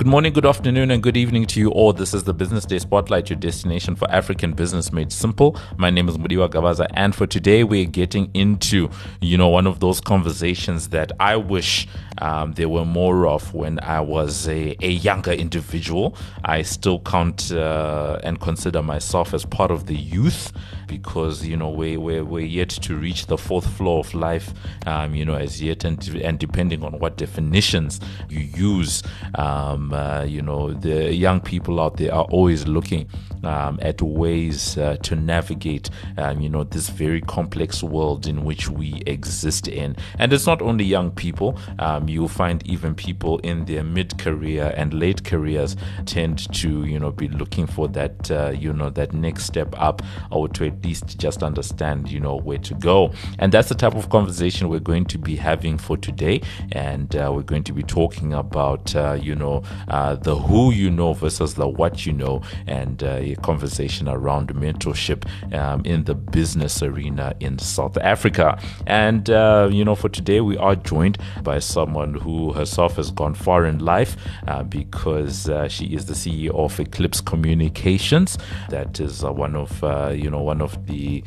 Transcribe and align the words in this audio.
Good 0.00 0.06
morning, 0.06 0.32
good 0.32 0.46
afternoon, 0.46 0.90
and 0.92 1.02
good 1.02 1.18
evening 1.18 1.44
to 1.48 1.60
you 1.60 1.68
all. 1.72 1.92
This 1.92 2.14
is 2.14 2.24
the 2.24 2.32
Business 2.32 2.64
Day 2.64 2.78
Spotlight, 2.78 3.28
your 3.28 3.38
destination 3.38 3.96
for 3.96 4.10
African 4.10 4.54
business 4.54 4.94
made 4.94 5.12
simple. 5.12 5.58
My 5.76 5.90
name 5.90 6.08
is 6.08 6.16
Mudiwa 6.16 6.48
Gavaza, 6.48 6.86
and 6.94 7.14
for 7.14 7.26
today, 7.26 7.64
we're 7.64 7.84
getting 7.84 8.30
into, 8.32 8.88
you 9.20 9.36
know, 9.36 9.48
one 9.48 9.66
of 9.66 9.80
those 9.80 10.00
conversations 10.00 10.88
that 10.88 11.12
I 11.20 11.36
wish 11.36 11.86
um, 12.20 12.52
there 12.52 12.68
were 12.68 12.84
more 12.84 13.26
of 13.26 13.54
when 13.54 13.80
I 13.80 14.00
was 14.00 14.48
a, 14.48 14.76
a 14.80 14.90
younger 14.90 15.32
individual. 15.32 16.16
I 16.44 16.62
still 16.62 17.00
count 17.00 17.52
uh, 17.52 18.18
and 18.22 18.40
consider 18.40 18.82
myself 18.82 19.34
as 19.34 19.44
part 19.44 19.70
of 19.70 19.86
the 19.86 19.96
youth 19.96 20.52
because, 20.86 21.46
you 21.46 21.56
know, 21.56 21.70
we, 21.70 21.96
we're, 21.96 22.24
we're 22.24 22.44
yet 22.44 22.68
to 22.70 22.96
reach 22.96 23.26
the 23.26 23.38
fourth 23.38 23.66
floor 23.76 24.00
of 24.00 24.12
life, 24.14 24.52
um, 24.86 25.14
you 25.14 25.24
know, 25.24 25.34
as 25.34 25.62
yet, 25.62 25.84
and, 25.84 26.06
and 26.16 26.38
depending 26.38 26.84
on 26.84 26.98
what 26.98 27.16
definitions 27.16 28.00
you 28.28 28.40
use. 28.40 29.02
Um, 29.36 29.92
uh, 29.92 30.22
you 30.22 30.42
know, 30.42 30.72
the 30.72 31.14
young 31.14 31.40
people 31.40 31.80
out 31.80 31.96
there 31.96 32.14
are 32.14 32.24
always 32.24 32.66
looking 32.66 33.08
um, 33.44 33.78
at 33.82 34.02
ways 34.02 34.76
uh, 34.78 34.96
to 35.02 35.16
navigate, 35.16 35.90
um, 36.16 36.40
you 36.40 36.48
know, 36.48 36.64
this 36.64 36.88
very 36.88 37.20
complex 37.20 37.82
world 37.82 38.26
in 38.26 38.44
which 38.44 38.68
we 38.68 39.02
exist 39.06 39.68
in. 39.68 39.96
And 40.18 40.32
it's 40.32 40.46
not 40.46 40.62
only 40.62 40.84
young 40.84 41.10
people. 41.10 41.58
Um, 41.78 42.08
you'll 42.08 42.28
find 42.28 42.66
even 42.66 42.94
people 42.94 43.38
in 43.38 43.64
their 43.64 43.84
mid-career 43.84 44.74
and 44.76 44.92
late 44.94 45.24
careers 45.24 45.76
tend 46.06 46.52
to, 46.54 46.84
you 46.84 46.98
know, 46.98 47.10
be 47.10 47.28
looking 47.28 47.66
for 47.66 47.88
that, 47.88 48.30
uh, 48.30 48.50
you 48.50 48.72
know, 48.72 48.90
that 48.90 49.12
next 49.12 49.44
step 49.44 49.74
up, 49.76 50.02
or 50.30 50.48
to 50.48 50.66
at 50.66 50.84
least 50.84 51.18
just 51.18 51.42
understand, 51.42 52.10
you 52.10 52.20
know, 52.20 52.36
where 52.36 52.58
to 52.58 52.74
go. 52.74 53.12
And 53.38 53.52
that's 53.52 53.68
the 53.68 53.74
type 53.74 53.94
of 53.94 54.10
conversation 54.10 54.68
we're 54.68 54.80
going 54.80 55.06
to 55.06 55.18
be 55.18 55.36
having 55.36 55.78
for 55.78 55.96
today. 55.96 56.42
And 56.72 57.14
uh, 57.16 57.30
we're 57.34 57.42
going 57.42 57.64
to 57.64 57.72
be 57.72 57.82
talking 57.82 58.34
about, 58.34 58.94
uh, 58.94 59.18
you 59.20 59.34
know, 59.34 59.62
uh, 59.88 60.16
the 60.16 60.36
who 60.36 60.72
you 60.72 60.90
know 60.90 61.14
versus 61.14 61.54
the 61.54 61.66
what 61.66 62.06
you 62.06 62.12
know, 62.12 62.42
and 62.66 63.02
uh, 63.02 63.16
conversation 63.36 64.08
around 64.08 64.54
mentorship 64.54 65.24
um, 65.54 65.82
in 65.84 66.04
the 66.04 66.14
business 66.14 66.82
arena 66.82 67.34
in 67.40 67.58
South 67.58 67.96
Africa. 67.98 68.60
And, 68.86 69.30
uh, 69.30 69.68
you 69.70 69.84
know, 69.84 69.94
for 69.94 70.08
today, 70.08 70.40
we 70.40 70.56
are 70.56 70.76
joined 70.76 71.18
by 71.42 71.58
someone 71.58 72.14
who 72.14 72.52
herself 72.52 72.96
has 72.96 73.10
gone 73.10 73.34
far 73.34 73.66
in 73.66 73.78
life 73.78 74.16
uh, 74.46 74.62
because 74.62 75.48
uh, 75.48 75.68
she 75.68 75.86
is 75.86 76.06
the 76.06 76.14
CEO 76.14 76.54
of 76.54 76.78
Eclipse 76.78 77.20
Communications. 77.20 78.38
That 78.68 79.00
is 79.00 79.24
uh, 79.24 79.32
one 79.32 79.56
of, 79.56 79.82
you 80.16 80.30
know, 80.30 80.42
one 80.42 80.60
of 80.60 80.86
the, 80.86 81.22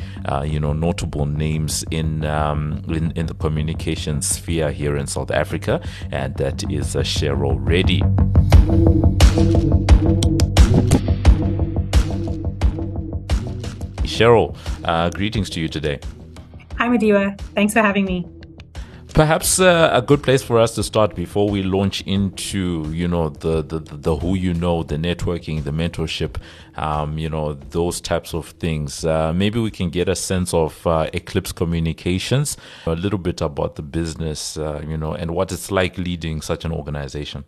you 0.45 0.59
know, 0.59 0.73
notable 0.73 1.25
names 1.25 1.83
in, 1.91 2.25
um, 2.25 2.83
in, 2.87 3.11
in 3.11 3.25
the 3.27 3.33
communication 3.35 4.21
sphere 4.21 4.71
here 4.71 4.97
in 4.97 5.07
South 5.07 5.31
Africa, 5.31 5.81
and 6.11 6.35
that 6.35 6.63
is 6.71 6.95
Cheryl 6.95 7.57
Reddy. 7.59 8.01
Cheryl, 14.13 14.55
uh, 14.83 15.09
greetings 15.09 15.49
to 15.51 15.59
you 15.59 15.67
today. 15.67 15.99
Hi, 16.77 16.87
Mudiwa. 16.87 17.39
Thanks 17.55 17.73
for 17.73 17.81
having 17.81 18.05
me. 18.05 18.27
Perhaps 19.13 19.59
uh, 19.59 19.91
a 19.93 20.01
good 20.01 20.23
place 20.23 20.41
for 20.41 20.59
us 20.59 20.73
to 20.73 20.81
start 20.81 21.15
before 21.15 21.47
we 21.47 21.61
launch 21.61 22.01
into, 22.01 22.91
you 22.91 23.07
know, 23.07 23.29
the 23.29 23.61
the, 23.61 23.79
the 23.79 24.15
who 24.15 24.33
you 24.33 24.55
know, 24.55 24.81
the 24.81 24.97
networking, 24.97 25.63
the 25.63 25.71
mentorship, 25.71 26.37
um, 26.77 27.19
you 27.19 27.29
know, 27.29 27.53
those 27.53 28.01
types 28.01 28.33
of 28.33 28.47
things. 28.59 29.05
Uh, 29.05 29.31
maybe 29.31 29.59
we 29.59 29.69
can 29.69 29.91
get 29.91 30.09
a 30.09 30.15
sense 30.15 30.51
of 30.53 30.85
uh, 30.87 31.09
Eclipse 31.13 31.51
Communications, 31.51 32.57
a 32.87 32.95
little 32.95 33.19
bit 33.19 33.39
about 33.41 33.75
the 33.75 33.83
business, 33.83 34.57
uh, 34.57 34.81
you 34.87 34.97
know, 34.97 35.13
and 35.13 35.31
what 35.31 35.51
it's 35.51 35.69
like 35.69 35.95
leading 35.99 36.41
such 36.41 36.65
an 36.65 36.71
organization. 36.71 37.45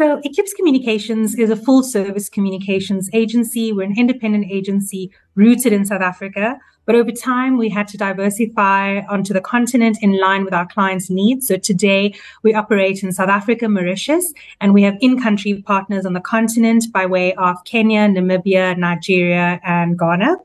So, 0.00 0.18
Eclipse 0.24 0.54
Communications 0.54 1.34
is 1.34 1.50
a 1.50 1.56
full 1.56 1.82
service 1.82 2.30
communications 2.30 3.10
agency. 3.12 3.70
We're 3.70 3.82
an 3.82 3.98
independent 3.98 4.50
agency 4.50 5.10
rooted 5.34 5.74
in 5.74 5.84
South 5.84 6.00
Africa. 6.00 6.58
But 6.86 6.94
over 6.94 7.12
time, 7.12 7.58
we 7.58 7.68
had 7.68 7.86
to 7.88 7.98
diversify 7.98 9.00
onto 9.10 9.34
the 9.34 9.42
continent 9.42 9.98
in 10.00 10.18
line 10.18 10.42
with 10.46 10.54
our 10.54 10.66
clients' 10.66 11.10
needs. 11.10 11.48
So 11.48 11.58
today 11.58 12.14
we 12.42 12.54
operate 12.54 13.02
in 13.02 13.12
South 13.12 13.28
Africa, 13.28 13.68
Mauritius, 13.68 14.32
and 14.62 14.72
we 14.72 14.82
have 14.84 14.96
in-country 15.02 15.62
partners 15.66 16.06
on 16.06 16.14
the 16.14 16.20
continent 16.20 16.86
by 16.90 17.04
way 17.04 17.34
of 17.34 17.62
Kenya, 17.64 18.08
Namibia, 18.08 18.78
Nigeria, 18.78 19.60
and 19.64 19.98
Ghana. 19.98 20.36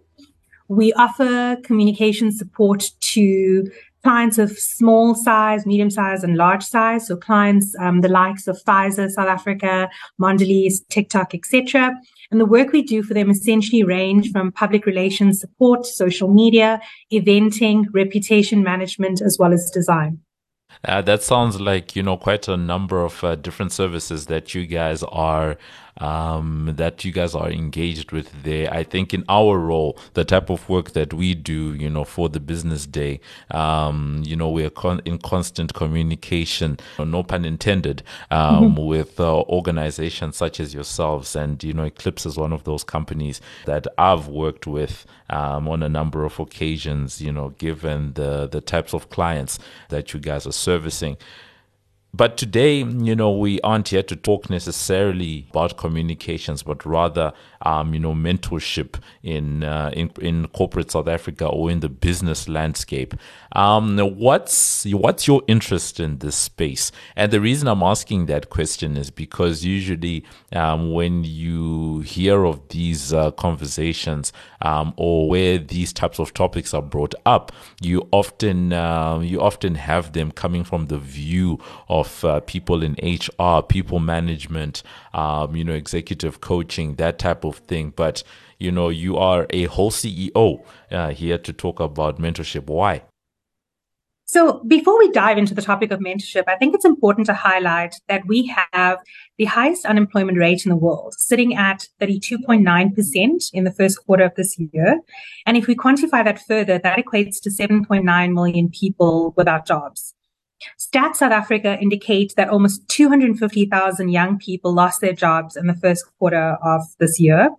We 0.68 0.92
offer 0.94 1.56
communication 1.64 2.32
support 2.34 2.92
to 3.00 3.72
clients 4.06 4.38
of 4.38 4.52
small 4.60 5.16
size, 5.16 5.66
medium 5.66 5.90
size, 5.90 6.24
and 6.24 6.38
large 6.38 6.62
size. 6.62 7.08
So 7.08 7.18
clients, 7.18 7.76
um, 7.80 8.02
the 8.02 8.08
likes 8.08 8.48
of 8.48 8.56
Pfizer, 8.64 9.10
South 9.10 9.28
Africa, 9.28 9.90
Mondelez, 10.22 10.88
TikTok, 10.90 11.34
etc. 11.34 11.92
And 12.30 12.40
the 12.40 12.46
work 12.46 12.72
we 12.72 12.84
do 12.84 13.02
for 13.02 13.16
them 13.16 13.32
essentially 13.32 13.82
range 13.82 14.32
from 14.32 14.52
public 14.52 14.86
relations 14.86 15.40
support, 15.40 15.88
social 15.88 16.32
media, 16.32 16.80
eventing, 17.12 17.86
reputation 17.94 18.62
management, 18.62 19.24
as 19.24 19.40
well 19.40 19.52
as 19.52 19.72
design. 19.72 20.20
Uh, 20.84 21.02
that 21.02 21.24
sounds 21.24 21.60
like 21.60 21.96
you 21.96 22.04
know 22.04 22.18
quite 22.18 22.48
a 22.48 22.58
number 22.58 23.04
of 23.04 23.24
uh, 23.24 23.34
different 23.34 23.72
services 23.72 24.28
that 24.28 24.54
you 24.54 24.68
guys 24.68 25.02
are 25.04 25.58
um, 25.98 26.74
that 26.76 27.06
you 27.06 27.12
guys 27.12 27.36
are 27.36 27.50
engaged 27.50 28.12
with 28.12 28.44
there. 28.44 28.72
I 28.74 28.84
think 28.84 29.14
in 29.14 29.24
our 29.30 29.58
role, 29.58 29.98
the 30.14 30.26
type 30.26 30.50
of 30.50 30.68
work 30.68 30.92
that 30.92 31.14
we 31.14 31.34
do, 31.36 31.74
you 31.74 31.90
know, 31.90 32.04
for 32.04 32.30
the 32.30 32.40
business 32.40 32.86
day, 32.86 33.20
um, 33.52 34.22
you 34.26 34.36
know, 34.36 34.50
we're 34.50 34.70
con- 34.70 35.02
in 35.06 35.18
constant 35.20 35.74
communication, 35.74 36.78
no 37.00 37.24
pun 37.24 37.46
intended, 37.46 38.04
um, 38.32 38.76
mm-hmm. 38.76 38.86
with 38.86 39.20
uh, 39.20 39.42
organizations 39.44 40.36
such 40.38 40.60
as 40.60 40.74
yourselves. 40.74 41.36
And, 41.36 41.64
you 41.64 41.74
know, 41.74 41.84
Eclipse 41.84 42.26
is 42.26 42.38
one 42.38 42.54
of 42.54 42.64
those 42.64 42.84
companies 42.84 43.42
that 43.66 43.88
I've 43.98 44.28
worked 44.28 44.68
with 44.68 45.06
um, 45.30 45.68
on 45.68 45.82
a 45.82 45.90
number 45.90 46.26
of 46.26 46.40
occasions, 46.40 47.22
you 47.22 47.32
know, 47.32 47.50
given 47.58 48.14
the, 48.14 48.48
the 48.48 48.62
types 48.62 48.94
of 48.94 49.10
clients 49.10 49.60
that 49.90 50.14
you 50.14 50.20
guys 50.20 50.46
are 50.46 50.52
servicing. 50.52 51.18
But 52.16 52.38
today, 52.38 52.78
you 52.78 53.14
know, 53.14 53.30
we 53.31 53.59
aren't 53.59 53.90
here 53.90 54.03
to 54.03 54.16
talk 54.16 54.50
necessarily 54.50 55.48
about 55.50 55.76
communications, 55.76 56.64
but 56.64 56.86
rather, 56.86 57.34
um, 57.64 57.94
you 57.94 58.00
know, 58.00 58.14
mentorship 58.14 58.96
in, 59.22 59.66
uh, 59.66 59.92
in 59.92 60.12
in 60.22 60.48
corporate 60.48 60.92
South 60.92 61.09
Africa 61.09 61.46
or 61.46 61.70
in 61.70 61.81
the 61.81 61.90
business 61.90 62.48
landscape. 62.48 63.16
Um, 63.52 63.98
what's 63.98 64.86
what's 64.86 65.28
your 65.28 65.44
interest 65.50 66.00
in 66.00 66.20
this 66.20 66.38
space? 66.38 66.90
And 67.18 67.34
the 67.34 67.42
reason 67.42 67.68
I'm 67.68 67.84
asking 67.84 68.28
that 68.28 68.50
question 68.50 68.96
is 68.96 69.12
because 69.12 69.66
usually, 69.66 70.24
um, 70.53 70.94
when 70.94 71.26
you 71.26 72.00
hear 72.00 72.46
of 72.46 72.66
these 72.70 73.12
uh, 73.12 73.32
conversations 73.32 74.32
um, 74.66 74.94
or 74.98 75.30
where 75.30 75.58
these 75.58 75.92
types 75.92 76.20
of 76.20 76.34
topics 76.34 76.74
are 76.74 76.81
brought 76.81 77.16
up, 77.26 77.52
you 77.81 78.08
often 78.12 78.74
uh, 78.74 79.20
you 79.20 79.42
often 79.42 79.76
have 79.76 80.14
them 80.14 80.31
coming 80.31 80.64
from 80.64 80.88
the 80.88 80.98
view 80.98 81.59
of 81.90 82.06
of 82.06 82.26
uh, 82.26 82.40
people 82.42 82.84
in 82.84 82.96
HR, 83.02 83.62
people 83.62 84.00
management, 84.00 84.84
um, 85.14 85.56
you 85.56 85.64
know, 85.64 85.74
executive 85.74 86.42
coaching, 86.42 86.96
that 86.96 87.20
type 87.20 87.44
of 87.44 87.58
thing. 87.58 87.94
But, 87.96 88.24
you 88.59 88.72
know, 88.72 88.90
you 88.90 89.18
are 89.18 89.48
a 89.50 89.66
whole 89.66 89.92
CEO 89.92 90.64
uh, 90.92 91.09
here 91.09 91.38
to 91.38 91.53
talk 91.53 91.80
about 91.80 92.20
mentorship. 92.20 92.68
Why? 92.68 93.03
So, 94.28 94.63
before 94.68 94.97
we 94.97 95.12
dive 95.12 95.38
into 95.38 95.53
the 95.53 95.62
topic 95.62 95.91
of 95.91 96.00
mentorship, 96.00 96.46
I 96.47 96.56
think 96.56 96.74
it's 96.74 96.84
important 96.84 97.28
to 97.28 97.34
highlight 97.36 97.96
that 98.09 98.25
we 98.25 98.52
have 98.72 99.00
the 99.38 99.46
highest 99.46 99.86
unemployment 99.86 100.40
rate 100.40 100.66
in 100.66 100.72
the 100.72 100.75
world, 100.75 101.13
sitting 101.19 101.56
at 101.56 101.88
32.9% 102.02 103.50
in 103.53 103.64
the 103.64 103.72
first 103.72 104.03
quarter 104.03 104.24
of 104.24 104.34
this 104.35 104.58
year. 104.58 105.00
And 105.46 105.58
if 105.58 105.68
we 105.68 105.75
quantify 105.75 106.24
that 106.24 106.41
further, 106.41 106.80
that 106.80 106.97
equates 106.97 107.40
to 107.44 107.52
7.9 107.52 108.34
million 108.34 108.69
people 108.69 109.35
without 109.38 109.68
jobs. 109.68 110.16
Stats 110.80 111.18
South 111.18 111.31
Africa 111.31 111.78
indicate 111.80 112.34
that 112.35 112.50
almost 112.50 112.88
250,000 112.90 114.09
young 114.09 114.40
people 114.40 114.73
lost 114.73 115.02
their 115.02 115.14
jobs 115.14 115.55
in 115.55 115.67
the 115.67 115.76
first 115.76 116.03
quarter 116.17 116.58
of 116.64 116.82
this 117.00 117.20
year. 117.20 117.52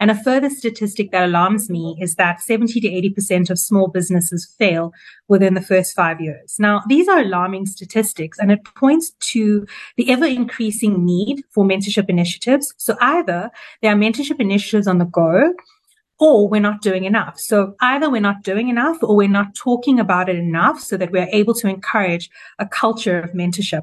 And 0.00 0.10
a 0.10 0.22
further 0.22 0.50
statistic 0.50 1.10
that 1.12 1.24
alarms 1.24 1.70
me 1.70 1.96
is 2.00 2.16
that 2.16 2.40
70 2.40 2.80
to 2.80 2.88
80% 2.88 3.50
of 3.50 3.58
small 3.58 3.88
businesses 3.88 4.54
fail 4.58 4.92
within 5.28 5.54
the 5.54 5.60
first 5.60 5.94
five 5.94 6.20
years. 6.20 6.56
Now, 6.58 6.82
these 6.88 7.08
are 7.08 7.20
alarming 7.20 7.66
statistics 7.66 8.38
and 8.38 8.50
it 8.50 8.64
points 8.64 9.12
to 9.32 9.66
the 9.96 10.10
ever 10.10 10.26
increasing 10.26 11.04
need 11.04 11.44
for 11.50 11.64
mentorship 11.64 12.08
initiatives. 12.08 12.74
So 12.76 12.96
either 13.00 13.50
there 13.80 13.92
are 13.92 13.96
mentorship 13.96 14.40
initiatives 14.40 14.86
on 14.86 14.98
the 14.98 15.04
go 15.04 15.54
or 16.18 16.48
we're 16.48 16.60
not 16.60 16.82
doing 16.82 17.04
enough. 17.04 17.38
So 17.38 17.74
either 17.80 18.08
we're 18.08 18.20
not 18.20 18.42
doing 18.42 18.68
enough 18.68 19.02
or 19.02 19.16
we're 19.16 19.28
not 19.28 19.54
talking 19.54 19.98
about 19.98 20.28
it 20.28 20.36
enough 20.36 20.78
so 20.78 20.96
that 20.96 21.10
we're 21.10 21.28
able 21.32 21.54
to 21.54 21.68
encourage 21.68 22.30
a 22.58 22.66
culture 22.66 23.20
of 23.20 23.32
mentorship. 23.32 23.82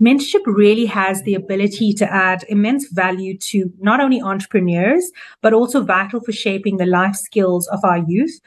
Mentorship 0.00 0.44
really 0.44 0.84
has 0.86 1.22
the 1.22 1.34
ability 1.34 1.92
to 1.94 2.12
add 2.12 2.44
immense 2.48 2.88
value 2.90 3.36
to 3.38 3.72
not 3.78 3.98
only 4.00 4.20
entrepreneurs, 4.20 5.10
but 5.40 5.54
also 5.54 5.82
vital 5.82 6.20
for 6.20 6.32
shaping 6.32 6.76
the 6.76 6.84
life 6.84 7.16
skills 7.16 7.66
of 7.68 7.80
our 7.82 7.98
youth, 7.98 8.38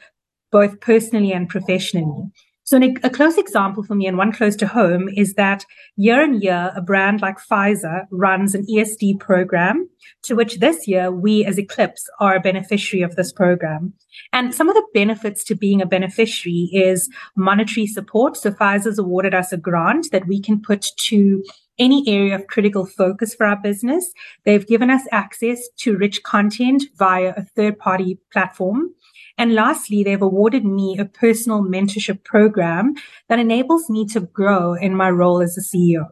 both 0.52 0.80
personally 0.80 1.32
and 1.32 1.48
professionally. 1.48 2.30
So, 2.70 2.78
a 3.02 3.10
close 3.10 3.36
example 3.36 3.82
for 3.82 3.96
me, 3.96 4.06
and 4.06 4.16
one 4.16 4.30
close 4.30 4.54
to 4.54 4.66
home, 4.68 5.08
is 5.16 5.34
that 5.34 5.66
year 5.96 6.22
on 6.22 6.40
year, 6.40 6.70
a 6.76 6.80
brand 6.80 7.20
like 7.20 7.38
Pfizer 7.40 8.04
runs 8.12 8.54
an 8.54 8.64
ESD 8.66 9.18
program 9.18 9.88
to 10.22 10.34
which 10.36 10.60
this 10.60 10.86
year 10.86 11.10
we 11.10 11.44
as 11.44 11.58
Eclipse 11.58 12.08
are 12.20 12.36
a 12.36 12.40
beneficiary 12.40 13.02
of 13.02 13.16
this 13.16 13.32
program. 13.32 13.92
And 14.32 14.54
some 14.54 14.68
of 14.68 14.76
the 14.76 14.86
benefits 14.94 15.42
to 15.46 15.56
being 15.56 15.82
a 15.82 15.86
beneficiary 15.86 16.70
is 16.72 17.10
monetary 17.36 17.88
support. 17.88 18.36
So, 18.36 18.52
Pfizer's 18.52 19.00
awarded 19.00 19.34
us 19.34 19.52
a 19.52 19.56
grant 19.56 20.06
that 20.12 20.28
we 20.28 20.40
can 20.40 20.62
put 20.62 20.86
to 21.08 21.42
any 21.80 22.04
area 22.06 22.36
of 22.36 22.46
critical 22.46 22.86
focus 22.86 23.34
for 23.34 23.46
our 23.46 23.56
business. 23.60 24.12
They've 24.44 24.64
given 24.64 24.90
us 24.90 25.02
access 25.10 25.60
to 25.78 25.96
rich 25.96 26.22
content 26.22 26.84
via 26.96 27.34
a 27.36 27.42
third 27.42 27.80
party 27.80 28.20
platform. 28.32 28.94
And 29.40 29.54
lastly, 29.54 30.04
they've 30.04 30.20
awarded 30.20 30.66
me 30.66 30.98
a 30.98 31.06
personal 31.06 31.62
mentorship 31.62 32.24
program 32.24 32.92
that 33.30 33.38
enables 33.38 33.88
me 33.88 34.04
to 34.08 34.20
grow 34.20 34.74
in 34.74 34.94
my 34.94 35.10
role 35.10 35.40
as 35.40 35.56
a 35.56 35.62
CEO. 35.62 36.08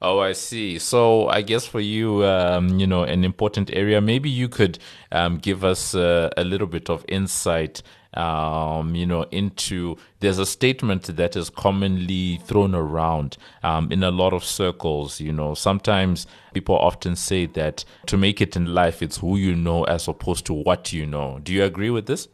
Oh, 0.00 0.20
I 0.20 0.30
see. 0.30 0.78
So 0.78 1.26
I 1.26 1.42
guess 1.42 1.66
for 1.66 1.80
you, 1.80 2.24
um, 2.24 2.78
you 2.78 2.86
know, 2.86 3.02
an 3.02 3.24
important 3.24 3.68
area, 3.72 4.00
maybe 4.00 4.30
you 4.30 4.48
could 4.48 4.78
um, 5.10 5.38
give 5.38 5.64
us 5.64 5.96
uh, 5.96 6.30
a 6.36 6.44
little 6.44 6.68
bit 6.68 6.88
of 6.88 7.04
insight, 7.08 7.82
um, 8.14 8.94
you 8.94 9.06
know, 9.06 9.22
into 9.32 9.96
there's 10.20 10.38
a 10.38 10.46
statement 10.46 11.16
that 11.16 11.34
is 11.34 11.50
commonly 11.50 12.36
thrown 12.44 12.76
around 12.76 13.38
um, 13.64 13.90
in 13.90 14.04
a 14.04 14.12
lot 14.12 14.32
of 14.32 14.44
circles. 14.44 15.20
You 15.20 15.32
know, 15.32 15.54
sometimes 15.54 16.28
people 16.54 16.76
often 16.76 17.16
say 17.16 17.46
that 17.46 17.84
to 18.06 18.16
make 18.16 18.40
it 18.40 18.54
in 18.54 18.72
life, 18.72 19.02
it's 19.02 19.16
who 19.16 19.36
you 19.36 19.56
know 19.56 19.82
as 19.82 20.06
opposed 20.06 20.46
to 20.46 20.52
what 20.52 20.92
you 20.92 21.06
know. 21.06 21.40
Do 21.42 21.52
you 21.52 21.64
agree 21.64 21.90
with 21.90 22.06
this? 22.06 22.28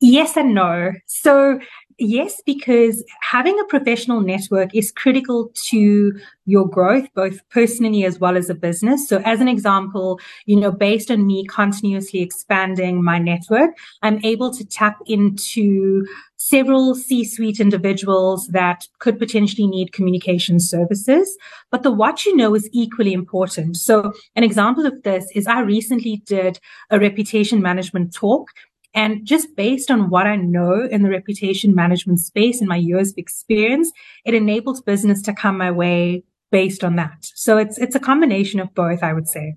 Yes 0.00 0.36
and 0.36 0.54
no. 0.54 0.92
So, 1.06 1.58
yes, 1.98 2.40
because 2.46 3.04
having 3.20 3.58
a 3.60 3.64
professional 3.64 4.22
network 4.22 4.74
is 4.74 4.90
critical 4.90 5.50
to 5.68 6.12
your 6.46 6.66
growth, 6.66 7.06
both 7.14 7.38
personally 7.50 8.04
as 8.04 8.18
well 8.18 8.36
as 8.36 8.48
a 8.48 8.54
business. 8.54 9.06
So, 9.06 9.18
as 9.26 9.40
an 9.40 9.48
example, 9.48 10.18
you 10.46 10.58
know, 10.58 10.72
based 10.72 11.10
on 11.10 11.26
me 11.26 11.44
continuously 11.46 12.20
expanding 12.20 13.04
my 13.04 13.18
network, 13.18 13.70
I'm 14.02 14.24
able 14.24 14.50
to 14.54 14.64
tap 14.64 14.96
into 15.06 16.06
several 16.38 16.94
C 16.94 17.22
suite 17.22 17.60
individuals 17.60 18.46
that 18.48 18.88
could 19.00 19.18
potentially 19.18 19.66
need 19.66 19.92
communication 19.92 20.58
services. 20.60 21.36
But 21.70 21.82
the 21.82 21.90
what 21.90 22.24
you 22.24 22.34
know 22.34 22.54
is 22.54 22.70
equally 22.72 23.12
important. 23.12 23.76
So, 23.76 24.12
an 24.34 24.44
example 24.44 24.86
of 24.86 25.02
this 25.02 25.26
is 25.34 25.46
I 25.46 25.60
recently 25.60 26.22
did 26.24 26.58
a 26.88 26.98
reputation 26.98 27.60
management 27.60 28.14
talk 28.14 28.48
and 28.94 29.24
just 29.24 29.54
based 29.56 29.90
on 29.90 30.10
what 30.10 30.26
I 30.26 30.36
know 30.36 30.86
in 30.90 31.02
the 31.02 31.10
reputation 31.10 31.74
management 31.74 32.20
space 32.20 32.60
and 32.60 32.68
my 32.68 32.76
years 32.76 33.12
of 33.12 33.18
experience, 33.18 33.92
it 34.24 34.34
enables 34.34 34.80
business 34.80 35.22
to 35.22 35.32
come 35.32 35.58
my 35.58 35.70
way 35.70 36.24
based 36.50 36.82
on 36.82 36.96
that. 36.96 37.30
So 37.34 37.58
it's 37.58 37.78
it's 37.78 37.94
a 37.94 38.00
combination 38.00 38.60
of 38.60 38.74
both, 38.74 39.02
I 39.02 39.12
would 39.12 39.28
say. 39.28 39.56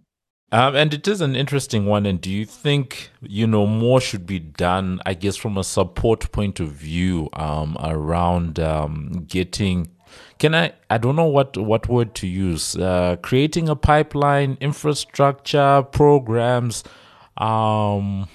Um, 0.51 0.75
and 0.75 0.93
it 0.93 1.07
is 1.07 1.19
an 1.19 1.35
interesting 1.35 1.87
one. 1.87 2.05
And 2.05 2.21
do 2.21 2.29
you 2.29 2.45
think 2.45 3.09
you 3.21 3.47
know 3.47 3.65
more 3.65 3.99
should 3.99 4.27
be 4.27 4.37
done? 4.37 5.01
I 5.03 5.15
guess 5.15 5.35
from 5.35 5.57
a 5.57 5.63
support 5.63 6.31
point 6.31 6.59
of 6.59 6.69
view, 6.69 7.29
um, 7.33 7.75
around 7.83 8.59
um, 8.59 9.25
getting. 9.27 9.89
Can 10.37 10.53
I? 10.53 10.73
I 10.91 10.99
don't 10.99 11.15
know 11.15 11.25
what 11.25 11.57
what 11.57 11.89
word 11.89 12.13
to 12.15 12.27
use. 12.27 12.75
Uh, 12.75 13.15
creating 13.23 13.67
a 13.67 13.75
pipeline, 13.75 14.57
infrastructure, 14.61 15.81
programs. 15.91 16.83
Um, 17.37 18.27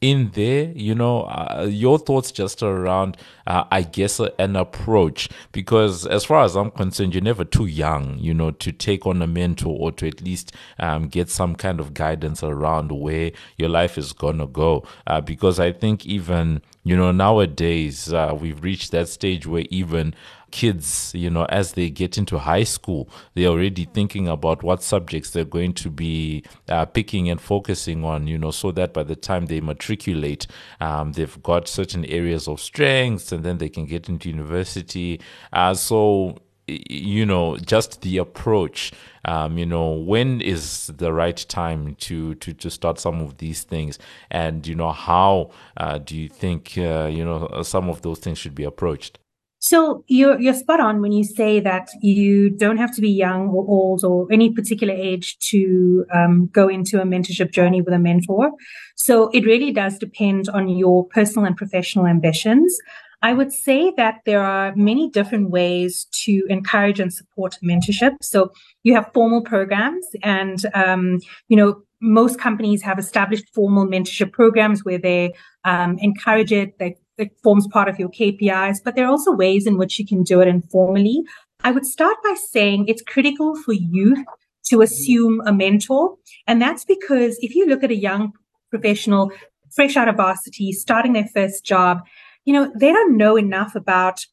in 0.00 0.30
there 0.34 0.70
you 0.74 0.94
know 0.94 1.22
uh, 1.22 1.66
your 1.68 1.98
thoughts 1.98 2.30
just 2.30 2.62
around 2.62 3.16
uh, 3.46 3.64
i 3.70 3.82
guess 3.82 4.20
uh, 4.20 4.28
an 4.38 4.54
approach. 4.56 5.28
Because 5.52 6.06
as 6.06 6.24
far 6.24 6.44
as 6.44 6.56
i'm 6.56 6.70
concerned 6.70 7.14
you're 7.14 7.22
never 7.22 7.44
too 7.44 7.66
young 7.66 8.18
you 8.18 8.32
know 8.32 8.50
to 8.52 8.72
take 8.72 9.06
on 9.06 9.20
a 9.22 9.26
mentor 9.26 9.76
or 9.78 9.92
to 9.92 10.06
at 10.06 10.20
least 10.22 10.54
um, 10.78 11.08
get 11.08 11.28
some 11.28 11.54
kind 11.56 11.80
of 11.80 11.94
guidance 11.94 12.42
around 12.42 12.92
where 12.92 13.32
your 13.56 13.68
life 13.68 13.98
is 13.98 14.12
gonna 14.12 14.46
go. 14.46 14.84
Uh, 15.06 15.20
because 15.20 15.58
i 15.58 15.72
think 15.72 16.06
even 16.06 16.62
you 16.84 16.96
know 16.96 17.10
nowadays 17.12 18.12
uh, 18.12 18.36
we've 18.38 18.62
reached 18.62 18.92
that 18.92 19.08
stage 19.08 19.46
where 19.46 19.64
even 19.70 20.14
kids, 20.50 21.12
you 21.14 21.30
know, 21.30 21.44
as 21.46 21.72
they 21.72 21.90
get 21.90 22.18
into 22.18 22.38
high 22.38 22.64
school, 22.64 23.08
they're 23.34 23.48
already 23.48 23.84
thinking 23.84 24.28
about 24.28 24.62
what 24.62 24.82
subjects 24.82 25.30
they're 25.30 25.44
going 25.44 25.72
to 25.74 25.90
be 25.90 26.44
uh, 26.68 26.84
picking 26.84 27.28
and 27.28 27.40
focusing 27.40 28.04
on, 28.04 28.26
you 28.26 28.38
know, 28.38 28.50
so 28.50 28.72
that 28.72 28.92
by 28.92 29.02
the 29.02 29.16
time 29.16 29.46
they 29.46 29.60
matriculate, 29.60 30.46
um, 30.80 31.12
they've 31.12 31.42
got 31.42 31.68
certain 31.68 32.04
areas 32.06 32.48
of 32.48 32.60
strengths 32.60 33.32
and 33.32 33.44
then 33.44 33.58
they 33.58 33.68
can 33.68 33.86
get 33.86 34.08
into 34.08 34.28
university. 34.28 35.20
Uh, 35.52 35.74
so, 35.74 36.36
you 36.66 37.24
know, 37.24 37.56
just 37.56 38.02
the 38.02 38.18
approach. 38.18 38.92
Um, 39.24 39.58
you 39.58 39.66
know, 39.66 39.92
when 39.92 40.40
is 40.40 40.88
the 40.96 41.12
right 41.12 41.36
time 41.48 41.94
to 41.96 42.34
to 42.36 42.52
to 42.54 42.70
start 42.70 42.98
some 42.98 43.20
of 43.20 43.38
these 43.38 43.62
things, 43.62 43.98
and 44.30 44.66
you 44.66 44.74
know, 44.74 44.92
how 44.92 45.50
uh, 45.76 45.98
do 45.98 46.16
you 46.16 46.28
think 46.28 46.74
uh, 46.78 47.08
you 47.12 47.24
know 47.24 47.62
some 47.62 47.88
of 47.90 48.02
those 48.02 48.20
things 48.20 48.38
should 48.38 48.54
be 48.54 48.64
approached? 48.64 49.18
So 49.60 50.04
you're 50.06 50.40
you're 50.40 50.54
spot 50.54 50.80
on 50.80 51.00
when 51.00 51.12
you 51.12 51.24
say 51.24 51.58
that 51.60 51.88
you 52.00 52.50
don't 52.50 52.76
have 52.76 52.94
to 52.94 53.00
be 53.00 53.10
young 53.10 53.48
or 53.48 53.66
old 53.68 54.04
or 54.04 54.30
any 54.30 54.52
particular 54.52 54.94
age 54.94 55.36
to 55.50 56.04
um, 56.14 56.48
go 56.52 56.68
into 56.68 57.00
a 57.00 57.04
mentorship 57.04 57.50
journey 57.50 57.82
with 57.82 57.92
a 57.92 57.98
mentor. 57.98 58.52
So 58.96 59.30
it 59.30 59.44
really 59.44 59.72
does 59.72 59.98
depend 59.98 60.48
on 60.48 60.68
your 60.68 61.06
personal 61.08 61.46
and 61.46 61.56
professional 61.56 62.06
ambitions. 62.06 62.78
I 63.20 63.32
would 63.32 63.52
say 63.52 63.92
that 63.96 64.20
there 64.26 64.42
are 64.42 64.72
many 64.76 65.10
different 65.10 65.50
ways 65.50 66.06
to 66.24 66.44
encourage 66.48 67.00
and 67.00 67.12
support 67.12 67.58
mentorship. 67.64 68.12
So 68.22 68.52
you 68.84 68.94
have 68.94 69.10
formal 69.12 69.42
programs, 69.42 70.06
and 70.22 70.64
um, 70.74 71.18
you 71.48 71.56
know 71.56 71.82
most 72.00 72.38
companies 72.38 72.80
have 72.82 72.98
established 72.98 73.52
formal 73.52 73.86
mentorship 73.86 74.30
programs 74.30 74.84
where 74.84 74.98
they 74.98 75.32
um, 75.64 75.98
encourage 75.98 76.52
it. 76.52 76.78
They 76.78 76.96
it 77.18 77.36
forms 77.42 77.66
part 77.68 77.88
of 77.88 77.98
your 77.98 78.08
KPIs, 78.08 78.78
but 78.84 78.94
there 78.94 79.06
are 79.06 79.10
also 79.10 79.32
ways 79.32 79.66
in 79.66 79.78
which 79.78 79.98
you 79.98 80.06
can 80.06 80.22
do 80.22 80.40
it 80.40 80.48
informally. 80.48 81.22
I 81.64 81.72
would 81.72 81.86
start 81.86 82.16
by 82.22 82.34
saying 82.50 82.86
it's 82.86 83.02
critical 83.02 83.56
for 83.56 83.72
youth 83.72 84.18
to 84.66 84.82
assume 84.82 85.40
a 85.46 85.52
mentor. 85.52 86.16
And 86.46 86.60
that's 86.62 86.84
because 86.84 87.38
if 87.40 87.54
you 87.54 87.66
look 87.66 87.82
at 87.82 87.90
a 87.90 87.96
young 87.96 88.32
professional 88.70 89.32
fresh 89.70 89.96
out 89.96 90.08
of 90.08 90.16
varsity, 90.16 90.72
starting 90.72 91.12
their 91.12 91.28
first 91.34 91.64
job, 91.64 92.02
you 92.44 92.52
know, 92.52 92.72
they 92.78 92.92
don't 92.92 93.16
know 93.16 93.36
enough 93.36 93.74
about 93.74 94.24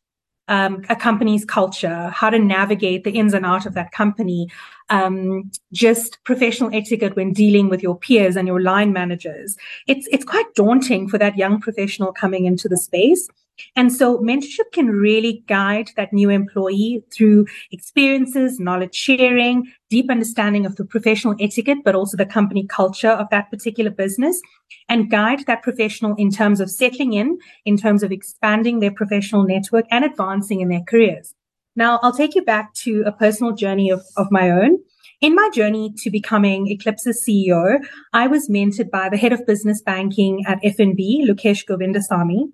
um, 0.48 0.84
a 0.90 0.96
company's 0.96 1.44
culture, 1.44 2.10
how 2.10 2.30
to 2.30 2.40
navigate 2.40 3.04
the 3.04 3.12
ins 3.12 3.34
and 3.34 3.46
outs 3.46 3.66
of 3.66 3.74
that 3.74 3.92
company, 3.92 4.48
um, 4.90 5.52
just 5.72 6.24
professional 6.24 6.74
etiquette 6.74 7.16
when 7.16 7.34
dealing 7.34 7.70
with 7.70 7.82
your 7.82 7.98
peers 7.98 8.36
and 8.36 8.48
your 8.48 8.62
line 8.62 8.94
managers. 8.94 9.58
It's 9.88 10.08
it's 10.12 10.26
quite 10.26 10.54
daunting 10.56 11.08
for 11.10 11.18
that 11.18 11.38
young 11.38 11.60
professional 11.60 12.14
coming 12.14 12.46
into 12.46 12.68
the 12.68 12.78
space. 12.78 13.28
And 13.76 13.94
so 13.94 14.18
mentorship 14.18 14.72
can 14.74 14.90
really 14.90 15.44
guide 15.48 15.92
that 15.96 16.12
new 16.12 16.30
employee 16.30 17.04
through 17.14 17.46
experiences, 17.72 18.60
knowledge 18.60 18.94
sharing, 18.94 19.72
deep 19.90 20.12
understanding 20.12 20.66
of 20.66 20.76
the 20.76 20.84
professional 20.84 21.36
etiquette, 21.40 21.78
but 21.86 21.96
also 21.96 22.18
the 22.18 22.26
company 22.26 22.66
culture 22.68 23.12
of 23.12 23.30
that 23.30 23.50
particular 23.50 23.92
business 23.92 24.42
and 24.90 25.10
guide 25.10 25.46
that 25.48 25.64
professional 25.64 26.16
in 26.16 26.32
terms 26.32 26.60
of 26.60 26.70
settling 26.70 27.14
in, 27.14 27.38
in 27.64 27.78
terms 27.78 28.04
of 28.04 28.12
expanding 28.12 28.80
their 28.80 28.92
professional 28.92 29.44
network 29.44 29.86
and 29.90 30.04
advancing 30.04 30.60
in 30.60 30.68
their 30.68 30.84
careers. 30.86 31.34
Now, 31.76 32.00
I'll 32.02 32.16
take 32.16 32.36
you 32.36 32.44
back 32.44 32.74
to 32.76 33.04
a 33.06 33.12
personal 33.12 33.54
journey 33.54 33.90
of, 33.90 34.04
of 34.18 34.32
my 34.32 34.50
own. 34.50 34.80
In 35.22 35.36
my 35.36 35.50
journey 35.54 35.94
to 35.98 36.10
becoming 36.10 36.68
Eclipse's 36.68 37.24
CEO, 37.28 37.80
I 38.14 38.28
was 38.28 38.50
mentored 38.50 38.92
by 38.92 39.10
the 39.10 39.18
head 39.18 39.34
of 39.34 39.46
business 39.46 39.82
banking 39.82 40.44
at 40.46 40.62
FNB, 40.62 41.28
Lukesh 41.28 41.66
Govindasamy. 41.66 42.52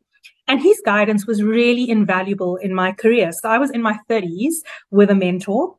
And 0.48 0.62
his 0.62 0.82
guidance 0.86 1.26
was 1.26 1.42
really 1.42 1.90
invaluable 1.90 2.58
in 2.58 2.74
my 2.74 2.92
career. 2.92 3.32
So 3.32 3.50
I 3.50 3.58
was 3.58 3.72
in 3.72 3.82
my 3.82 4.00
30s 4.10 4.56
with 4.90 5.10
a 5.10 5.16
mentor 5.16 5.76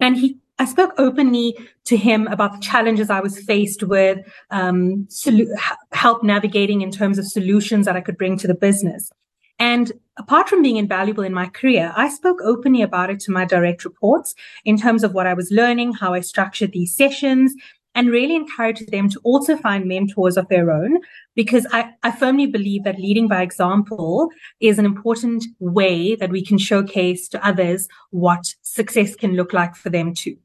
and 0.00 0.16
he 0.16 0.38
I 0.58 0.66
spoke 0.66 0.92
openly 0.98 1.56
to 1.86 1.96
him 1.96 2.28
about 2.28 2.52
the 2.52 2.60
challenges 2.60 3.10
I 3.10 3.18
was 3.18 3.40
faced 3.40 3.82
with, 3.82 4.18
um, 4.50 5.06
solu- 5.10 5.48
help 5.90 6.22
navigating 6.22 6.80
in 6.80 6.92
terms 6.92 7.18
of 7.18 7.26
solutions 7.26 7.86
that 7.86 7.96
I 7.96 8.00
could 8.00 8.16
bring 8.16 8.36
to 8.38 8.46
the 8.46 8.54
business. 8.54 9.10
And 9.58 9.90
apart 10.16 10.48
from 10.48 10.62
being 10.62 10.76
invaluable 10.76 11.24
in 11.24 11.34
my 11.34 11.48
career, 11.48 11.92
I 11.96 12.08
spoke 12.08 12.38
openly 12.42 12.82
about 12.82 13.10
it 13.10 13.20
to 13.20 13.32
my 13.32 13.44
direct 13.44 13.84
reports 13.84 14.34
in 14.64 14.76
terms 14.76 15.02
of 15.02 15.14
what 15.14 15.26
I 15.26 15.34
was 15.34 15.50
learning, 15.50 15.94
how 15.94 16.14
I 16.14 16.20
structured 16.20 16.72
these 16.72 16.96
sessions, 16.96 17.54
and 17.94 18.10
really 18.10 18.34
encourage 18.34 18.84
them 18.86 19.08
to 19.08 19.20
also 19.22 19.56
find 19.56 19.86
mentors 19.86 20.36
of 20.36 20.48
their 20.48 20.70
own 20.70 20.98
because 21.36 21.66
I, 21.72 21.92
I 22.02 22.10
firmly 22.10 22.46
believe 22.46 22.84
that 22.84 22.98
leading 22.98 23.28
by 23.28 23.42
example 23.42 24.30
is 24.60 24.78
an 24.78 24.84
important 24.84 25.44
way 25.60 26.16
that 26.16 26.30
we 26.30 26.44
can 26.44 26.58
showcase 26.58 27.28
to 27.28 27.46
others 27.46 27.88
what 28.10 28.54
success 28.62 29.14
can 29.14 29.34
look 29.34 29.52
like 29.52 29.76
for 29.76 29.90
them 29.90 30.12
too. 30.12 30.36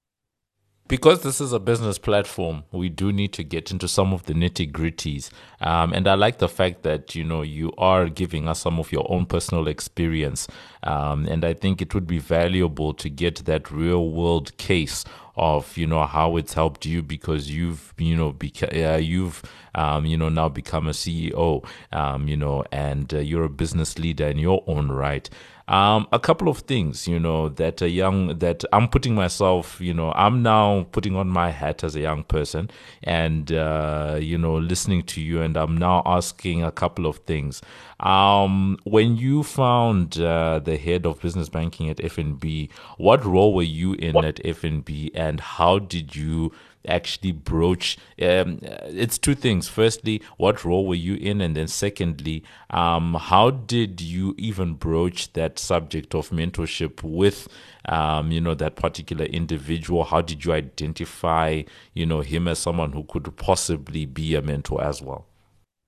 Because 0.89 1.21
this 1.21 1.39
is 1.39 1.53
a 1.53 1.59
business 1.59 1.99
platform, 1.99 2.63
we 2.71 2.89
do 2.89 3.13
need 3.13 3.31
to 3.33 3.43
get 3.43 3.69
into 3.69 3.87
some 3.87 4.11
of 4.11 4.25
the 4.25 4.33
nitty 4.33 4.71
gritties. 4.71 5.29
Um, 5.61 5.93
and 5.93 6.07
I 6.07 6.15
like 6.15 6.39
the 6.39 6.49
fact 6.49 6.81
that, 6.81 7.13
you 7.13 7.23
know, 7.23 7.43
you 7.43 7.71
are 7.77 8.09
giving 8.09 8.47
us 8.47 8.59
some 8.59 8.79
of 8.79 8.91
your 8.91 9.05
own 9.09 9.27
personal 9.27 9.67
experience. 9.67 10.47
Um, 10.81 11.27
and 11.27 11.45
I 11.45 11.53
think 11.53 11.83
it 11.83 11.93
would 11.93 12.07
be 12.07 12.17
valuable 12.17 12.95
to 12.95 13.07
get 13.07 13.45
that 13.45 13.69
real 13.69 14.09
world 14.09 14.57
case 14.57 15.05
of 15.39 15.77
you 15.77 15.87
know 15.87 16.05
how 16.05 16.35
it's 16.35 16.53
helped 16.53 16.85
you 16.85 17.01
because 17.01 17.49
you've 17.49 17.93
you 17.97 18.13
know 18.13 18.33
beca- 18.33 18.93
uh, 18.93 18.97
you've 18.97 19.41
um, 19.73 20.05
you 20.05 20.17
know 20.17 20.27
now 20.27 20.49
become 20.49 20.85
a 20.85 20.91
CEO 20.91 21.65
um, 21.93 22.27
you 22.27 22.35
know 22.35 22.65
and 22.73 23.13
uh, 23.13 23.19
you're 23.19 23.45
a 23.45 23.49
business 23.49 23.97
leader 23.97 24.27
in 24.27 24.37
your 24.37 24.61
own 24.67 24.91
right 24.91 25.29
um, 25.69 26.07
a 26.11 26.19
couple 26.19 26.49
of 26.49 26.59
things, 26.59 27.07
you 27.07 27.19
know, 27.19 27.47
that 27.49 27.79
a 27.83 27.89
young 27.89 28.39
that 28.39 28.65
I'm 28.73 28.87
putting 28.87 29.13
myself, 29.13 29.79
you 29.79 29.93
know, 29.93 30.11
I'm 30.13 30.41
now 30.41 30.87
putting 30.91 31.15
on 31.15 31.29
my 31.29 31.51
hat 31.51 31.83
as 31.83 31.95
a 31.95 31.99
young 31.99 32.23
person, 32.23 32.71
and 33.03 33.51
uh, 33.51 34.17
you 34.19 34.39
know, 34.39 34.57
listening 34.57 35.03
to 35.03 35.21
you, 35.21 35.43
and 35.43 35.55
I'm 35.55 35.77
now 35.77 36.01
asking 36.07 36.63
a 36.63 36.71
couple 36.71 37.05
of 37.05 37.17
things. 37.19 37.61
Um, 37.99 38.79
when 38.85 39.15
you 39.17 39.43
found 39.43 40.19
uh, 40.19 40.57
the 40.57 40.75
head 40.75 41.05
of 41.05 41.21
business 41.21 41.49
banking 41.49 41.87
at 41.89 41.97
FNB, 41.97 42.71
what 42.97 43.23
role 43.23 43.53
were 43.53 43.61
you 43.61 43.93
in 43.93 44.17
at 44.25 44.37
FNB, 44.37 45.11
and 45.13 45.39
how 45.39 45.77
did 45.77 46.15
you 46.15 46.51
actually 46.87 47.31
broach 47.31 47.97
um, 48.21 48.59
it's 48.61 49.17
two 49.17 49.35
things 49.35 49.67
firstly 49.67 50.21
what 50.37 50.63
role 50.63 50.87
were 50.87 50.95
you 50.95 51.15
in 51.15 51.41
and 51.41 51.55
then 51.55 51.67
secondly 51.67 52.43
um, 52.69 53.15
how 53.15 53.49
did 53.49 53.99
you 53.99 54.33
even 54.37 54.73
broach 54.73 55.33
that 55.33 55.59
subject 55.59 56.15
of 56.15 56.29
mentorship 56.29 57.03
with 57.03 57.47
um, 57.85 58.31
you 58.31 58.39
know 58.39 58.55
that 58.55 58.75
particular 58.75 59.25
individual 59.25 60.05
how 60.05 60.21
did 60.21 60.45
you 60.45 60.53
identify 60.53 61.61
you 61.93 62.05
know 62.05 62.21
him 62.21 62.47
as 62.47 62.59
someone 62.59 62.93
who 62.93 63.03
could 63.03 63.35
possibly 63.35 64.05
be 64.05 64.35
a 64.35 64.41
mentor 64.41 64.83
as 64.83 65.01
well 65.01 65.25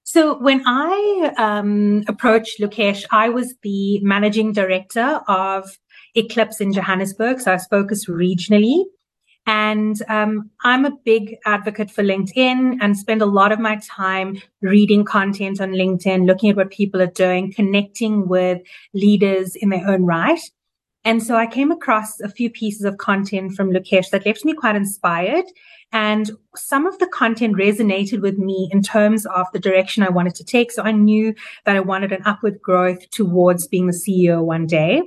so 0.03 0.37
when 0.39 0.61
I 0.65 1.33
um, 1.37 2.03
approached 2.05 2.59
Lukesh, 2.59 3.05
I 3.11 3.29
was 3.29 3.53
the 3.63 4.01
managing 4.01 4.51
director 4.51 5.21
of 5.29 5.77
Eclipse 6.15 6.59
in 6.59 6.73
Johannesburg. 6.73 7.39
So 7.39 7.51
I 7.51 7.55
was 7.55 7.65
focused 7.67 8.09
regionally. 8.09 8.83
And 9.47 10.01
um, 10.07 10.51
I'm 10.63 10.85
a 10.85 10.95
big 11.03 11.35
advocate 11.45 11.89
for 11.89 12.03
LinkedIn 12.03 12.77
and 12.79 12.97
spend 12.97 13.21
a 13.21 13.25
lot 13.25 13.51
of 13.51 13.59
my 13.59 13.77
time 13.77 14.41
reading 14.61 15.03
content 15.03 15.59
on 15.59 15.71
LinkedIn, 15.71 16.27
looking 16.27 16.51
at 16.51 16.55
what 16.55 16.69
people 16.69 17.01
are 17.01 17.07
doing, 17.07 17.51
connecting 17.51 18.27
with 18.27 18.61
leaders 18.93 19.55
in 19.55 19.69
their 19.69 19.87
own 19.87 20.05
right. 20.05 20.39
And 21.03 21.23
so 21.23 21.35
I 21.35 21.47
came 21.47 21.71
across 21.71 22.19
a 22.19 22.29
few 22.29 22.49
pieces 22.49 22.85
of 22.85 22.97
content 22.97 23.53
from 23.53 23.71
Lukesh 23.71 24.11
that 24.11 24.25
left 24.25 24.45
me 24.45 24.53
quite 24.53 24.75
inspired. 24.75 25.45
And 25.91 26.31
some 26.55 26.85
of 26.85 26.99
the 26.99 27.07
content 27.07 27.55
resonated 27.55 28.21
with 28.21 28.37
me 28.37 28.69
in 28.71 28.81
terms 28.81 29.25
of 29.25 29.47
the 29.51 29.59
direction 29.59 30.03
I 30.03 30.09
wanted 30.09 30.35
to 30.35 30.43
take. 30.43 30.71
So 30.71 30.83
I 30.83 30.91
knew 30.91 31.33
that 31.65 31.75
I 31.75 31.79
wanted 31.81 32.11
an 32.11 32.21
upward 32.25 32.61
growth 32.61 33.09
towards 33.09 33.67
being 33.67 33.87
the 33.87 33.93
CEO 33.93 34.43
one 34.43 34.67
day. 34.67 35.01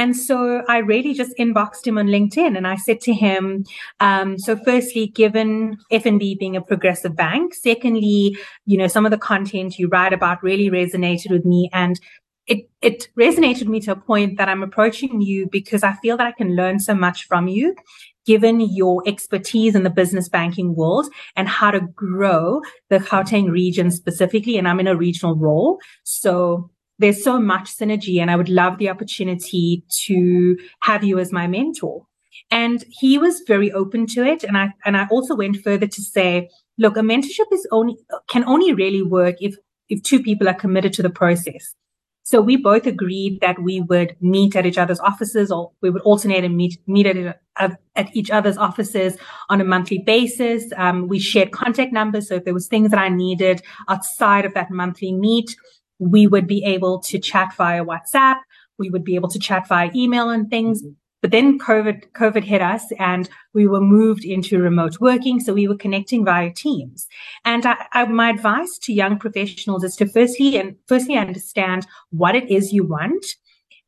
And 0.00 0.16
so 0.16 0.62
I 0.66 0.78
really 0.78 1.12
just 1.12 1.36
inboxed 1.36 1.86
him 1.86 1.98
on 1.98 2.06
LinkedIn 2.06 2.56
and 2.56 2.66
I 2.66 2.76
said 2.76 3.02
to 3.02 3.12
him, 3.12 3.66
um, 4.00 4.38
so 4.38 4.56
firstly, 4.56 5.08
given 5.08 5.76
FNB 5.92 6.38
being 6.38 6.56
a 6.56 6.62
progressive 6.62 7.14
bank, 7.14 7.52
secondly, 7.52 8.34
you 8.64 8.78
know, 8.78 8.86
some 8.86 9.04
of 9.04 9.10
the 9.10 9.18
content 9.18 9.78
you 9.78 9.88
write 9.88 10.14
about 10.14 10.42
really 10.42 10.70
resonated 10.70 11.30
with 11.30 11.44
me 11.44 11.68
and 11.74 12.00
it, 12.46 12.70
it 12.80 13.08
resonated 13.18 13.66
me 13.66 13.78
to 13.80 13.92
a 13.92 13.96
point 13.96 14.38
that 14.38 14.48
I'm 14.48 14.62
approaching 14.62 15.20
you 15.20 15.46
because 15.52 15.82
I 15.82 15.92
feel 15.96 16.16
that 16.16 16.26
I 16.26 16.32
can 16.32 16.56
learn 16.56 16.80
so 16.80 16.94
much 16.94 17.26
from 17.26 17.46
you 17.46 17.76
given 18.24 18.60
your 18.60 19.02
expertise 19.06 19.74
in 19.74 19.82
the 19.82 19.90
business 19.90 20.30
banking 20.30 20.74
world 20.74 21.08
and 21.36 21.46
how 21.46 21.70
to 21.70 21.80
grow 21.80 22.62
the 22.88 23.00
Gauteng 23.00 23.50
region 23.50 23.90
specifically. 23.90 24.56
And 24.56 24.66
I'm 24.66 24.80
in 24.80 24.86
a 24.86 24.96
regional 24.96 25.36
role. 25.36 25.78
So 26.04 26.70
there's 27.00 27.24
so 27.24 27.40
much 27.40 27.74
synergy 27.76 28.20
and 28.20 28.30
I 28.30 28.36
would 28.36 28.50
love 28.50 28.76
the 28.78 28.90
opportunity 28.90 29.82
to 30.04 30.58
have 30.80 31.02
you 31.02 31.18
as 31.18 31.32
my 31.32 31.46
mentor. 31.46 32.06
And 32.50 32.84
he 32.90 33.16
was 33.16 33.42
very 33.46 33.72
open 33.72 34.06
to 34.08 34.24
it. 34.24 34.44
And 34.44 34.56
I, 34.56 34.74
and 34.84 34.96
I 34.96 35.06
also 35.10 35.34
went 35.34 35.56
further 35.62 35.86
to 35.86 36.02
say, 36.02 36.50
look, 36.78 36.96
a 36.96 37.00
mentorship 37.00 37.50
is 37.52 37.66
only, 37.72 37.96
can 38.28 38.44
only 38.44 38.74
really 38.74 39.02
work 39.02 39.36
if, 39.40 39.56
if 39.88 40.02
two 40.02 40.22
people 40.22 40.48
are 40.48 40.54
committed 40.54 40.92
to 40.94 41.02
the 41.02 41.10
process. 41.10 41.74
So 42.22 42.40
we 42.40 42.56
both 42.56 42.86
agreed 42.86 43.40
that 43.40 43.60
we 43.62 43.80
would 43.80 44.14
meet 44.20 44.54
at 44.54 44.66
each 44.66 44.78
other's 44.78 45.00
offices 45.00 45.50
or 45.50 45.72
we 45.80 45.90
would 45.90 46.02
alternate 46.02 46.44
and 46.44 46.56
meet, 46.56 46.78
meet 46.86 47.06
at, 47.06 47.80
at 47.96 48.14
each 48.14 48.30
other's 48.30 48.58
offices 48.58 49.16
on 49.48 49.60
a 49.60 49.64
monthly 49.64 49.98
basis. 49.98 50.70
Um, 50.76 51.08
we 51.08 51.18
shared 51.18 51.50
contact 51.50 51.92
numbers. 51.92 52.28
So 52.28 52.36
if 52.36 52.44
there 52.44 52.54
was 52.54 52.68
things 52.68 52.90
that 52.90 53.00
I 53.00 53.08
needed 53.08 53.62
outside 53.88 54.44
of 54.44 54.54
that 54.54 54.70
monthly 54.70 55.12
meet, 55.12 55.56
we 56.00 56.26
would 56.26 56.46
be 56.46 56.64
able 56.64 56.98
to 57.00 57.18
chat 57.18 57.54
via 57.56 57.84
WhatsApp. 57.84 58.40
We 58.78 58.90
would 58.90 59.04
be 59.04 59.14
able 59.14 59.28
to 59.28 59.38
chat 59.38 59.68
via 59.68 59.90
email 59.94 60.30
and 60.30 60.50
things. 60.50 60.82
Mm-hmm. 60.82 60.94
But 61.22 61.32
then 61.32 61.58
COVID, 61.58 62.12
COVID 62.12 62.44
hit 62.44 62.62
us 62.62 62.90
and 62.98 63.28
we 63.52 63.66
were 63.66 63.82
moved 63.82 64.24
into 64.24 64.58
remote 64.58 65.00
working. 65.00 65.38
So 65.38 65.52
we 65.52 65.68
were 65.68 65.76
connecting 65.76 66.24
via 66.24 66.50
Teams. 66.50 67.06
And 67.44 67.66
I, 67.66 67.76
I, 67.92 68.04
my 68.06 68.30
advice 68.30 68.78
to 68.78 68.94
young 68.94 69.18
professionals 69.18 69.84
is 69.84 69.96
to 69.96 70.08
firstly 70.08 70.56
and 70.56 70.76
firstly 70.88 71.16
understand 71.16 71.86
what 72.08 72.34
it 72.34 72.50
is 72.50 72.72
you 72.72 72.84
want 72.84 73.26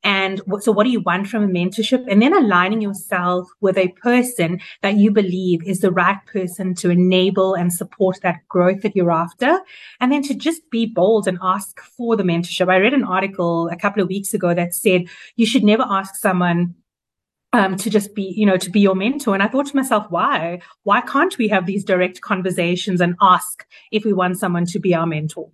and 0.05 0.41
so 0.61 0.73
what 0.73 0.85
do 0.85 0.91
you 0.91 1.01
want 1.01 1.29
from 1.29 1.45
a 1.45 1.49
mentorship? 1.49 2.05
And 2.09 2.21
then 2.21 2.37
aligning 2.37 2.81
yourself 2.81 3.49
with 3.61 3.79
a 3.79 3.89
person 4.03 4.61
that 4.83 4.97
you 4.97 5.13
believe 5.13 5.63
is 5.65 5.81
the 5.81 5.93
right 5.93 6.19
person 6.27 6.75
to 6.77 6.91
enable 6.91 7.55
and 7.55 7.73
support 7.73 8.19
that 8.23 8.47
growth 8.49 8.83
that 8.83 8.97
you're 8.97 9.13
after. 9.13 9.61
And 10.01 10.11
then 10.11 10.23
to 10.25 10.35
just 10.35 10.69
be 10.71 10.87
bold 10.87 11.29
and 11.29 11.39
ask 11.41 11.81
for 11.81 12.17
the 12.17 12.25
mentorship. 12.25 12.69
I 12.69 12.77
read 12.77 12.95
an 12.95 13.05
article 13.05 13.69
a 13.69 13.77
couple 13.77 14.03
of 14.03 14.09
weeks 14.09 14.35
ago 14.35 14.55
that 14.55 14.75
said 14.75 15.09
you 15.37 15.47
should 15.47 15.65
never 15.65 15.85
ask 15.89 16.17
someone 16.17 16.75
um, 17.53 17.77
to 17.77 17.91
just 17.91 18.15
be, 18.15 18.33
you 18.37 18.47
know, 18.47 18.57
to 18.57 18.71
be 18.71 18.81
your 18.81 18.95
mentor. 18.97 19.35
And 19.35 19.43
I 19.43 19.47
thought 19.47 19.67
to 19.67 19.77
myself, 19.77 20.07
why? 20.09 20.61
Why 20.85 21.03
can't 21.03 21.37
we 21.39 21.49
have 21.49 21.67
these 21.67 21.85
direct 21.85 22.23
conversations 22.23 23.01
and 23.01 23.15
ask 23.21 23.67
if 23.93 24.05
we 24.05 24.13
want 24.13 24.39
someone 24.39 24.65
to 24.67 24.79
be 24.81 24.95
our 24.95 25.07
mentor? 25.07 25.51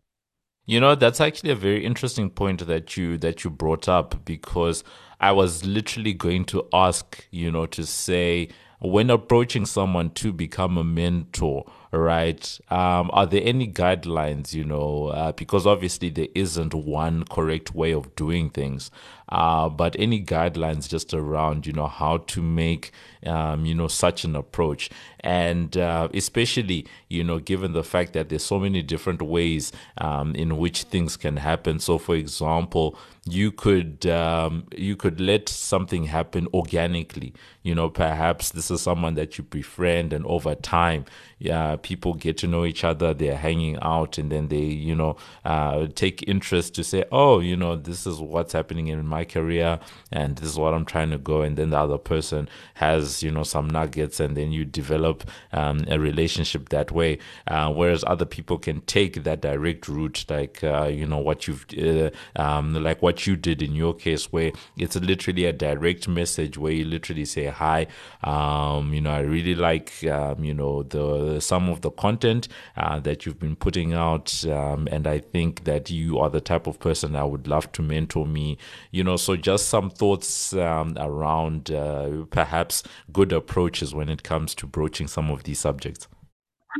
You 0.68 0.80
know, 0.80 0.94
that's 0.94 1.18
actually 1.18 1.48
a 1.48 1.54
very 1.54 1.82
interesting 1.82 2.28
point 2.28 2.66
that 2.66 2.94
you 2.94 3.16
that 3.18 3.42
you 3.42 3.48
brought 3.48 3.88
up 3.88 4.22
because 4.26 4.84
I 5.18 5.32
was 5.32 5.64
literally 5.64 6.12
going 6.12 6.44
to 6.44 6.68
ask, 6.75 7.26
you 7.30 7.50
know, 7.50 7.64
to 7.64 7.87
say 7.87 8.50
when 8.78 9.08
approaching 9.08 9.64
someone 9.64 10.10
to 10.10 10.30
become 10.30 10.76
a 10.76 10.84
mentor, 10.84 11.64
right? 11.90 12.60
Um, 12.68 13.08
are 13.14 13.25
there 13.25 13.40
any 13.42 13.66
guidelines, 13.66 14.52
you 14.52 14.62
know, 14.62 15.06
uh, 15.06 15.32
because 15.32 15.66
obviously 15.66 16.10
there 16.10 16.28
isn't 16.34 16.75
one 16.75 17.25
correct 17.25 17.75
way 17.75 17.94
of 17.94 18.14
doing 18.14 18.50
things, 18.50 18.90
uh, 19.28 19.68
but 19.68 19.97
any 19.99 20.23
guidelines 20.25 20.88
just 20.88 21.12
around, 21.12 21.66
you 21.66 21.73
know, 21.73 21.87
how 21.87 22.18
to 22.18 22.42
make, 22.42 22.92
um, 23.26 23.64
you 23.66 23.75
know, 23.75 23.88
such 23.88 24.25
an 24.25 24.35
approach. 24.35 24.90
And 25.20 25.76
uh, 25.76 26.08
especially, 26.14 26.87
you 27.08 27.25
know, 27.25 27.38
given 27.38 27.73
the 27.73 27.85
fact 27.85 28.12
that 28.12 28.28
there's 28.28 28.44
so 28.44 28.58
many 28.58 28.82
different 28.82 29.20
ways 29.20 29.73
um, 29.99 30.35
in 30.35 30.56
which 30.56 30.85
things 30.85 31.16
can 31.16 31.37
happen. 31.37 31.80
So, 31.80 31.99
for 31.99 32.14
example, 32.14 32.97
you 33.30 33.52
could 33.52 34.06
um, 34.06 34.66
you 34.76 34.97
could 34.97 35.20
let 35.20 35.49
something 35.49 36.04
happen 36.04 36.47
organically. 36.54 37.35
You 37.62 37.75
know, 37.75 37.90
perhaps 37.90 38.50
this 38.50 38.70
is 38.70 38.80
someone 38.80 39.14
that 39.14 39.37
you 39.37 39.44
befriend, 39.44 40.12
and 40.12 40.25
over 40.26 40.54
time, 40.54 41.04
yeah, 41.38 41.76
people 41.76 42.14
get 42.14 42.38
to 42.38 42.47
know 42.47 42.64
each 42.64 42.85
other. 42.85 43.12
They're 43.12 43.37
hanging 43.37 43.78
out, 43.82 44.18
and 44.18 44.32
then 44.32 44.49
they, 44.49 44.62
you 44.62 44.94
know, 44.94 45.16
uh, 45.44 45.88
take 45.94 46.26
interest 46.26 46.75
to 46.76 46.85
say, 46.85 47.04
oh, 47.12 47.40
you 47.40 47.56
know, 47.56 47.76
this 47.76 48.06
is 48.06 48.20
what's 48.20 48.52
happening 48.52 48.88
in 48.88 49.04
my 49.06 49.17
career, 49.25 49.78
and 50.12 50.37
this 50.37 50.48
is 50.48 50.58
what 50.58 50.75
I'm 50.75 50.84
trying 50.84 51.10
to 51.10 51.18
go. 51.18 51.42
And 51.42 51.56
then 51.56 51.70
the 51.70 51.78
other 51.78 51.98
person 51.98 52.48
has, 52.75 53.22
you 53.22 53.30
know, 53.30 53.42
some 53.42 53.68
nuggets, 53.68 54.20
and 54.20 54.37
then 54.37 54.52
you 54.52 54.64
develop 54.64 55.28
um, 55.52 55.84
a 55.88 55.98
relationship 55.98 56.68
that 56.70 56.92
way. 56.92 57.18
Uh, 57.46 57.72
whereas 57.72 58.04
other 58.06 58.25
people 58.25 58.58
can 58.58 58.80
take 58.82 59.25
that 59.25 59.40
direct 59.40 59.88
route, 59.88 60.25
like 60.28 60.62
uh, 60.62 60.84
you 60.84 61.06
know 61.06 61.18
what 61.18 61.46
you've, 61.46 61.66
uh, 61.78 62.10
um, 62.37 62.75
like 62.75 63.02
what 63.02 63.26
you 63.26 63.37
did 63.37 63.62
in 63.62 63.75
your 63.75 63.94
case, 63.94 64.32
where 64.32 64.52
it's 64.76 64.96
literally 64.96 65.44
a 65.44 65.52
direct 65.52 66.08
message 66.08 66.58
where 66.58 66.72
you 66.72 66.84
literally 66.84 67.25
say, 67.25 67.46
hi, 67.46 67.87
um, 68.25 68.92
you 68.92 69.00
know, 69.00 69.10
I 69.10 69.20
really 69.20 69.54
like, 69.54 70.04
um, 70.04 70.44
you 70.44 70.54
know, 70.54 70.82
the 70.82 71.40
some 71.40 71.68
of 71.68 71.80
the 71.80 71.90
content 71.90 72.48
uh, 72.76 72.98
that 73.00 73.25
you've 73.25 73.38
been 73.38 73.56
putting 73.56 73.92
out, 73.92 74.44
um, 74.46 74.88
and 74.90 75.06
I 75.06 75.18
think 75.18 75.64
that 75.64 75.90
you 75.90 76.18
are 76.18 76.30
the 76.30 76.40
type 76.40 76.66
of 76.66 76.78
person 76.78 77.16
I 77.16 77.25
would 77.25 77.48
love 77.48 77.70
to 77.72 77.82
mentor 77.82 78.26
me. 78.26 78.58
You 78.90 79.04
know, 79.04 79.07
so 79.16 79.36
just 79.36 79.68
some 79.68 79.90
thoughts 79.90 80.52
um, 80.54 80.96
around 80.98 81.70
uh, 81.70 82.24
perhaps 82.30 82.82
good 83.12 83.32
approaches 83.32 83.94
when 83.94 84.08
it 84.08 84.22
comes 84.22 84.54
to 84.56 84.66
broaching 84.66 85.06
some 85.06 85.30
of 85.30 85.44
these 85.44 85.58
subjects. 85.58 86.08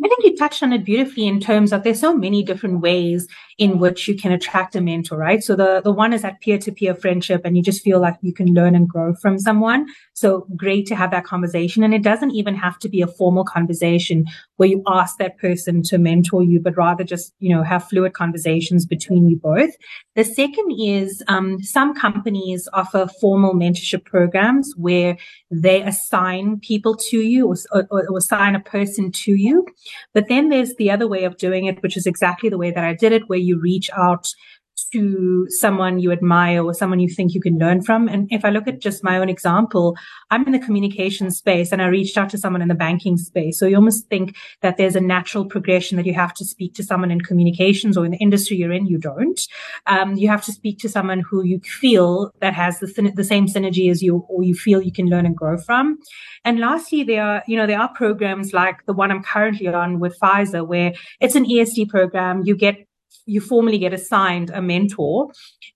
I 0.04 0.08
think 0.08 0.25
you 0.25 0.37
touched 0.37 0.62
on 0.62 0.73
it 0.73 0.85
beautifully 0.85 1.26
in 1.26 1.40
terms 1.40 1.73
of 1.73 1.82
there's 1.82 2.00
so 2.00 2.14
many 2.14 2.42
different 2.42 2.80
ways 2.80 3.26
in 3.59 3.81
which 3.81 4.07
you 4.07 4.17
can 4.17 4.31
attract 4.31 4.77
a 4.77 4.81
mentor, 4.81 5.19
right? 5.19 5.43
So 5.43 5.57
the, 5.57 5.81
the 5.83 5.91
one 5.91 6.12
is 6.12 6.23
that 6.23 6.41
peer 6.41 6.59
to 6.59 6.71
peer 6.71 6.95
friendship 6.95 7.43
and 7.45 7.57
you 7.57 7.62
just 7.62 7.83
feel 7.83 8.00
like 8.00 8.17
you 8.23 8.33
can 8.33 8.55
learn 8.55 8.77
and 8.77 8.88
grow 8.88 9.15
from 9.15 9.37
someone. 9.37 9.87
So 10.15 10.47
great 10.57 10.87
to 10.87 10.95
have 10.95 11.11
that 11.11 11.25
conversation. 11.25 11.83
And 11.83 11.93
it 11.93 12.03
doesn't 12.03 12.31
even 12.31 12.55
have 12.55 12.79
to 12.79 12.88
be 12.88 13.03
a 13.03 13.09
formal 13.09 13.45
conversation 13.45 14.27
where 14.57 14.69
you 14.69 14.83
ask 14.87 15.19
that 15.19 15.38
person 15.38 15.83
to 15.85 15.99
mentor 15.99 16.45
you, 16.45 16.61
but 16.61 16.77
rather 16.77 17.03
just, 17.03 17.35
you 17.41 17.55
know, 17.55 17.65
have 17.65 17.88
fluid 17.88 18.15
conversations 18.15 18.87
between 18.87 19.29
you 19.29 19.37
both. 19.37 19.71
The 20.15 20.25
second 20.25 20.79
is 20.81 21.23
um, 21.27 21.61
some 21.61 21.95
companies 21.95 22.69
offer 22.73 23.09
formal 23.21 23.55
mentorship 23.55 24.05
programs 24.05 24.73
where 24.77 25.17
they 25.50 25.83
assign 25.83 26.61
people 26.61 26.97
to 27.11 27.19
you 27.19 27.49
or, 27.49 27.57
or, 27.91 28.09
or 28.09 28.19
assign 28.19 28.55
a 28.55 28.61
person 28.61 29.11
to 29.12 29.33
you. 29.33 29.67
But 30.15 30.29
then 30.29 30.49
there's 30.49 30.75
the 30.77 30.91
other 30.93 31.09
way 31.09 31.25
of 31.25 31.38
doing 31.38 31.65
it, 31.65 31.83
which 31.83 31.97
is 31.97 32.07
exactly 32.07 32.49
the 32.49 32.59
way 32.59 32.71
that 32.71 32.85
I 32.85 32.95
did 32.95 33.12
it, 33.12 33.29
where 33.29 33.38
you 33.38 33.48
reach 33.57 33.90
out 33.97 34.26
to 34.93 35.47
someone 35.50 35.99
you 35.99 36.12
admire 36.12 36.64
or 36.64 36.73
someone 36.73 37.00
you 37.00 37.09
think 37.09 37.35
you 37.35 37.40
can 37.40 37.59
learn 37.59 37.83
from. 37.83 38.09
And 38.09 38.28
if 38.31 38.45
I 38.45 38.50
look 38.50 38.67
at 38.67 38.81
just 38.81 39.05
my 39.05 39.19
own 39.19 39.28
example, 39.28 39.97
I'm 40.31 40.47
in 40.47 40.52
the 40.52 40.59
communication 40.59 41.31
space 41.31 41.73
and 41.73 41.83
I 41.83 41.87
reached 41.87 42.17
out 42.17 42.31
to 42.31 42.38
someone 42.38 42.62
in 42.62 42.69
the 42.69 42.75
banking 42.75 43.17
space. 43.17 43.59
So 43.59 43.67
you 43.67 43.76
almost 43.76 44.09
think 44.09 44.37
that 44.62 44.76
there's 44.76 44.97
a 44.97 45.00
natural 45.00 45.45
progression 45.45 45.97
that 45.97 46.07
you 46.07 46.14
have 46.14 46.35
to 46.35 46.45
speak 46.45 46.75
to 46.75 46.83
someone 46.83 47.11
in 47.11 47.21
communications 47.21 47.97
or 47.97 48.05
in 48.05 48.12
the 48.12 48.19
industry 48.19 48.57
you're 48.57 48.73
in. 48.73 48.87
You 48.87 48.99
don't. 48.99 49.40
Um, 49.87 50.14
you 50.14 50.28
have 50.28 50.45
to 50.45 50.52
speak 50.52 50.78
to 50.81 50.88
someone 50.88 51.21
who 51.21 51.45
you 51.45 51.61
feel 51.61 52.33
that 52.40 52.55
has 52.55 52.78
the, 52.81 53.12
the 53.14 53.25
same 53.25 53.47
synergy 53.47 53.90
as 53.90 54.02
you 54.02 54.25
or 54.28 54.43
you 54.43 54.55
feel 54.55 54.81
you 54.81 54.93
can 54.93 55.07
learn 55.07 55.26
and 55.26 55.37
grow 55.37 55.59
from. 55.59 55.99
And 56.45 56.61
lastly, 56.61 57.02
there 57.02 57.23
are, 57.23 57.43
you 57.47 57.57
know, 57.57 57.67
there 57.67 57.81
are 57.81 57.93
programs 57.95 58.52
like 58.52 58.87
the 58.87 58.93
one 58.93 59.11
I'm 59.11 59.23
currently 59.23 59.67
on 59.69 59.99
with 59.99 60.19
Pfizer 60.19 60.67
where 60.67 60.95
it's 61.21 61.35
an 61.35 61.45
ESD 61.45 61.88
program. 61.88 62.43
You 62.45 62.57
get 62.57 62.88
you 63.28 63.40
formally 63.40 63.78
get 63.78 63.92
assigned 63.92 64.50
a 64.50 64.62
mentor 64.62 65.30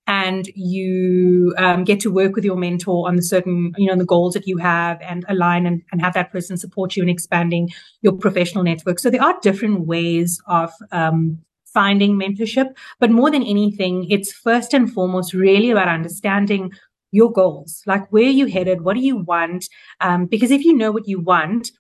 and 0.07 0.49
you 0.55 1.55
um, 1.59 1.85
get 1.85 2.01
to 2.01 2.11
work 2.11 2.35
with 2.35 2.45
your 2.45 2.57
mentor 2.57 3.07
on 3.07 3.17
the 3.17 3.23
certain, 3.23 3.73
you 3.77 3.87
know, 3.87 3.97
the 3.97 4.05
goals 4.05 4.35
that 4.35 4.47
you 4.47 4.57
have 4.57 5.01
and 5.03 5.25
align 5.29 5.67
and, 5.67 5.83
and 5.93 6.01
have 6.01 6.15
that 6.15 6.33
person 6.33 6.57
support 6.57 6.97
you 6.97 7.03
in 7.03 7.09
expanding 7.09 7.69
your 8.01 8.15
professional 8.15 8.65
network. 8.65 8.99
So 8.99 9.11
there 9.11 9.23
are 9.23 9.39
different 9.43 9.87
ways 9.87 10.41
of 10.47 10.73
um, 10.91 11.39
finding 11.67 12.19
mentorship, 12.19 12.75
but 12.99 13.11
more 13.11 13.31
than 13.31 13.43
anything, 13.43 14.11
it's 14.11 14.33
first 14.33 14.73
and 14.75 14.93
foremost 14.93 15.35
really 15.35 15.71
about 15.71 15.89
understanding 15.89 16.73
your 17.13 17.31
goals, 17.31 17.83
like 17.87 18.11
where 18.11 18.31
you 18.31 18.47
headed, 18.47 18.81
what 18.81 18.95
do 18.95 19.01
you 19.01 19.19
want? 19.19 19.69
Um, 20.01 20.25
because 20.25 20.51
if 20.51 20.65
you 20.65 20.75
know 20.75 20.91
what 20.91 21.07
you 21.07 21.21
want, 21.21 21.71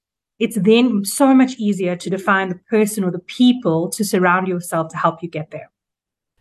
it's 0.43 0.59
then 0.61 1.05
so 1.05 1.33
much 1.33 1.55
easier 1.57 1.95
to 1.95 2.11
define 2.11 2.49
the 2.49 2.57
person 2.69 3.05
or 3.05 3.13
the 3.13 3.21
people 3.21 3.89
to 3.89 4.05
surround 4.05 4.49
yourself 4.49 4.89
to 4.89 4.97
help 4.97 5.23
you 5.23 5.29
get 5.29 5.53
there. 5.53 5.72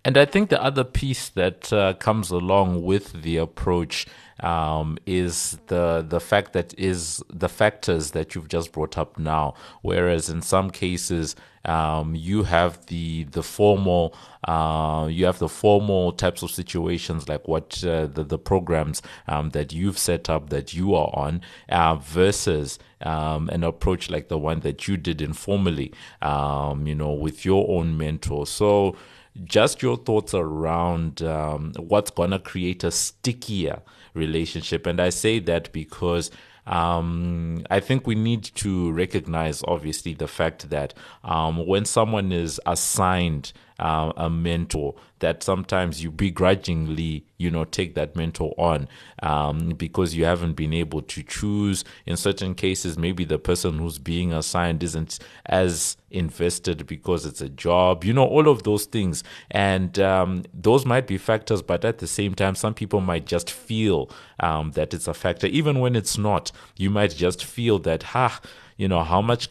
And 0.03 0.17
I 0.17 0.25
think 0.25 0.49
the 0.49 0.61
other 0.61 0.83
piece 0.83 1.29
that 1.29 1.71
uh, 1.71 1.93
comes 1.93 2.31
along 2.31 2.83
with 2.83 3.21
the 3.21 3.37
approach 3.37 4.07
um, 4.39 4.97
is 5.05 5.59
the 5.67 6.03
the 6.07 6.19
fact 6.19 6.53
that 6.53 6.73
is 6.77 7.23
the 7.29 7.47
factors 7.47 8.11
that 8.11 8.33
you've 8.33 8.47
just 8.47 8.71
brought 8.71 8.97
up 8.97 9.19
now. 9.19 9.53
Whereas 9.83 10.27
in 10.27 10.41
some 10.41 10.71
cases, 10.71 11.35
um, 11.65 12.15
you 12.15 12.43
have 12.43 12.83
the 12.87 13.25
the 13.25 13.43
formal 13.43 14.15
uh, 14.45 15.07
you 15.07 15.25
have 15.25 15.37
the 15.37 15.47
formal 15.49 16.11
types 16.11 16.41
of 16.41 16.49
situations 16.49 17.29
like 17.29 17.47
what 17.47 17.83
uh, 17.83 18.07
the 18.07 18.23
the 18.23 18.39
programs 18.39 19.03
um, 19.27 19.51
that 19.51 19.71
you've 19.71 19.99
set 19.99 20.31
up 20.31 20.49
that 20.49 20.73
you 20.73 20.95
are 20.95 21.11
on 21.13 21.41
uh, 21.69 21.95
versus 21.95 22.79
um, 23.01 23.49
an 23.49 23.63
approach 23.63 24.09
like 24.09 24.29
the 24.29 24.39
one 24.39 24.61
that 24.61 24.87
you 24.87 24.97
did 24.97 25.21
informally, 25.21 25.93
um, 26.23 26.87
you 26.87 26.95
know, 26.95 27.13
with 27.13 27.45
your 27.45 27.69
own 27.69 27.95
mentor. 27.95 28.47
So 28.47 28.95
just 29.43 29.81
your 29.81 29.97
thoughts 29.97 30.33
around 30.33 31.21
um, 31.21 31.73
what's 31.77 32.11
going 32.11 32.31
to 32.31 32.39
create 32.39 32.83
a 32.83 32.91
stickier 32.91 33.81
relationship. 34.13 34.85
And 34.85 34.99
I 34.99 35.09
say 35.09 35.39
that 35.39 35.71
because 35.71 36.31
um, 36.67 37.65
I 37.69 37.79
think 37.79 38.05
we 38.05 38.15
need 38.15 38.43
to 38.43 38.91
recognize, 38.91 39.63
obviously, 39.67 40.13
the 40.13 40.27
fact 40.27 40.69
that 40.69 40.93
um, 41.23 41.65
when 41.65 41.85
someone 41.85 42.31
is 42.31 42.59
assigned 42.65 43.51
uh, 43.81 44.13
a 44.15 44.29
mentor, 44.29 44.95
that 45.19 45.43
sometimes 45.43 46.03
you 46.03 46.11
begrudgingly, 46.11 47.25
you 47.37 47.49
know, 47.49 47.63
take 47.65 47.95
that 47.95 48.15
mentor 48.15 48.53
on 48.57 48.87
um, 49.21 49.69
because 49.69 50.15
you 50.15 50.25
haven't 50.25 50.53
been 50.53 50.73
able 50.73 51.01
to 51.01 51.23
choose. 51.23 51.83
In 52.05 52.15
certain 52.15 52.55
cases, 52.55 52.97
maybe 52.97 53.25
the 53.25 53.39
person 53.39 53.79
who's 53.79 53.97
being 53.97 54.31
assigned 54.33 54.83
isn't 54.83 55.19
as 55.45 55.97
invested 56.11 56.85
because 56.85 57.25
it's 57.25 57.41
a 57.41 57.49
job, 57.49 58.03
you 58.03 58.13
know, 58.13 58.25
all 58.25 58.47
of 58.47 58.63
those 58.63 58.85
things. 58.85 59.23
And 59.49 59.97
um, 59.99 60.43
those 60.53 60.85
might 60.85 61.07
be 61.07 61.17
factors, 61.17 61.61
but 61.61 61.83
at 61.83 61.97
the 61.97 62.07
same 62.07 62.35
time, 62.35 62.55
some 62.55 62.73
people 62.73 63.01
might 63.01 63.25
just 63.25 63.49
feel 63.49 64.09
um, 64.39 64.71
that 64.71 64.93
it's 64.93 65.07
a 65.07 65.13
factor, 65.13 65.47
even 65.47 65.79
when 65.79 65.95
it's 65.95 66.17
not. 66.17 66.51
You 66.77 66.89
might 66.89 67.15
just 67.15 67.43
feel 67.43 67.79
that, 67.79 68.03
ha, 68.03 68.39
you 68.77 68.87
know, 68.87 69.03
how 69.03 69.21
much 69.21 69.49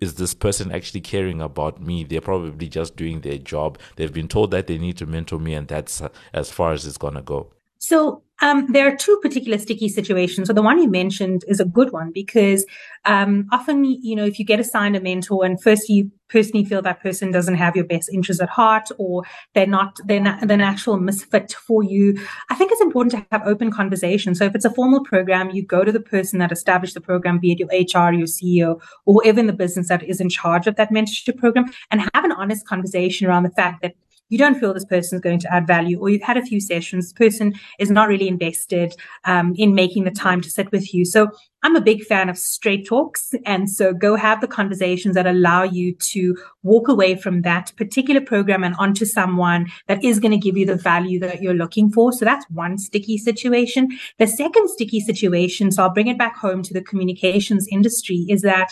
is 0.00 0.14
this 0.14 0.34
person 0.34 0.72
actually 0.72 1.00
caring 1.00 1.40
about 1.40 1.80
me? 1.80 2.04
They're 2.04 2.20
probably 2.20 2.68
just 2.68 2.96
doing 2.96 3.20
their 3.20 3.38
job. 3.38 3.78
They've 3.96 4.12
been 4.12 4.28
told 4.28 4.50
that 4.50 4.66
they 4.66 4.78
need 4.78 4.96
to 4.98 5.06
mentor 5.06 5.38
me, 5.38 5.54
and 5.54 5.68
that's 5.68 6.02
uh, 6.02 6.08
as 6.32 6.50
far 6.50 6.72
as 6.72 6.86
it's 6.86 6.98
going 6.98 7.14
to 7.14 7.22
go. 7.22 7.52
So 7.78 8.23
um, 8.42 8.66
there 8.72 8.86
are 8.86 8.96
two 8.96 9.18
particular 9.22 9.58
sticky 9.58 9.88
situations. 9.88 10.48
So 10.48 10.52
the 10.52 10.62
one 10.62 10.82
you 10.82 10.90
mentioned 10.90 11.44
is 11.46 11.60
a 11.60 11.64
good 11.64 11.92
one 11.92 12.10
because 12.12 12.66
um, 13.04 13.46
often, 13.52 13.84
you 13.84 14.16
know, 14.16 14.24
if 14.24 14.38
you 14.38 14.44
get 14.44 14.58
assigned 14.58 14.96
a 14.96 15.00
mentor 15.00 15.44
and 15.44 15.62
first 15.62 15.88
you 15.88 16.10
personally 16.28 16.64
feel 16.64 16.82
that 16.82 17.00
person 17.00 17.30
doesn't 17.30 17.54
have 17.54 17.76
your 17.76 17.84
best 17.84 18.08
interests 18.12 18.42
at 18.42 18.48
heart 18.48 18.88
or 18.98 19.22
they're 19.54 19.66
not, 19.66 19.96
they're 20.06 20.20
not, 20.20 20.40
they're 20.40 20.54
an 20.54 20.60
actual 20.62 20.98
misfit 20.98 21.52
for 21.52 21.84
you, 21.84 22.18
I 22.50 22.56
think 22.56 22.72
it's 22.72 22.80
important 22.80 23.12
to 23.12 23.26
have 23.30 23.46
open 23.46 23.70
conversations. 23.70 24.38
So 24.38 24.46
if 24.46 24.54
it's 24.54 24.64
a 24.64 24.70
formal 24.70 25.04
program, 25.04 25.50
you 25.50 25.64
go 25.64 25.84
to 25.84 25.92
the 25.92 26.00
person 26.00 26.40
that 26.40 26.50
established 26.50 26.94
the 26.94 27.00
program, 27.00 27.38
be 27.38 27.52
it 27.52 27.60
your 27.60 27.68
HR, 27.68 28.12
your 28.12 28.26
CEO, 28.26 28.80
or 29.04 29.24
in 29.24 29.46
the 29.46 29.52
business 29.52 29.88
that 29.88 30.02
is 30.02 30.20
in 30.20 30.28
charge 30.28 30.66
of 30.66 30.76
that 30.76 30.90
mentorship 30.90 31.38
program 31.38 31.66
and 31.90 32.00
have 32.00 32.24
an 32.24 32.32
honest 32.32 32.66
conversation 32.66 33.26
around 33.26 33.44
the 33.44 33.50
fact 33.50 33.82
that 33.82 33.94
you 34.28 34.38
don't 34.38 34.58
feel 34.58 34.72
this 34.72 34.84
person 34.84 35.16
is 35.16 35.20
going 35.20 35.38
to 35.40 35.54
add 35.54 35.66
value, 35.66 35.98
or 35.98 36.08
you've 36.08 36.22
had 36.22 36.36
a 36.36 36.42
few 36.42 36.60
sessions, 36.60 37.06
this 37.06 37.12
person 37.12 37.54
is 37.78 37.90
not 37.90 38.08
really 38.08 38.28
invested 38.28 38.94
um, 39.24 39.54
in 39.56 39.74
making 39.74 40.04
the 40.04 40.10
time 40.10 40.40
to 40.40 40.50
sit 40.50 40.72
with 40.72 40.94
you. 40.94 41.04
So 41.04 41.28
I'm 41.62 41.76
a 41.76 41.80
big 41.80 42.04
fan 42.04 42.28
of 42.28 42.36
straight 42.36 42.86
talks. 42.86 43.34
And 43.46 43.70
so 43.70 43.92
go 43.92 44.16
have 44.16 44.40
the 44.40 44.46
conversations 44.46 45.14
that 45.14 45.26
allow 45.26 45.62
you 45.62 45.94
to 45.94 46.36
walk 46.62 46.88
away 46.88 47.16
from 47.16 47.42
that 47.42 47.72
particular 47.76 48.20
program 48.20 48.64
and 48.64 48.74
onto 48.78 49.04
someone 49.04 49.68
that 49.88 50.02
is 50.04 50.20
going 50.20 50.32
to 50.32 50.38
give 50.38 50.56
you 50.56 50.66
the 50.66 50.76
value 50.76 51.18
that 51.20 51.40
you're 51.40 51.54
looking 51.54 51.90
for. 51.90 52.12
So 52.12 52.24
that's 52.24 52.44
one 52.50 52.76
sticky 52.76 53.18
situation. 53.18 53.88
The 54.18 54.26
second 54.26 54.68
sticky 54.70 55.00
situation, 55.00 55.70
so 55.70 55.82
I'll 55.82 55.94
bring 55.94 56.08
it 56.08 56.18
back 56.18 56.36
home 56.36 56.62
to 56.62 56.74
the 56.74 56.82
communications 56.82 57.66
industry, 57.70 58.26
is 58.28 58.42
that 58.42 58.68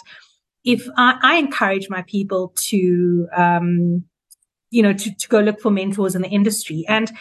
if 0.65 0.87
I, 0.97 1.19
I 1.23 1.37
encourage 1.37 1.89
my 1.89 2.03
people 2.03 2.53
to 2.57 3.27
um, 3.37 4.05
you 4.73 4.83
know, 4.83 4.93
to, 4.93 5.15
to 5.15 5.29
go 5.29 5.39
look 5.41 5.61
for 5.61 5.71
mentors 5.71 6.15
in 6.15 6.23
the 6.23 6.29
industry. 6.29 6.85
And 6.89 7.13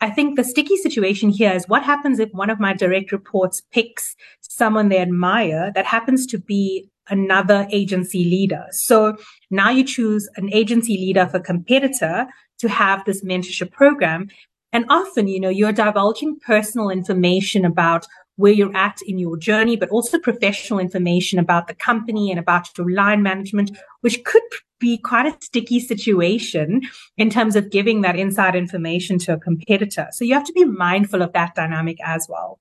I 0.00 0.08
think 0.08 0.36
the 0.36 0.44
sticky 0.44 0.76
situation 0.76 1.28
here 1.28 1.52
is 1.52 1.68
what 1.68 1.82
happens 1.82 2.18
if 2.18 2.30
one 2.32 2.48
of 2.48 2.58
my 2.58 2.72
direct 2.72 3.12
reports 3.12 3.60
picks 3.70 4.16
someone 4.40 4.88
they 4.88 4.98
admire 4.98 5.70
that 5.74 5.84
happens 5.84 6.24
to 6.26 6.38
be 6.38 6.88
another 7.10 7.66
agency 7.70 8.24
leader. 8.24 8.64
So 8.70 9.16
now 9.50 9.68
you 9.68 9.84
choose 9.84 10.28
an 10.36 10.50
agency 10.54 10.96
leader 10.96 11.26
for 11.26 11.40
competitor 11.40 12.26
to 12.60 12.68
have 12.68 13.04
this 13.04 13.22
mentorship 13.24 13.72
program. 13.72 14.28
And 14.72 14.86
often, 14.88 15.26
you 15.26 15.40
know, 15.40 15.48
you're 15.48 15.72
divulging 15.72 16.38
personal 16.46 16.88
information 16.88 17.64
about 17.64 18.06
where 18.36 18.52
you're 18.52 18.74
at 18.76 18.98
in 19.06 19.18
your 19.18 19.36
journey, 19.36 19.76
but 19.76 19.90
also 19.90 20.18
professional 20.18 20.78
information 20.78 21.38
about 21.38 21.66
the 21.66 21.74
company 21.74 22.30
and 22.30 22.38
about 22.38 22.68
your 22.78 22.90
line 22.90 23.22
management, 23.22 23.76
which 24.00 24.22
could 24.24 24.42
be 24.80 24.98
quite 24.98 25.26
a 25.26 25.36
sticky 25.40 25.78
situation 25.78 26.82
in 27.16 27.30
terms 27.30 27.54
of 27.54 27.70
giving 27.70 28.00
that 28.00 28.18
inside 28.18 28.56
information 28.56 29.18
to 29.20 29.34
a 29.34 29.38
competitor. 29.38 30.08
So 30.10 30.24
you 30.24 30.34
have 30.34 30.44
to 30.44 30.52
be 30.52 30.64
mindful 30.64 31.22
of 31.22 31.32
that 31.34 31.54
dynamic 31.54 31.98
as 32.02 32.26
well. 32.28 32.58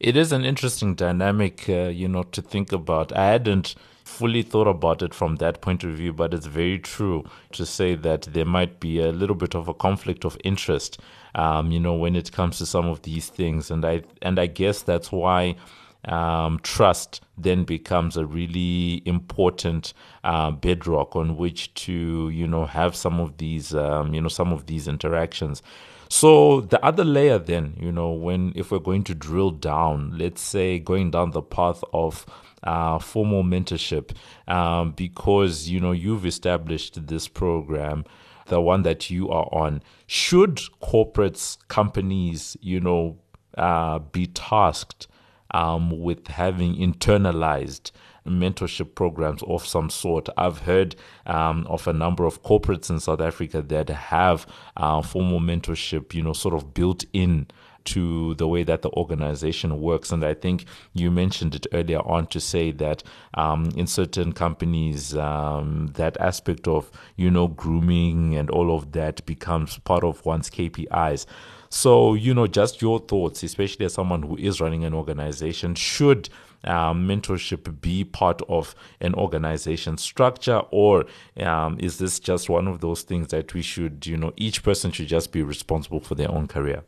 It 0.00 0.16
is 0.16 0.30
an 0.30 0.44
interesting 0.44 0.94
dynamic, 0.94 1.68
uh, 1.68 1.88
you 1.88 2.06
know, 2.06 2.22
to 2.22 2.42
think 2.42 2.72
about. 2.72 3.16
I 3.16 3.30
hadn't 3.32 3.74
fully 4.04 4.42
thought 4.42 4.68
about 4.68 5.02
it 5.02 5.12
from 5.12 5.36
that 5.36 5.60
point 5.60 5.84
of 5.84 5.90
view, 5.90 6.12
but 6.12 6.32
it's 6.32 6.46
very 6.46 6.78
true 6.78 7.24
to 7.52 7.66
say 7.66 7.94
that 7.94 8.22
there 8.22 8.44
might 8.44 8.80
be 8.80 9.00
a 9.00 9.10
little 9.10 9.34
bit 9.34 9.54
of 9.54 9.68
a 9.68 9.74
conflict 9.74 10.24
of 10.24 10.36
interest, 10.44 11.00
um, 11.34 11.70
you 11.72 11.80
know, 11.80 11.94
when 11.94 12.16
it 12.16 12.32
comes 12.32 12.58
to 12.58 12.66
some 12.66 12.86
of 12.86 13.02
these 13.02 13.28
things, 13.28 13.70
and 13.70 13.84
I 13.84 14.02
and 14.22 14.38
I 14.38 14.46
guess 14.46 14.82
that's 14.82 15.12
why 15.12 15.56
um, 16.04 16.58
trust 16.62 17.20
then 17.36 17.64
becomes 17.64 18.16
a 18.16 18.24
really 18.24 19.02
important 19.04 19.92
uh, 20.24 20.50
bedrock 20.50 21.16
on 21.16 21.36
which 21.36 21.74
to 21.74 22.28
you 22.30 22.46
know 22.46 22.66
have 22.66 22.94
some 22.94 23.20
of 23.20 23.36
these 23.38 23.74
um, 23.74 24.14
you 24.14 24.20
know 24.20 24.28
some 24.28 24.52
of 24.52 24.66
these 24.66 24.88
interactions. 24.88 25.62
So 26.10 26.62
the 26.62 26.82
other 26.82 27.04
layer 27.04 27.38
then, 27.38 27.74
you 27.78 27.92
know, 27.92 28.12
when 28.12 28.52
if 28.56 28.70
we're 28.70 28.78
going 28.78 29.04
to 29.04 29.14
drill 29.14 29.50
down, 29.50 30.16
let's 30.16 30.40
say 30.40 30.78
going 30.78 31.10
down 31.10 31.32
the 31.32 31.42
path 31.42 31.84
of 31.92 32.24
uh, 32.62 32.98
formal 32.98 33.44
mentorship 33.44 34.12
um, 34.46 34.92
because 34.92 35.68
you 35.68 35.80
know 35.80 35.92
you've 35.92 36.26
established 36.26 37.06
this 37.06 37.28
program 37.28 38.04
the 38.46 38.60
one 38.60 38.82
that 38.82 39.10
you 39.10 39.28
are 39.28 39.48
on 39.52 39.82
should 40.06 40.56
corporates 40.82 41.56
companies 41.68 42.56
you 42.60 42.80
know 42.80 43.16
uh, 43.56 43.98
be 43.98 44.26
tasked 44.26 45.06
um, 45.52 46.00
with 46.00 46.28
having 46.28 46.76
internalized 46.76 47.90
mentorship 48.26 48.94
programs 48.94 49.42
of 49.44 49.66
some 49.66 49.90
sort. 49.90 50.28
I've 50.36 50.60
heard 50.60 50.96
um, 51.26 51.66
of 51.66 51.86
a 51.86 51.92
number 51.92 52.24
of 52.24 52.42
corporates 52.42 52.90
in 52.90 53.00
South 53.00 53.20
Africa 53.20 53.62
that 53.62 53.88
have 53.88 54.46
uh, 54.76 55.02
formal 55.02 55.40
mentorship, 55.40 56.14
you 56.14 56.22
know, 56.22 56.32
sort 56.32 56.54
of 56.54 56.74
built 56.74 57.04
in 57.12 57.46
to 57.88 58.34
the 58.34 58.46
way 58.46 58.62
that 58.64 58.82
the 58.82 58.90
organization 58.90 59.80
works. 59.80 60.12
And 60.12 60.24
I 60.24 60.34
think 60.34 60.64
you 60.92 61.10
mentioned 61.10 61.54
it 61.54 61.66
earlier 61.72 62.00
on 62.00 62.26
to 62.28 62.40
say 62.40 62.70
that 62.72 63.02
um, 63.34 63.70
in 63.76 63.86
certain 63.86 64.32
companies, 64.32 65.16
um, 65.16 65.90
that 65.94 66.16
aspect 66.20 66.68
of, 66.68 66.90
you 67.16 67.30
know, 67.30 67.48
grooming 67.48 68.36
and 68.36 68.50
all 68.50 68.74
of 68.74 68.92
that 68.92 69.24
becomes 69.26 69.78
part 69.78 70.04
of 70.04 70.24
one's 70.24 70.50
KPIs. 70.50 71.26
So, 71.70 72.14
you 72.14 72.34
know, 72.34 72.46
just 72.46 72.80
your 72.80 72.98
thoughts, 72.98 73.42
especially 73.42 73.86
as 73.86 73.94
someone 73.94 74.22
who 74.22 74.36
is 74.36 74.60
running 74.60 74.84
an 74.84 74.94
organization, 74.94 75.74
should 75.74 76.28
um, 76.64 77.06
mentorship 77.06 77.80
be 77.80 78.04
part 78.04 78.42
of 78.48 78.74
an 79.00 79.14
organization 79.14 79.96
structure, 79.98 80.62
or 80.70 81.04
um, 81.40 81.76
is 81.78 81.98
this 81.98 82.18
just 82.18 82.48
one 82.48 82.66
of 82.66 82.80
those 82.80 83.02
things 83.02 83.28
that 83.28 83.54
we 83.54 83.62
should, 83.62 84.06
you 84.06 84.16
know, 84.16 84.32
each 84.36 84.62
person 84.62 84.90
should 84.90 85.08
just 85.08 85.30
be 85.30 85.42
responsible 85.42 86.00
for 86.00 86.14
their 86.14 86.30
own 86.30 86.46
career? 86.46 86.82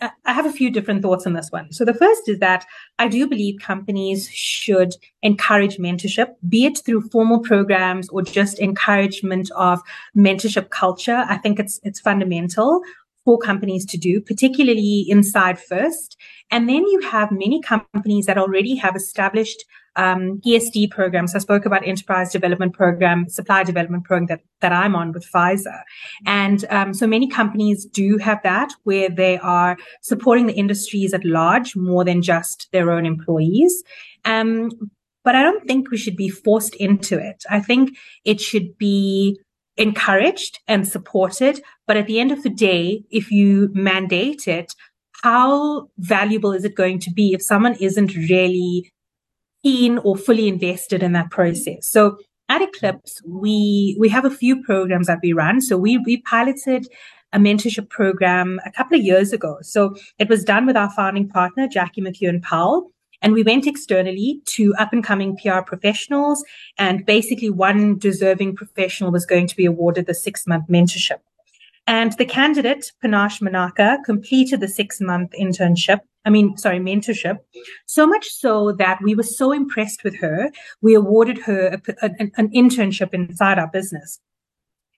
I 0.00 0.32
have 0.32 0.46
a 0.46 0.52
few 0.52 0.70
different 0.70 1.02
thoughts 1.02 1.26
on 1.26 1.34
this 1.34 1.50
one. 1.50 1.72
So 1.72 1.84
the 1.84 1.94
first 1.94 2.28
is 2.28 2.38
that 2.38 2.64
I 2.98 3.08
do 3.08 3.26
believe 3.26 3.60
companies 3.60 4.30
should 4.30 4.94
encourage 5.22 5.76
mentorship, 5.76 6.34
be 6.48 6.64
it 6.64 6.78
through 6.84 7.08
formal 7.08 7.40
programs 7.40 8.08
or 8.08 8.22
just 8.22 8.58
encouragement 8.58 9.50
of 9.56 9.80
mentorship 10.16 10.70
culture. 10.70 11.24
I 11.28 11.36
think 11.36 11.58
it's 11.58 11.80
it's 11.82 12.00
fundamental 12.00 12.80
for 13.24 13.38
companies 13.38 13.84
to 13.86 13.98
do, 13.98 14.20
particularly 14.20 15.04
inside 15.08 15.58
first. 15.58 16.16
And 16.50 16.68
then 16.68 16.86
you 16.86 17.00
have 17.00 17.30
many 17.30 17.60
companies 17.60 18.26
that 18.26 18.38
already 18.38 18.76
have 18.76 18.96
established 18.96 19.64
um, 19.96 20.40
ESD 20.46 20.90
programs. 20.90 21.34
I 21.34 21.38
spoke 21.38 21.66
about 21.66 21.86
enterprise 21.86 22.32
development 22.32 22.74
program, 22.74 23.28
supply 23.28 23.64
development 23.64 24.04
program 24.04 24.26
that, 24.26 24.40
that 24.60 24.72
I'm 24.72 24.94
on 24.94 25.12
with 25.12 25.26
Pfizer. 25.30 25.82
And 26.26 26.64
um, 26.70 26.94
so 26.94 27.06
many 27.06 27.28
companies 27.28 27.84
do 27.84 28.18
have 28.18 28.42
that 28.42 28.72
where 28.84 29.08
they 29.08 29.38
are 29.38 29.76
supporting 30.02 30.46
the 30.46 30.54
industries 30.54 31.12
at 31.12 31.24
large 31.24 31.76
more 31.76 32.04
than 32.04 32.22
just 32.22 32.68
their 32.72 32.90
own 32.90 33.06
employees. 33.06 33.82
Um, 34.24 34.70
but 35.22 35.34
I 35.34 35.42
don't 35.42 35.66
think 35.66 35.90
we 35.90 35.98
should 35.98 36.16
be 36.16 36.28
forced 36.28 36.74
into 36.76 37.18
it. 37.18 37.44
I 37.50 37.60
think 37.60 37.96
it 38.24 38.40
should 38.40 38.78
be 38.78 39.38
encouraged 39.76 40.60
and 40.66 40.86
supported. 40.86 41.60
But 41.86 41.96
at 41.96 42.06
the 42.06 42.20
end 42.20 42.32
of 42.32 42.42
the 42.42 42.50
day, 42.50 43.04
if 43.10 43.30
you 43.30 43.70
mandate 43.72 44.48
it, 44.48 44.72
how 45.22 45.88
valuable 45.98 46.52
is 46.52 46.64
it 46.64 46.74
going 46.74 46.98
to 47.00 47.10
be 47.10 47.34
if 47.34 47.42
someone 47.42 47.74
isn't 47.74 48.14
really 48.14 48.90
keen 49.62 49.98
or 49.98 50.16
fully 50.16 50.48
invested 50.48 51.02
in 51.02 51.12
that 51.12 51.30
process? 51.30 51.86
So 51.86 52.18
at 52.48 52.62
Eclipse, 52.62 53.20
we 53.26 53.96
we 53.98 54.08
have 54.08 54.24
a 54.24 54.30
few 54.30 54.62
programs 54.62 55.06
that 55.06 55.20
we 55.22 55.32
run. 55.32 55.60
So 55.60 55.76
we 55.76 55.98
we 55.98 56.22
piloted 56.22 56.86
a 57.32 57.38
mentorship 57.38 57.88
program 57.88 58.60
a 58.66 58.72
couple 58.72 58.98
of 58.98 59.04
years 59.04 59.32
ago. 59.32 59.58
So 59.62 59.94
it 60.18 60.28
was 60.28 60.44
done 60.44 60.66
with 60.66 60.76
our 60.76 60.90
founding 60.90 61.28
partner, 61.28 61.68
Jackie 61.68 62.02
McEwen 62.02 62.42
Powell. 62.42 62.90
And 63.22 63.34
we 63.34 63.42
went 63.42 63.66
externally 63.66 64.40
to 64.46 64.74
up 64.78 64.92
and 64.92 65.04
coming 65.04 65.36
PR 65.36 65.60
professionals. 65.60 66.42
And 66.78 67.04
basically, 67.04 67.50
one 67.50 67.98
deserving 67.98 68.56
professional 68.56 69.12
was 69.12 69.26
going 69.26 69.46
to 69.46 69.56
be 69.56 69.66
awarded 69.66 70.06
the 70.06 70.14
six 70.14 70.46
month 70.46 70.66
mentorship. 70.68 71.18
And 71.86 72.12
the 72.14 72.24
candidate, 72.24 72.92
Panache 73.02 73.40
Manaka, 73.40 73.98
completed 74.04 74.60
the 74.60 74.68
six 74.68 75.00
month 75.00 75.32
internship. 75.38 76.00
I 76.24 76.30
mean, 76.30 76.56
sorry, 76.58 76.78
mentorship. 76.78 77.38
So 77.86 78.06
much 78.06 78.28
so 78.28 78.72
that 78.72 78.98
we 79.02 79.14
were 79.14 79.22
so 79.22 79.52
impressed 79.52 80.04
with 80.04 80.18
her, 80.20 80.50
we 80.82 80.94
awarded 80.94 81.38
her 81.38 81.68
a, 81.68 81.94
a, 82.02 82.10
an 82.36 82.50
internship 82.50 83.14
inside 83.14 83.58
our 83.58 83.68
business. 83.68 84.20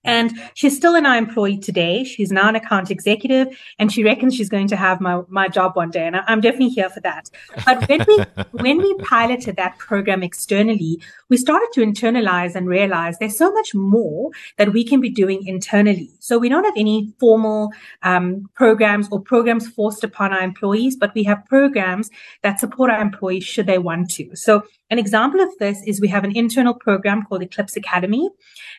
And 0.03 0.31
she's 0.53 0.75
still 0.75 0.95
an 0.95 1.05
employee 1.05 1.57
today. 1.57 2.03
She's 2.03 2.31
now 2.31 2.49
an 2.49 2.55
account 2.55 2.91
executive 2.91 3.47
and 3.79 3.91
she 3.91 4.03
reckons 4.03 4.35
she's 4.35 4.49
going 4.49 4.67
to 4.67 4.75
have 4.75 4.99
my, 4.99 5.21
my 5.29 5.47
job 5.47 5.75
one 5.75 5.91
day. 5.91 6.05
And 6.05 6.15
I, 6.17 6.23
am 6.27 6.41
definitely 6.41 6.69
here 6.69 6.89
for 6.89 6.99
that. 7.01 7.29
But 7.65 7.87
when 7.87 8.05
we, 8.07 8.17
when 8.51 8.77
we 8.79 8.93
piloted 8.95 9.55
that 9.55 9.77
program 9.77 10.23
externally, 10.23 11.01
we 11.29 11.37
started 11.37 11.69
to 11.73 11.81
internalize 11.81 12.55
and 12.55 12.67
realize 12.67 13.17
there's 13.19 13.37
so 13.37 13.51
much 13.53 13.73
more 13.73 14.31
that 14.57 14.73
we 14.73 14.83
can 14.83 14.99
be 14.99 15.09
doing 15.09 15.45
internally. 15.47 16.09
So 16.19 16.37
we 16.37 16.49
don't 16.49 16.65
have 16.65 16.77
any 16.77 17.13
formal 17.19 17.71
um, 18.01 18.49
programs 18.55 19.07
or 19.11 19.21
programs 19.21 19.67
forced 19.67 20.03
upon 20.03 20.33
our 20.33 20.41
employees, 20.41 20.95
but 20.95 21.13
we 21.15 21.23
have 21.23 21.45
programs 21.45 22.09
that 22.41 22.59
support 22.59 22.91
our 22.91 23.01
employees 23.01 23.43
should 23.43 23.67
they 23.67 23.77
want 23.77 24.09
to. 24.11 24.35
So 24.35 24.63
an 24.93 24.99
example 24.99 25.41
of 25.41 25.49
this 25.57 25.81
is 25.87 25.99
we 25.99 26.07
have 26.09 26.23
an 26.23 26.37
internal 26.37 26.75
program 26.75 27.23
called 27.23 27.41
Eclipse 27.41 27.75
Academy, 27.75 28.29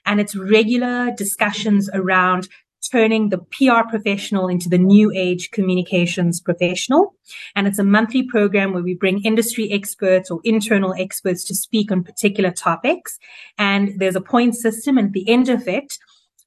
and 0.07 0.21
it's 0.21 0.37
regular 0.37 1.11
discussions 1.11 1.91
around 1.93 2.49
turning 2.93 3.31
the 3.31 3.39
PR 3.39 3.89
professional 3.89 4.47
into 4.47 4.69
the 4.69 4.79
new 4.79 5.11
age 5.11 5.51
communications 5.51 6.41
professional. 6.41 7.15
And 7.57 7.67
it's 7.67 7.81
a 7.81 7.85
monthly 7.85 8.23
program 8.23 8.73
where 8.73 8.83
we 8.83 8.95
bring 8.95 9.25
industry 9.25 9.73
experts 9.73 10.31
or 10.31 10.41
internal 10.45 10.95
experts 10.97 11.43
to 11.47 11.55
speak 11.55 11.91
on 11.91 12.05
particular 12.05 12.53
topics. 12.53 13.19
And 13.59 13.99
there's 13.99 14.17
a 14.17 14.21
point 14.21 14.55
system. 14.55 14.99
And 14.99 15.09
at 15.09 15.13
the 15.15 15.29
end 15.29 15.49
of 15.49 15.67
it, 15.67 15.99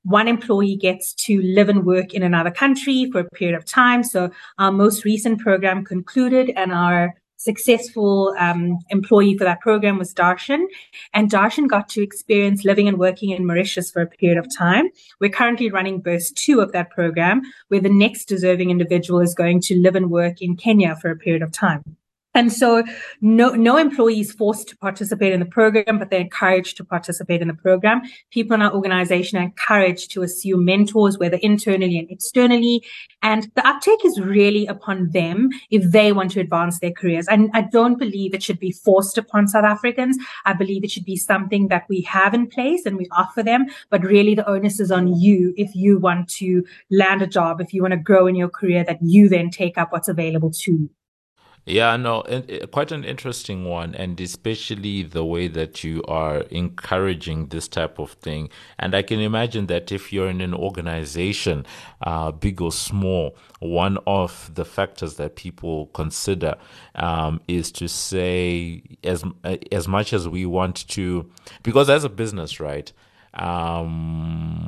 one 0.04 0.30
employee 0.30 0.78
gets 0.78 1.14
to 1.26 1.42
live 1.42 1.68
and 1.68 1.86
work 1.86 2.14
in 2.14 2.24
another 2.24 2.52
country 2.52 3.10
for 3.12 3.20
a 3.20 3.30
period 3.32 3.58
of 3.58 3.66
time. 3.66 4.04
So 4.04 4.30
our 4.60 4.72
most 4.72 5.04
recent 5.04 5.42
program 5.42 5.84
concluded 5.84 6.54
and 6.56 6.72
our 6.72 7.16
successful 7.38 8.36
um, 8.38 8.80
employee 8.90 9.38
for 9.38 9.44
that 9.46 9.62
program 9.62 9.98
was 9.98 10.14
Darshan. 10.14 10.66
And 11.14 11.32
Darshan 11.32 11.68
got 11.68 11.88
to 11.90 12.02
experience 12.02 12.66
living 12.66 12.88
and 12.88 12.98
working 12.98 13.30
in 13.30 13.46
Mauritius 13.46 13.90
for 13.90 14.02
a 14.02 14.08
period 14.08 14.38
of 14.38 14.48
time. 14.56 14.90
We're 15.20 15.30
currently 15.30 15.72
running 15.72 16.02
burst 16.02 16.36
two 16.36 16.60
of 16.60 16.72
that 16.74 16.90
program, 16.90 17.42
where 17.70 17.80
the 17.82 17.90
next 17.90 18.26
deserving 18.26 18.72
individual 18.72 19.22
is 19.22 19.34
going 19.34 19.62
to 19.62 19.78
live 19.80 19.96
and 19.96 20.12
work 20.12 20.42
in 20.42 20.58
Kenya 20.58 20.96
for 20.96 21.10
a 21.10 21.16
period 21.16 21.42
of 21.42 21.52
time. 21.52 21.98
And 22.38 22.54
so 22.54 22.84
no, 23.20 23.50
no 23.50 23.78
employee 23.78 24.20
is 24.20 24.32
forced 24.32 24.68
to 24.70 24.78
participate 24.78 25.34
in 25.34 25.40
the 25.40 25.46
program, 25.48 25.98
but 25.98 26.12
they're 26.12 26.20
encouraged 26.20 26.78
to 26.78 26.86
participate 26.86 27.42
in 27.42 27.48
the 27.48 27.56
program. 27.56 28.04
People 28.30 28.54
in 28.54 28.62
our 28.62 28.72
organization 28.72 29.40
are 29.40 29.42
encouraged 29.42 30.12
to 30.12 30.22
assume 30.22 30.64
mentors, 30.64 31.18
whether 31.18 31.38
internally 31.38 31.98
and 31.98 32.12
externally. 32.12 32.84
And 33.24 33.50
the 33.56 33.68
uptake 33.68 34.06
is 34.06 34.22
really 34.22 34.68
upon 34.68 35.10
them 35.10 35.50
if 35.72 35.92
they 35.92 36.14
want 36.14 36.30
to 36.34 36.40
advance 36.40 36.80
their 36.80 36.92
careers. 36.92 37.28
And 37.28 37.50
I 37.56 37.62
don't 37.62 37.98
believe 37.98 38.36
it 38.36 38.44
should 38.44 38.60
be 38.60 38.72
forced 38.72 39.18
upon 39.18 39.48
South 39.48 39.66
Africans. 39.66 40.16
I 40.46 40.54
believe 40.54 40.84
it 40.84 40.92
should 40.92 41.06
be 41.06 41.16
something 41.16 41.70
that 41.70 41.86
we 41.90 42.02
have 42.02 42.36
in 42.36 42.46
place 42.46 42.86
and 42.86 42.98
we 42.98 43.08
offer 43.18 43.42
them, 43.42 43.66
but 43.90 44.04
really 44.04 44.36
the 44.36 44.48
onus 44.48 44.80
is 44.80 44.92
on 44.92 45.20
you 45.20 45.56
if 45.58 45.74
you 45.74 45.98
want 45.98 46.30
to 46.36 46.64
land 46.92 47.24
a 47.24 47.28
job, 47.28 47.62
if 47.62 47.74
you 47.74 47.82
want 47.82 47.94
to 47.94 47.98
grow 47.98 48.28
in 48.28 48.36
your 48.36 48.50
career, 48.50 48.84
that 48.84 49.00
you 49.02 49.28
then 49.28 49.50
take 49.50 49.76
up 49.76 49.92
what's 49.92 50.08
available 50.08 50.52
to 50.52 50.74
you. 50.74 50.90
Yeah, 51.70 51.98
no, 51.98 52.24
quite 52.72 52.94
an 52.94 53.04
interesting 53.04 53.66
one, 53.66 53.94
and 53.94 54.18
especially 54.22 55.04
the 55.04 55.26
way 55.26 55.50
that 55.50 55.84
you 55.84 56.02
are 56.08 56.38
encouraging 56.50 57.48
this 57.48 57.68
type 57.68 58.00
of 58.00 58.12
thing. 58.14 58.48
And 58.80 58.96
I 58.96 59.02
can 59.02 59.20
imagine 59.20 59.68
that 59.68 59.92
if 59.92 60.14
you're 60.14 60.30
in 60.30 60.40
an 60.40 60.54
organization, 60.54 61.66
uh, 62.02 62.32
big 62.32 62.62
or 62.62 62.72
small, 62.72 63.36
one 63.60 63.98
of 64.08 64.50
the 64.56 64.64
factors 64.64 65.16
that 65.16 65.36
people 65.36 65.88
consider 65.88 66.56
um, 66.96 67.42
is 67.50 67.74
to 67.74 67.90
say, 67.90 68.82
as 69.04 69.26
as 69.70 69.90
much 69.90 70.14
as 70.14 70.26
we 70.26 70.46
want 70.46 70.88
to, 70.88 71.30
because 71.64 71.90
as 71.90 72.06
a 72.06 72.10
business, 72.10 72.62
right? 72.62 72.94
Um, 73.34 74.67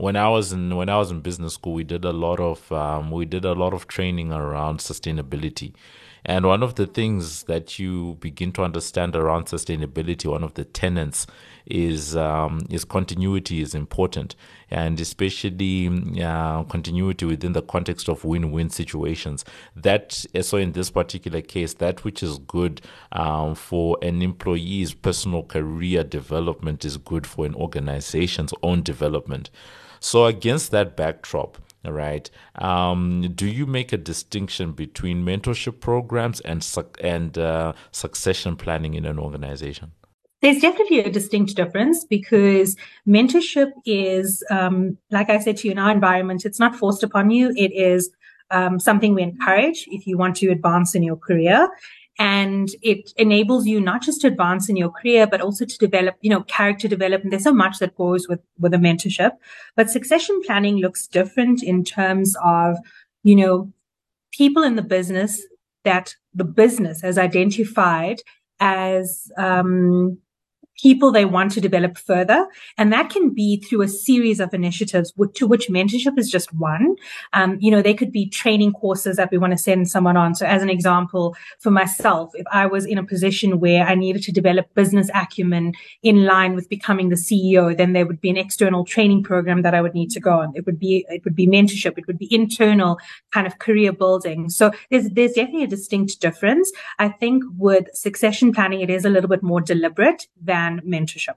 when 0.00 0.16
I 0.16 0.28
was 0.30 0.52
in 0.52 0.74
when 0.74 0.88
I 0.88 0.96
was 0.96 1.10
in 1.10 1.20
business 1.20 1.54
school, 1.54 1.74
we 1.74 1.84
did 1.84 2.04
a 2.06 2.12
lot 2.12 2.40
of 2.40 2.72
um, 2.72 3.10
we 3.10 3.26
did 3.26 3.44
a 3.44 3.52
lot 3.52 3.74
of 3.74 3.86
training 3.86 4.32
around 4.32 4.78
sustainability. 4.78 5.74
And 6.24 6.44
one 6.44 6.62
of 6.62 6.74
the 6.74 6.86
things 6.86 7.44
that 7.44 7.78
you 7.78 8.18
begin 8.20 8.52
to 8.52 8.62
understand 8.62 9.16
around 9.16 9.46
sustainability, 9.46 10.30
one 10.30 10.44
of 10.44 10.52
the 10.52 10.64
tenets 10.64 11.26
is 11.66 12.16
um, 12.16 12.60
is 12.70 12.84
continuity 12.84 13.60
is 13.60 13.74
important, 13.74 14.36
and 14.70 14.98
especially 15.00 15.88
uh, 16.22 16.64
continuity 16.64 17.26
within 17.26 17.52
the 17.52 17.62
context 17.62 18.08
of 18.08 18.24
win-win 18.24 18.70
situations. 18.70 19.44
That 19.76 20.24
so 20.40 20.56
in 20.56 20.72
this 20.72 20.90
particular 20.90 21.42
case, 21.42 21.74
that 21.74 22.04
which 22.04 22.22
is 22.22 22.38
good 22.38 22.80
um, 23.12 23.54
for 23.54 23.98
an 24.00 24.22
employee's 24.22 24.94
personal 24.94 25.42
career 25.42 26.04
development 26.04 26.86
is 26.86 26.96
good 26.96 27.26
for 27.26 27.44
an 27.44 27.54
organization's 27.54 28.54
own 28.62 28.82
development. 28.82 29.50
So, 30.00 30.24
against 30.24 30.70
that 30.70 30.96
backdrop, 30.96 31.58
right? 31.84 32.28
Um, 32.56 33.32
do 33.34 33.46
you 33.46 33.66
make 33.66 33.92
a 33.92 33.98
distinction 33.98 34.72
between 34.72 35.24
mentorship 35.24 35.80
programs 35.80 36.40
and 36.40 36.66
and 37.00 37.38
uh, 37.38 37.74
succession 37.92 38.56
planning 38.56 38.94
in 38.94 39.04
an 39.04 39.18
organization? 39.18 39.92
There's 40.42 40.60
definitely 40.62 41.00
a 41.00 41.10
distinct 41.10 41.54
difference 41.54 42.04
because 42.04 42.74
mentorship 43.06 43.72
is, 43.84 44.42
um, 44.50 44.96
like 45.10 45.28
I 45.28 45.38
said 45.38 45.58
to 45.58 45.68
you, 45.68 45.72
in 45.72 45.78
our 45.78 45.90
environment, 45.90 46.46
it's 46.46 46.58
not 46.58 46.74
forced 46.74 47.02
upon 47.02 47.30
you. 47.30 47.52
It 47.56 47.72
is 47.72 48.10
um, 48.50 48.80
something 48.80 49.14
we 49.14 49.22
encourage 49.22 49.84
if 49.88 50.06
you 50.06 50.16
want 50.16 50.36
to 50.36 50.48
advance 50.48 50.94
in 50.94 51.02
your 51.02 51.16
career 51.16 51.68
and 52.20 52.68
it 52.82 53.12
enables 53.16 53.66
you 53.66 53.80
not 53.80 54.02
just 54.02 54.20
to 54.20 54.26
advance 54.26 54.68
in 54.68 54.76
your 54.76 54.90
career 54.90 55.26
but 55.26 55.40
also 55.40 55.64
to 55.64 55.78
develop 55.78 56.16
you 56.20 56.30
know 56.30 56.42
character 56.42 56.86
development. 56.86 57.30
There's 57.30 57.44
so 57.44 57.54
much 57.54 57.78
that 57.78 57.96
goes 57.96 58.28
with 58.28 58.40
with 58.58 58.74
a 58.74 58.76
mentorship 58.76 59.32
but 59.74 59.90
succession 59.90 60.40
planning 60.46 60.76
looks 60.76 61.06
different 61.06 61.62
in 61.62 61.82
terms 61.82 62.36
of 62.44 62.76
you 63.24 63.34
know 63.34 63.72
people 64.32 64.62
in 64.62 64.76
the 64.76 64.82
business 64.82 65.42
that 65.84 66.14
the 66.34 66.44
business 66.44 67.00
has 67.00 67.16
identified 67.18 68.20
as 68.60 69.32
um, 69.38 70.18
people 70.80 71.12
they 71.12 71.24
want 71.24 71.52
to 71.52 71.60
develop 71.60 71.98
further. 71.98 72.46
And 72.78 72.92
that 72.92 73.10
can 73.10 73.30
be 73.30 73.58
through 73.58 73.82
a 73.82 73.88
series 73.88 74.40
of 74.40 74.54
initiatives 74.54 75.12
to 75.34 75.46
which 75.46 75.68
mentorship 75.68 76.18
is 76.18 76.30
just 76.30 76.52
one. 76.54 76.96
Um, 77.32 77.58
you 77.60 77.70
know, 77.70 77.82
they 77.82 77.94
could 77.94 78.12
be 78.12 78.28
training 78.28 78.72
courses 78.72 79.16
that 79.16 79.30
we 79.30 79.38
want 79.38 79.52
to 79.52 79.58
send 79.58 79.90
someone 79.90 80.16
on. 80.16 80.34
So 80.34 80.46
as 80.46 80.62
an 80.62 80.70
example, 80.70 81.36
for 81.58 81.70
myself, 81.70 82.32
if 82.34 82.46
I 82.50 82.66
was 82.66 82.86
in 82.86 82.98
a 82.98 83.04
position 83.04 83.60
where 83.60 83.86
I 83.86 83.94
needed 83.94 84.22
to 84.22 84.32
develop 84.32 84.72
business 84.74 85.10
acumen 85.14 85.74
in 86.02 86.24
line 86.24 86.54
with 86.54 86.68
becoming 86.68 87.08
the 87.08 87.16
CEO, 87.16 87.76
then 87.76 87.92
there 87.92 88.06
would 88.06 88.20
be 88.20 88.30
an 88.30 88.36
external 88.36 88.84
training 88.84 89.22
program 89.22 89.62
that 89.62 89.74
I 89.74 89.82
would 89.82 89.94
need 89.94 90.10
to 90.10 90.20
go 90.20 90.40
on. 90.40 90.52
It 90.54 90.66
would 90.66 90.78
be, 90.78 91.04
it 91.08 91.24
would 91.24 91.36
be 91.36 91.46
mentorship. 91.46 91.98
It 91.98 92.06
would 92.06 92.18
be 92.18 92.32
internal 92.32 92.98
kind 93.32 93.46
of 93.46 93.58
career 93.58 93.92
building. 93.92 94.48
So 94.48 94.70
there's, 94.90 95.10
there's 95.10 95.32
definitely 95.32 95.64
a 95.64 95.68
distinct 95.68 96.20
difference. 96.20 96.72
I 96.98 97.08
think 97.08 97.44
with 97.56 97.88
succession 97.94 98.52
planning, 98.52 98.80
it 98.80 98.90
is 98.90 99.04
a 99.04 99.10
little 99.10 99.28
bit 99.28 99.42
more 99.42 99.60
deliberate 99.60 100.26
than 100.40 100.69
and 100.70 100.82
mentorship. 100.82 101.34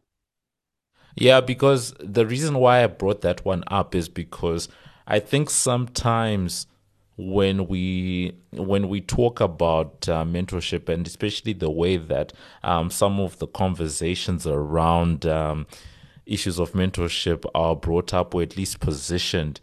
Yeah, 1.16 1.42
because 1.42 1.94
the 2.00 2.26
reason 2.26 2.58
why 2.58 2.84
I 2.84 2.88
brought 2.88 3.22
that 3.22 3.46
one 3.46 3.64
up 3.68 3.94
is 3.94 4.10
because 4.10 4.68
I 5.06 5.20
think 5.20 5.50
sometimes 5.50 6.68
when 7.16 7.68
we 7.68 8.34
when 8.52 8.90
we 8.90 9.00
talk 9.00 9.40
about 9.40 10.10
uh, 10.10 10.24
mentorship 10.26 10.90
and 10.90 11.06
especially 11.06 11.54
the 11.54 11.70
way 11.70 11.98
that 11.98 12.34
um, 12.64 12.90
some 12.90 13.20
of 13.20 13.38
the 13.38 13.48
conversations 13.48 14.48
around 14.48 15.26
um, 15.26 15.68
issues 16.26 16.60
of 16.60 16.72
mentorship 16.72 17.46
are 17.54 17.76
brought 17.76 18.14
up 18.14 18.34
or 18.34 18.42
at 18.42 18.58
least 18.58 18.80
positioned, 18.80 19.60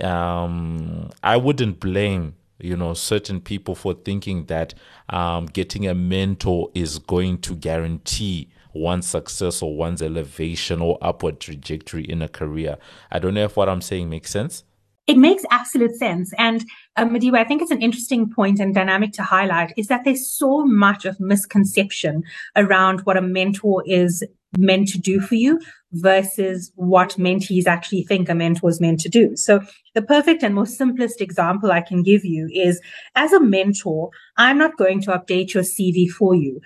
um, 0.00 1.10
I 1.24 1.36
wouldn't 1.36 1.80
blame 1.80 2.36
you 2.60 2.76
know 2.76 2.94
certain 2.94 3.40
people 3.40 3.74
for 3.74 3.92
thinking 3.92 4.46
that 4.46 4.72
um, 5.08 5.46
getting 5.46 5.88
a 5.88 5.94
mentor 5.94 6.70
is 6.74 6.98
going 7.00 7.38
to 7.38 7.56
guarantee 7.56 8.48
one's 8.74 9.06
success 9.06 9.62
or 9.62 9.76
one's 9.76 10.02
elevation 10.02 10.80
or 10.80 10.98
upward 11.00 11.40
trajectory 11.40 12.04
in 12.04 12.22
a 12.22 12.28
career. 12.28 12.78
I 13.10 13.18
don't 13.18 13.34
know 13.34 13.44
if 13.44 13.56
what 13.56 13.68
I'm 13.68 13.80
saying 13.80 14.10
makes 14.10 14.30
sense. 14.30 14.64
It 15.08 15.18
makes 15.18 15.44
absolute 15.50 15.96
sense. 15.96 16.32
And 16.38 16.64
um, 16.96 17.10
Mudiwa, 17.10 17.38
I 17.38 17.44
think 17.44 17.60
it's 17.60 17.72
an 17.72 17.82
interesting 17.82 18.30
point 18.30 18.60
and 18.60 18.72
dynamic 18.72 19.12
to 19.14 19.22
highlight 19.22 19.72
is 19.76 19.88
that 19.88 20.04
there's 20.04 20.28
so 20.28 20.64
much 20.64 21.04
of 21.04 21.18
misconception 21.18 22.22
around 22.54 23.00
what 23.00 23.16
a 23.16 23.22
mentor 23.22 23.82
is 23.84 24.22
meant 24.56 24.86
to 24.88 24.98
do 24.98 25.20
for 25.20 25.34
you 25.34 25.60
versus 25.92 26.72
what 26.76 27.16
mentees 27.18 27.66
actually 27.66 28.02
think 28.02 28.28
a 28.28 28.34
mentor 28.34 28.70
is 28.70 28.80
meant 28.80 29.00
to 29.00 29.08
do. 29.08 29.34
So 29.36 29.60
the 29.94 30.02
perfect 30.02 30.42
and 30.42 30.54
most 30.54 30.78
simplest 30.78 31.20
example 31.20 31.72
I 31.72 31.80
can 31.80 32.02
give 32.02 32.24
you 32.24 32.48
is 32.52 32.80
as 33.14 33.32
a 33.32 33.40
mentor, 33.40 34.10
I'm 34.36 34.58
not 34.58 34.76
going 34.76 35.00
to 35.02 35.10
update 35.10 35.52
your 35.52 35.62
CV 35.62 36.08
for 36.08 36.34
you 36.34 36.60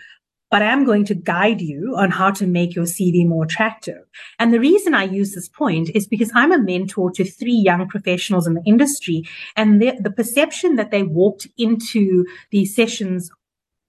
but 0.51 0.63
I 0.63 0.67
am 0.67 0.85
going 0.85 1.05
to 1.07 1.15
guide 1.15 1.61
you 1.61 1.95
on 1.97 2.11
how 2.11 2.31
to 2.33 2.47
make 2.47 2.75
your 2.75 2.85
CV 2.85 3.27
more 3.27 3.45
attractive. 3.45 4.03
And 4.39 4.53
the 4.53 4.61
reason 4.61 4.95
I 4.95 5.05
use 5.05 5.35
this 5.35 5.49
point 5.49 5.91
is 5.95 6.07
because 6.07 6.31
I'm 6.35 6.53
a 6.53 6.59
mentor 6.59 7.11
to 7.13 7.25
three 7.25 7.55
young 7.55 7.89
professionals 7.89 8.47
in 8.47 8.55
the 8.55 8.63
industry 8.65 9.25
and 9.57 9.81
the, 9.83 9.93
the 10.01 10.11
perception 10.11 10.77
that 10.77 10.91
they 10.91 11.03
walked 11.03 11.49
into 11.59 12.25
these 12.51 12.75
sessions 12.75 13.31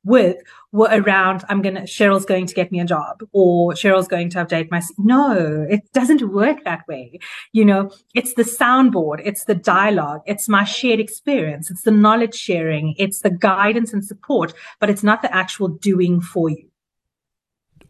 with 0.03 0.37
were 0.71 0.89
around 0.91 1.43
i'm 1.49 1.61
gonna 1.61 1.81
cheryl's 1.81 2.25
going 2.25 2.45
to 2.45 2.53
get 2.53 2.71
me 2.71 2.79
a 2.79 2.85
job 2.85 3.21
or 3.31 3.73
cheryl's 3.73 4.07
going 4.07 4.29
to 4.29 4.37
update 4.43 4.69
my 4.71 4.81
no 4.97 5.65
it 5.69 5.81
doesn't 5.93 6.21
work 6.31 6.63
that 6.63 6.87
way. 6.87 7.19
You 7.51 7.65
know 7.65 7.91
it's 8.13 8.33
the 8.35 8.43
soundboard 8.43 9.21
it's 9.23 9.45
the 9.45 9.55
dialogue 9.55 10.21
it's 10.25 10.47
my 10.47 10.63
shared 10.63 10.99
experience 10.99 11.69
it's 11.69 11.83
the 11.83 11.91
knowledge 11.91 12.35
sharing 12.35 12.95
it's 12.97 13.21
the 13.21 13.29
guidance 13.29 13.93
and 13.93 14.05
support 14.05 14.53
but 14.79 14.89
it's 14.89 15.03
not 15.03 15.21
the 15.21 15.33
actual 15.33 15.67
doing 15.67 16.21
for 16.21 16.49
you. 16.49 16.69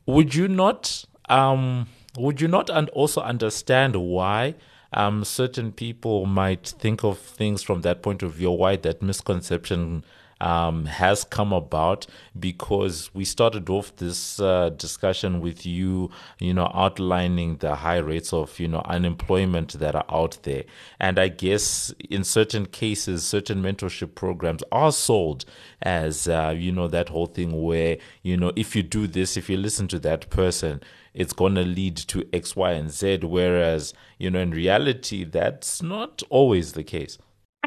Would 0.05 0.33
you 0.33 0.47
not 0.47 1.05
um 1.29 1.87
would 2.17 2.41
you 2.41 2.47
not 2.47 2.69
and 2.69 2.89
also 2.89 3.21
understand 3.21 3.95
why 3.95 4.55
um, 4.93 5.23
certain 5.23 5.71
people 5.71 6.25
might 6.25 6.67
think 6.67 7.03
of 7.03 7.19
things 7.19 7.61
from 7.63 7.81
that 7.81 8.01
point 8.01 8.23
of 8.23 8.33
view, 8.33 8.51
why 8.51 8.77
that 8.77 9.01
misconception 9.01 10.03
um, 10.41 10.85
has 10.85 11.23
come 11.23 11.53
about 11.53 12.05
because 12.39 13.13
we 13.13 13.25
started 13.25 13.69
off 13.69 13.95
this 13.95 14.39
uh, 14.39 14.69
discussion 14.69 15.41
with 15.41 15.65
you, 15.65 16.09
you 16.39 16.53
know, 16.53 16.71
outlining 16.73 17.57
the 17.57 17.75
high 17.75 17.97
rates 17.97 18.33
of, 18.33 18.59
you 18.59 18.67
know, 18.67 18.81
unemployment 18.85 19.73
that 19.79 19.95
are 19.95 20.05
out 20.09 20.37
there. 20.43 20.63
And 20.99 21.17
I 21.19 21.29
guess 21.29 21.93
in 22.09 22.23
certain 22.23 22.65
cases, 22.65 23.25
certain 23.25 23.61
mentorship 23.61 24.15
programs 24.15 24.63
are 24.71 24.91
sold 24.91 25.45
as, 25.81 26.27
uh, 26.27 26.53
you 26.55 26.71
know, 26.71 26.87
that 26.87 27.09
whole 27.09 27.27
thing 27.27 27.63
where, 27.63 27.97
you 28.21 28.37
know, 28.37 28.51
if 28.55 28.75
you 28.75 28.83
do 28.83 29.07
this, 29.07 29.37
if 29.37 29.49
you 29.49 29.57
listen 29.57 29.87
to 29.89 29.99
that 29.99 30.29
person, 30.29 30.81
it's 31.13 31.33
going 31.33 31.55
to 31.55 31.63
lead 31.63 31.97
to 31.97 32.23
X, 32.31 32.55
Y, 32.55 32.71
and 32.73 32.91
Z. 32.91 33.19
Whereas, 33.23 33.93
you 34.19 34.29
know, 34.29 34.39
in 34.39 34.51
reality, 34.51 35.23
that's 35.23 35.81
not 35.81 36.21
always 36.29 36.73
the 36.73 36.83
case. 36.83 37.17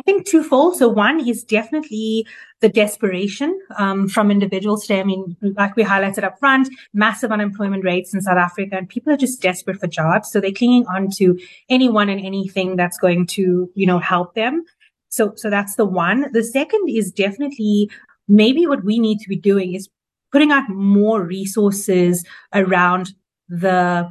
I 0.00 0.02
think 0.02 0.26
twofold. 0.26 0.76
So 0.76 0.88
one 0.88 1.28
is 1.28 1.44
definitely 1.44 2.26
the 2.60 2.70
desperation 2.70 3.60
um, 3.76 4.08
from 4.08 4.30
individuals 4.30 4.86
today. 4.86 5.00
I 5.00 5.04
mean, 5.04 5.36
like 5.42 5.76
we 5.76 5.84
highlighted 5.84 6.24
up 6.24 6.38
front, 6.38 6.70
massive 6.94 7.30
unemployment 7.30 7.84
rates 7.84 8.14
in 8.14 8.22
South 8.22 8.38
Africa, 8.38 8.76
and 8.78 8.88
people 8.88 9.12
are 9.12 9.18
just 9.18 9.42
desperate 9.42 9.78
for 9.78 9.86
jobs. 9.86 10.32
So 10.32 10.40
they're 10.40 10.52
clinging 10.52 10.86
on 10.86 11.10
to 11.16 11.38
anyone 11.68 12.08
and 12.08 12.24
anything 12.24 12.76
that's 12.76 12.96
going 12.96 13.26
to, 13.26 13.70
you 13.74 13.86
know, 13.86 13.98
help 13.98 14.34
them. 14.34 14.64
So, 15.10 15.34
so 15.36 15.50
that's 15.50 15.74
the 15.74 15.84
one. 15.84 16.32
The 16.32 16.44
second 16.44 16.88
is 16.88 17.12
definitely 17.12 17.90
maybe 18.26 18.66
what 18.66 18.82
we 18.82 18.98
need 18.98 19.18
to 19.18 19.28
be 19.28 19.36
doing 19.36 19.74
is 19.74 19.90
putting 20.32 20.50
out 20.50 20.66
more 20.70 21.22
resources 21.22 22.24
around 22.54 23.12
the 23.50 24.10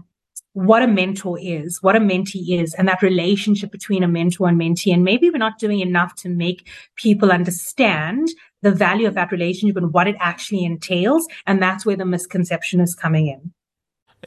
what 0.54 0.82
a 0.82 0.88
mentor 0.88 1.38
is, 1.40 1.82
what 1.82 1.96
a 1.96 2.00
mentee 2.00 2.60
is, 2.62 2.74
and 2.74 2.88
that 2.88 3.02
relationship 3.02 3.72
between 3.72 4.04
a 4.04 4.08
mentor 4.08 4.48
and 4.48 4.60
mentee. 4.60 4.94
And 4.94 5.04
maybe 5.04 5.30
we're 5.30 5.38
not 5.38 5.60
doing 5.60 5.80
enough 5.80 6.16
to 6.18 6.30
make 6.30 6.68
people 6.96 7.32
understand 7.32 8.30
the 8.62 8.72
value 8.72 9.08
of 9.08 9.14
that 9.14 9.32
relationship 9.32 9.78
and 9.78 9.94
what 9.94 10.08
it 10.08 10.16
actually 10.20 10.66
entails. 10.66 11.28
And 11.46 11.62
that's 11.62 11.86
where 11.86 11.96
the 11.96 12.06
misconception 12.06 12.82
is 12.82 12.96
coming 12.96 13.28
in. 13.28 13.54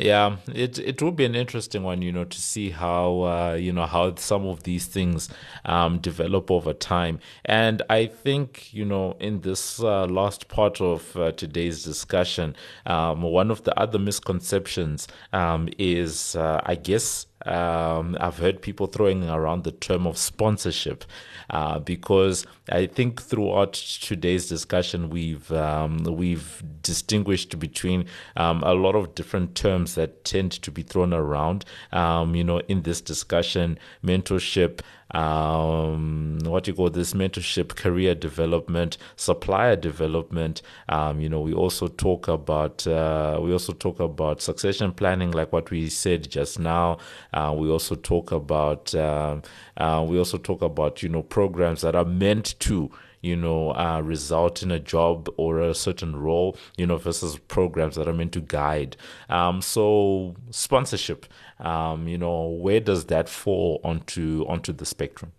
Yeah, 0.01 0.39
it 0.55 0.79
it 0.79 1.03
will 1.03 1.13
be 1.13 1.27
an 1.27 1.35
interesting 1.35 1.83
one, 1.83 2.01
you 2.01 2.13
know, 2.13 2.25
to 2.25 2.41
see 2.41 2.71
how 2.71 3.23
uh, 3.25 3.53
you 3.61 3.75
know 3.75 3.85
how 3.85 4.15
some 4.15 4.47
of 4.47 4.63
these 4.63 4.87
things 4.87 5.29
um, 5.67 5.99
develop 5.99 6.51
over 6.51 6.73
time. 6.73 7.19
And 7.45 7.83
I 7.91 8.07
think 8.07 8.73
you 8.73 8.87
know 8.87 9.17
in 9.21 9.43
this 9.43 9.81
uh, 9.83 10.07
last 10.07 10.49
part 10.49 10.81
of 10.81 11.15
uh, 11.15 11.33
today's 11.33 11.85
discussion, 11.85 12.57
um, 12.87 13.21
one 13.21 13.51
of 13.51 13.65
the 13.65 13.79
other 13.79 13.99
misconceptions 13.99 15.09
um, 15.35 15.69
is, 15.79 16.37
uh, 16.37 16.63
I 16.65 16.75
guess, 16.77 17.27
um, 17.47 18.17
I've 18.21 18.39
heard 18.39 18.63
people 18.63 18.87
throwing 18.87 19.29
around 19.29 19.65
the 19.65 19.73
term 19.73 20.07
of 20.07 20.17
sponsorship 20.17 21.05
uh, 21.51 21.79
because 21.79 22.47
I 22.71 22.87
think 22.87 23.21
throughout 23.21 23.73
today's 23.73 24.49
discussion 24.49 25.11
we've 25.11 25.51
um, 25.53 26.05
we've 26.05 26.63
distinguished 26.83 27.59
between 27.59 28.07
um, 28.37 28.63
a 28.63 28.75
lot 28.75 28.95
of 28.95 29.15
different 29.15 29.55
terms 29.55 29.95
that 29.97 30.25
tend 30.25 30.53
to 30.53 30.71
be 30.71 30.83
thrown 30.83 31.13
around. 31.13 31.65
Um, 31.93 32.35
you 32.35 32.45
know, 32.45 32.61
in 32.69 32.83
this 32.83 33.01
discussion, 33.01 33.79
mentorship 34.05 34.81
um, 35.13 36.39
what 36.45 36.67
you 36.67 36.75
call 36.75 36.91
this 36.91 37.13
mentorship, 37.13 37.77
career 37.77 38.15
development, 38.15 38.97
supplier 39.17 39.77
development. 39.77 40.63
Um, 40.89 41.21
you 41.21 41.29
know, 41.29 41.41
we 41.41 41.53
also 41.53 41.89
talk 41.89 42.29
about 42.29 42.87
uh, 42.87 43.39
we 43.41 43.53
also 43.53 43.73
talk 43.73 44.01
about 44.01 44.41
succession 44.41 44.93
planning, 44.93 45.31
like 45.31 45.53
what 45.53 45.71
we 45.71 45.89
said 45.89 46.31
just 46.31 46.59
now. 46.59 46.99
Uh, 47.33 47.55
we 47.57 47.71
also 47.71 47.95
talk 47.95 48.33
about 48.33 48.95
uh, 48.95 49.41
uh 49.77 50.05
we 50.07 50.19
also 50.19 50.39
talk 50.39 50.63
about 50.63 51.03
you 51.03 51.09
know 51.09 51.23
programs 51.23 51.81
that 51.81 51.95
are 51.95 52.05
meant 52.05 52.59
to 52.61 52.91
you 53.23 53.37
know, 53.37 53.71
uh, 53.75 54.01
result 54.01 54.63
in 54.63 54.71
a 54.71 54.81
job 54.81 55.29
or 55.37 55.61
a 55.61 55.75
certain 55.75 56.17
role, 56.17 56.57
you 56.77 56.87
know, 56.87 56.97
versus 56.97 57.39
programs 57.39 57.95
that 57.95 58.09
are 58.09 58.13
meant 58.13 58.33
to 58.33 58.41
guide. 58.41 58.97
Um, 59.29 59.63
so 59.63 60.35
sponsorship, 60.51 61.27
um, 61.61 62.09
you 62.09 62.19
know, 62.19 62.49
where 62.49 62.81
does 62.81 63.07
that 63.07 63.29
fall 63.29 63.81
onto 63.85 64.45
onto 64.49 64.73
the 64.73 64.85
spectrum? 64.85 65.33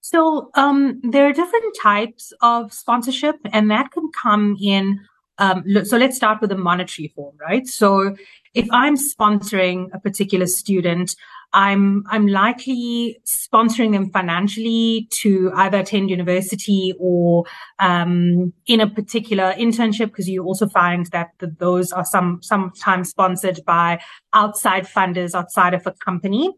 So 0.00 0.50
um, 0.54 1.00
there 1.04 1.28
are 1.28 1.32
different 1.32 1.76
types 1.80 2.32
of 2.42 2.72
sponsorship, 2.72 3.36
and 3.52 3.70
that 3.70 3.92
can 3.92 4.10
come 4.20 4.56
in. 4.60 5.00
Um, 5.42 5.64
so 5.84 5.96
let's 5.96 6.16
start 6.16 6.40
with 6.40 6.50
the 6.50 6.56
monetary 6.56 7.08
form, 7.08 7.34
right? 7.40 7.66
So 7.66 8.14
if 8.54 8.68
I'm 8.70 8.96
sponsoring 8.96 9.88
a 9.92 9.98
particular 9.98 10.46
student, 10.46 11.16
I'm 11.54 12.04
I'm 12.08 12.26
likely 12.26 13.18
sponsoring 13.26 13.92
them 13.92 14.10
financially 14.10 15.08
to 15.10 15.52
either 15.54 15.78
attend 15.78 16.08
university 16.08 16.94
or 16.98 17.44
um, 17.78 18.52
in 18.66 18.80
a 18.80 18.88
particular 18.88 19.52
internship 19.58 20.06
because 20.06 20.28
you 20.28 20.44
also 20.44 20.68
find 20.68 21.06
that 21.06 21.30
the, 21.38 21.54
those 21.58 21.92
are 21.92 22.04
some 22.04 22.40
sometimes 22.42 23.10
sponsored 23.10 23.60
by 23.66 24.00
outside 24.32 24.86
funders 24.86 25.34
outside 25.34 25.74
of 25.74 25.86
a 25.86 25.92
company. 25.92 26.50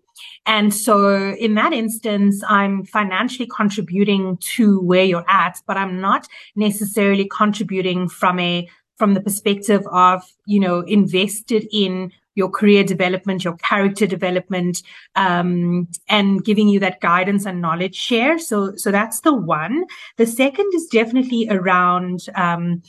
And 0.47 0.73
so 0.73 1.35
in 1.35 1.55
that 1.55 1.73
instance, 1.73 2.43
I'm 2.49 2.85
financially 2.85 3.49
contributing 3.55 4.39
to 4.55 4.81
where 4.81 5.05
you're 5.05 5.29
at, 5.29 5.61
but 5.67 5.77
I'm 5.77 6.01
not 6.01 6.29
necessarily 6.55 7.29
contributing 7.37 8.09
from 8.09 8.39
a 8.39 8.69
from 8.97 9.15
the 9.15 9.21
perspective 9.21 9.83
of, 9.91 10.23
you 10.47 10.61
know, 10.61 10.81
invested 10.83 11.67
in 11.73 12.13
your 12.35 12.51
career 12.51 12.85
development, 12.85 13.45
your 13.45 13.57
character 13.57 14.07
development, 14.07 14.83
um, 15.17 15.89
and 16.09 16.45
giving 16.45 16.69
you 16.69 16.81
that 16.81 17.01
guidance 17.01 17.47
and 17.47 17.61
knowledge 17.61 17.95
share. 17.95 18.39
So, 18.39 18.73
so 18.77 18.91
that's 18.91 19.21
the 19.21 19.35
one. 19.35 19.85
The 20.17 20.27
second 20.27 20.71
is 20.75 20.87
definitely 20.87 21.49
around, 21.51 22.27
um, 22.35 22.83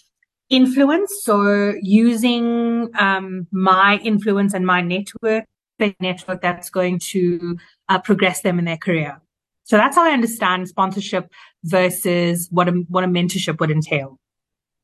influence. 0.50 1.12
So 1.24 1.74
using, 1.82 2.90
um, 3.00 3.48
my 3.52 4.00
influence 4.04 4.54
and 4.54 4.66
my 4.66 4.82
network, 4.82 5.46
the 5.80 5.96
network 6.00 6.42
that's 6.42 6.70
going 6.70 7.00
to 7.00 7.58
uh, 7.90 8.00
progress 8.00 8.42
them 8.42 8.60
in 8.60 8.66
their 8.66 8.78
career. 8.78 9.22
So 9.64 9.78
that's 9.78 9.96
how 9.96 10.06
I 10.06 10.12
understand 10.12 10.68
sponsorship 10.68 11.32
versus 11.64 12.48
what 12.52 12.68
a, 12.68 12.72
what 12.88 13.04
a 13.04 13.08
mentorship 13.08 13.60
would 13.60 13.72
entail. 13.72 14.20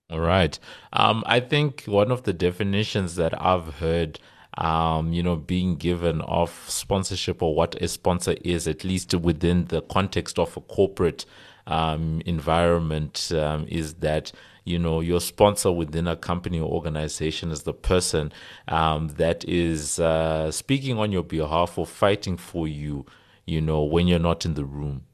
All 0.09 0.19
right. 0.19 0.59
Um, 0.91 1.23
I 1.25 1.39
think 1.39 1.83
one 1.85 2.11
of 2.11 2.23
the 2.23 2.33
definitions 2.33 3.15
that 3.15 3.39
I've 3.41 3.75
heard 3.75 4.19
um, 4.57 5.13
you 5.13 5.23
know, 5.23 5.35
being 5.35 5.75
given 5.75 6.21
of 6.21 6.65
sponsorship 6.67 7.41
or 7.41 7.55
what 7.55 7.75
a 7.81 7.87
sponsor 7.87 8.35
is, 8.43 8.67
at 8.67 8.83
least 8.83 9.13
within 9.13 9.65
the 9.65 9.81
context 9.83 10.37
of 10.37 10.55
a 10.57 10.61
corporate 10.61 11.25
um, 11.67 12.21
environment, 12.25 13.31
um, 13.33 13.65
is 13.69 13.95
that 13.95 14.31
you 14.65 14.77
know 14.77 14.99
your 14.99 15.21
sponsor 15.21 15.71
within 15.71 16.07
a 16.07 16.15
company 16.15 16.59
or 16.59 16.69
organization 16.69 17.49
is 17.49 17.63
the 17.63 17.73
person 17.73 18.31
um, 18.67 19.07
that 19.17 19.45
is 19.45 19.99
uh, 19.99 20.51
speaking 20.51 20.97
on 20.97 21.11
your 21.11 21.23
behalf 21.23 21.77
or 21.77 21.85
fighting 21.85 22.37
for 22.37 22.67
you. 22.67 23.05
You 23.45 23.61
know, 23.61 23.83
when 23.83 24.07
you're 24.07 24.19
not 24.19 24.45
in 24.45 24.53
the 24.53 24.65
room. 24.65 25.05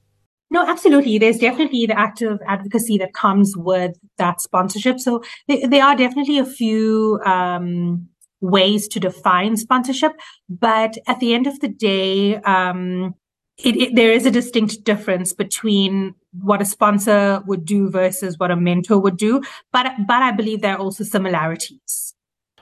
No, 0.49 0.65
absolutely. 0.65 1.17
There's 1.17 1.39
definitely 1.39 1.85
the 1.85 1.97
active 1.97 2.39
advocacy 2.47 2.97
that 2.99 3.13
comes 3.13 3.53
with 3.57 3.97
that 4.17 4.39
sponsorship. 4.41 4.99
So 4.99 5.23
there, 5.47 5.83
are 5.83 5.95
definitely 5.95 6.37
a 6.39 6.45
few 6.45 7.19
um, 7.25 8.07
ways 8.41 8.87
to 8.89 8.99
define 8.99 9.57
sponsorship. 9.57 10.13
But 10.49 10.97
at 11.07 11.19
the 11.19 11.33
end 11.33 11.47
of 11.47 11.59
the 11.59 11.67
day, 11.67 12.37
um, 12.37 13.15
it, 13.63 13.75
it, 13.75 13.95
there 13.95 14.11
is 14.11 14.25
a 14.25 14.31
distinct 14.31 14.83
difference 14.83 15.33
between 15.33 16.13
what 16.31 16.61
a 16.61 16.65
sponsor 16.65 17.41
would 17.47 17.65
do 17.65 17.89
versus 17.89 18.37
what 18.37 18.51
a 18.51 18.55
mentor 18.55 18.99
would 18.99 19.17
do. 19.17 19.41
But, 19.73 19.91
but 20.07 20.21
I 20.21 20.31
believe 20.31 20.61
there 20.61 20.75
are 20.75 20.79
also 20.79 21.03
similarities. 21.03 22.13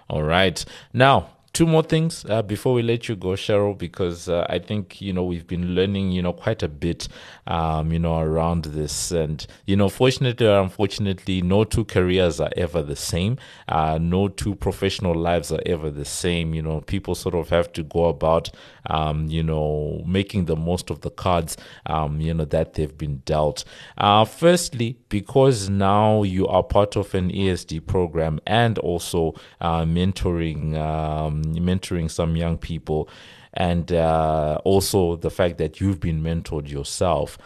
All 0.10 0.24
right. 0.24 0.64
Now, 0.94 1.35
two 1.56 1.66
more 1.66 1.84
things 1.84 2.26
uh, 2.30 2.42
before 2.42 2.74
we 2.74 2.84
let 2.84 3.08
you 3.08 3.16
go, 3.16 3.30
Cheryl, 3.30 3.78
because 3.78 4.28
uh, 4.28 4.46
I 4.50 4.60
think 4.60 5.00
you 5.02 5.14
know 5.14 5.24
we've 5.24 5.48
been 5.48 5.74
learning 5.74 6.12
you 6.12 6.22
know 6.22 6.34
quite 6.34 6.62
a 6.62 6.68
bit, 6.68 7.08
um, 7.48 7.94
you 7.94 7.98
know, 7.98 8.20
around 8.20 8.66
this, 8.66 9.12
and 9.12 9.48
you 9.66 9.78
know, 9.78 9.88
fortunately 9.88 10.46
or 10.46 10.60
unfortunately, 10.60 11.42
no 11.42 11.64
two 11.64 11.86
careers 11.86 12.42
are 12.42 12.52
ever 12.58 12.84
the 12.84 12.98
same. 12.98 13.38
Uh, 13.70 13.98
no 14.00 14.28
two 14.28 14.54
professional 14.54 15.16
lives 15.16 15.50
are 15.50 15.62
ever 15.66 15.90
the 15.90 16.04
same. 16.04 16.54
You 16.54 16.62
know, 16.62 16.82
people 16.82 17.16
sort 17.16 17.36
of 17.36 17.48
have 17.50 17.72
to 17.74 17.84
go 17.84 18.06
about, 18.06 18.50
um, 18.88 19.28
you 19.28 19.42
know, 19.42 20.04
making 20.06 20.46
the 20.46 20.58
most 20.58 20.90
of 20.90 21.02
the 21.02 21.10
cards, 21.10 21.56
um, 21.86 22.20
you 22.20 22.34
know, 22.34 22.46
that 22.46 22.74
they've 22.74 22.98
been 22.98 23.22
dealt. 23.24 23.64
Uh, 23.98 24.26
firstly, 24.26 24.98
because 25.08 25.70
now 25.70 26.24
you 26.24 26.46
are 26.48 26.64
part 26.64 26.98
of 26.98 27.16
an 27.16 27.32
ESD 27.32 27.86
program 27.88 28.42
and 28.46 28.78
also 28.80 29.34
uh, 29.62 29.84
mentoring. 29.84 31.45
Mentoring 31.54 32.10
some 32.10 32.36
young 32.36 32.58
people, 32.58 33.10
and 33.54 33.92
uh, 33.92 34.60
also 34.64 35.16
the 35.16 35.30
fact 35.30 35.58
that 35.58 35.80
you've 35.80 36.00
been 36.00 36.22
mentored 36.22 36.70
yourself. 36.70 37.38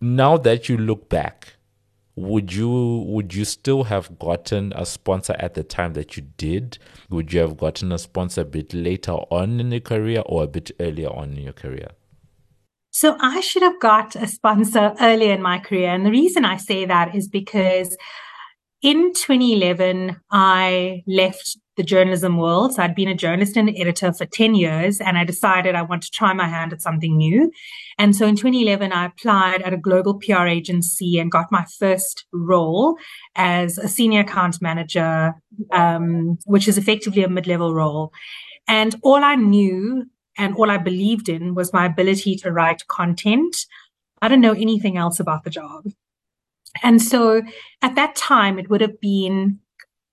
Now 0.00 0.38
that 0.38 0.68
you 0.68 0.78
look 0.78 1.08
back, 1.08 1.54
would 2.16 2.52
you 2.52 3.04
would 3.06 3.34
you 3.34 3.44
still 3.44 3.84
have 3.84 4.18
gotten 4.18 4.72
a 4.74 4.84
sponsor 4.84 5.36
at 5.38 5.54
the 5.54 5.62
time 5.62 5.92
that 5.94 6.16
you 6.16 6.24
did? 6.36 6.78
Would 7.08 7.32
you 7.32 7.40
have 7.40 7.56
gotten 7.56 7.92
a 7.92 7.98
sponsor 7.98 8.42
a 8.42 8.44
bit 8.44 8.74
later 8.74 9.12
on 9.12 9.60
in 9.60 9.70
your 9.70 9.80
career 9.80 10.22
or 10.26 10.44
a 10.44 10.46
bit 10.46 10.70
earlier 10.80 11.10
on 11.10 11.32
in 11.32 11.42
your 11.42 11.52
career? 11.52 11.88
So 12.92 13.16
I 13.20 13.40
should 13.40 13.62
have 13.62 13.80
got 13.80 14.16
a 14.16 14.26
sponsor 14.26 14.94
earlier 15.00 15.32
in 15.32 15.42
my 15.42 15.58
career. 15.58 15.90
And 15.90 16.04
the 16.04 16.10
reason 16.10 16.44
I 16.44 16.56
say 16.56 16.84
that 16.86 17.14
is 17.14 17.28
because 17.28 17.96
in 18.82 19.12
2011, 19.12 20.20
I 20.30 21.02
left 21.06 21.58
the 21.76 21.82
journalism 21.82 22.36
world. 22.36 22.74
So 22.74 22.82
I'd 22.82 22.94
been 22.94 23.08
a 23.08 23.14
journalist 23.14 23.56
and 23.56 23.68
an 23.68 23.76
editor 23.78 24.12
for 24.12 24.26
10 24.26 24.54
years 24.54 25.00
and 25.00 25.16
I 25.16 25.24
decided 25.24 25.74
I 25.74 25.82
want 25.82 26.02
to 26.02 26.10
try 26.10 26.32
my 26.34 26.46
hand 26.46 26.72
at 26.72 26.82
something 26.82 27.16
new. 27.16 27.50
And 27.98 28.14
so 28.14 28.26
in 28.26 28.36
2011, 28.36 28.92
I 28.92 29.06
applied 29.06 29.62
at 29.62 29.72
a 29.72 29.78
global 29.78 30.18
PR 30.18 30.46
agency 30.46 31.18
and 31.18 31.30
got 31.30 31.50
my 31.50 31.64
first 31.78 32.26
role 32.32 32.96
as 33.34 33.78
a 33.78 33.88
senior 33.88 34.20
account 34.20 34.60
manager, 34.60 35.34
um, 35.72 36.38
which 36.44 36.68
is 36.68 36.76
effectively 36.76 37.22
a 37.22 37.28
mid-level 37.28 37.74
role. 37.74 38.12
And 38.68 38.94
all 39.02 39.24
I 39.24 39.36
knew 39.36 40.04
and 40.36 40.54
all 40.56 40.70
I 40.70 40.76
believed 40.76 41.28
in 41.28 41.54
was 41.54 41.72
my 41.72 41.86
ability 41.86 42.36
to 42.36 42.52
write 42.52 42.86
content. 42.88 43.56
I 44.20 44.28
didn't 44.28 44.42
know 44.42 44.52
anything 44.52 44.96
else 44.96 45.18
about 45.18 45.44
the 45.44 45.50
job. 45.50 45.84
And 46.82 47.02
so 47.02 47.42
at 47.82 47.94
that 47.96 48.14
time, 48.16 48.58
it 48.58 48.70
would 48.70 48.80
have 48.80 49.00
been, 49.00 49.58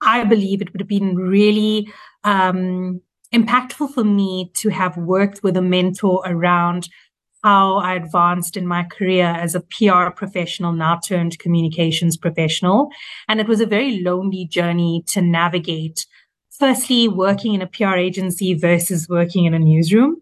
I 0.01 0.23
believe 0.23 0.61
it 0.61 0.71
would 0.73 0.81
have 0.81 0.87
been 0.87 1.15
really 1.15 1.91
um, 2.23 3.01
impactful 3.33 3.93
for 3.93 4.03
me 4.03 4.51
to 4.55 4.69
have 4.69 4.97
worked 4.97 5.43
with 5.43 5.57
a 5.57 5.61
mentor 5.61 6.23
around 6.25 6.89
how 7.43 7.77
I 7.77 7.95
advanced 7.95 8.57
in 8.57 8.67
my 8.67 8.83
career 8.83 9.25
as 9.25 9.55
a 9.55 9.61
PR 9.61 10.09
professional, 10.09 10.73
now 10.73 10.97
turned 10.97 11.39
communications 11.39 12.17
professional. 12.17 12.89
And 13.27 13.39
it 13.39 13.47
was 13.47 13.61
a 13.61 13.65
very 13.65 14.01
lonely 14.01 14.47
journey 14.47 15.03
to 15.07 15.21
navigate. 15.21 16.05
Firstly, 16.49 17.07
working 17.07 17.53
in 17.53 17.61
a 17.61 17.67
PR 17.67 17.95
agency 17.95 18.53
versus 18.53 19.07
working 19.07 19.45
in 19.45 19.53
a 19.53 19.59
newsroom. 19.59 20.21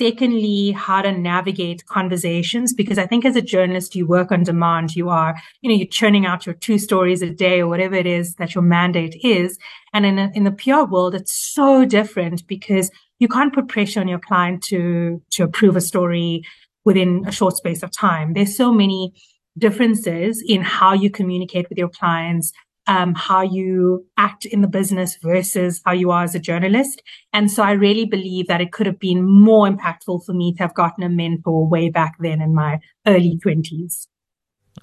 Secondly, 0.00 0.70
how 0.70 1.02
to 1.02 1.10
navigate 1.10 1.84
conversations, 1.86 2.72
because 2.72 2.98
I 2.98 3.06
think 3.06 3.24
as 3.24 3.34
a 3.34 3.42
journalist, 3.42 3.96
you 3.96 4.06
work 4.06 4.30
on 4.30 4.44
demand. 4.44 4.94
You 4.94 5.08
are, 5.08 5.34
you 5.60 5.68
know, 5.68 5.74
you're 5.74 5.88
churning 5.88 6.24
out 6.24 6.46
your 6.46 6.54
two 6.54 6.78
stories 6.78 7.20
a 7.20 7.30
day 7.30 7.60
or 7.60 7.66
whatever 7.66 7.96
it 7.96 8.06
is 8.06 8.36
that 8.36 8.54
your 8.54 8.62
mandate 8.62 9.16
is. 9.24 9.58
And 9.92 10.06
in, 10.06 10.18
a, 10.18 10.30
in 10.34 10.44
the 10.44 10.52
PR 10.52 10.84
world, 10.88 11.16
it's 11.16 11.34
so 11.34 11.84
different 11.84 12.46
because 12.46 12.92
you 13.18 13.26
can't 13.26 13.52
put 13.52 13.66
pressure 13.66 13.98
on 13.98 14.06
your 14.06 14.20
client 14.20 14.62
to, 14.64 15.20
to 15.32 15.42
approve 15.42 15.74
a 15.74 15.80
story 15.80 16.44
within 16.84 17.24
a 17.26 17.32
short 17.32 17.56
space 17.56 17.82
of 17.82 17.90
time. 17.90 18.34
There's 18.34 18.56
so 18.56 18.72
many 18.72 19.12
differences 19.58 20.42
in 20.46 20.62
how 20.62 20.92
you 20.92 21.10
communicate 21.10 21.68
with 21.68 21.76
your 21.76 21.88
clients, 21.88 22.52
um, 22.88 23.14
how 23.14 23.42
you 23.42 24.06
act 24.16 24.46
in 24.46 24.62
the 24.62 24.66
business 24.66 25.16
versus 25.22 25.80
how 25.84 25.92
you 25.92 26.10
are 26.10 26.24
as 26.24 26.34
a 26.34 26.40
journalist. 26.40 27.02
And 27.32 27.50
so 27.50 27.62
I 27.62 27.72
really 27.72 28.06
believe 28.06 28.48
that 28.48 28.62
it 28.62 28.72
could 28.72 28.86
have 28.86 28.98
been 28.98 29.24
more 29.24 29.68
impactful 29.68 30.24
for 30.24 30.32
me 30.32 30.54
to 30.54 30.62
have 30.62 30.74
gotten 30.74 31.04
a 31.04 31.08
mentor 31.08 31.68
way 31.68 31.90
back 31.90 32.16
then 32.18 32.40
in 32.40 32.54
my 32.54 32.80
early 33.06 33.38
20s. 33.44 34.06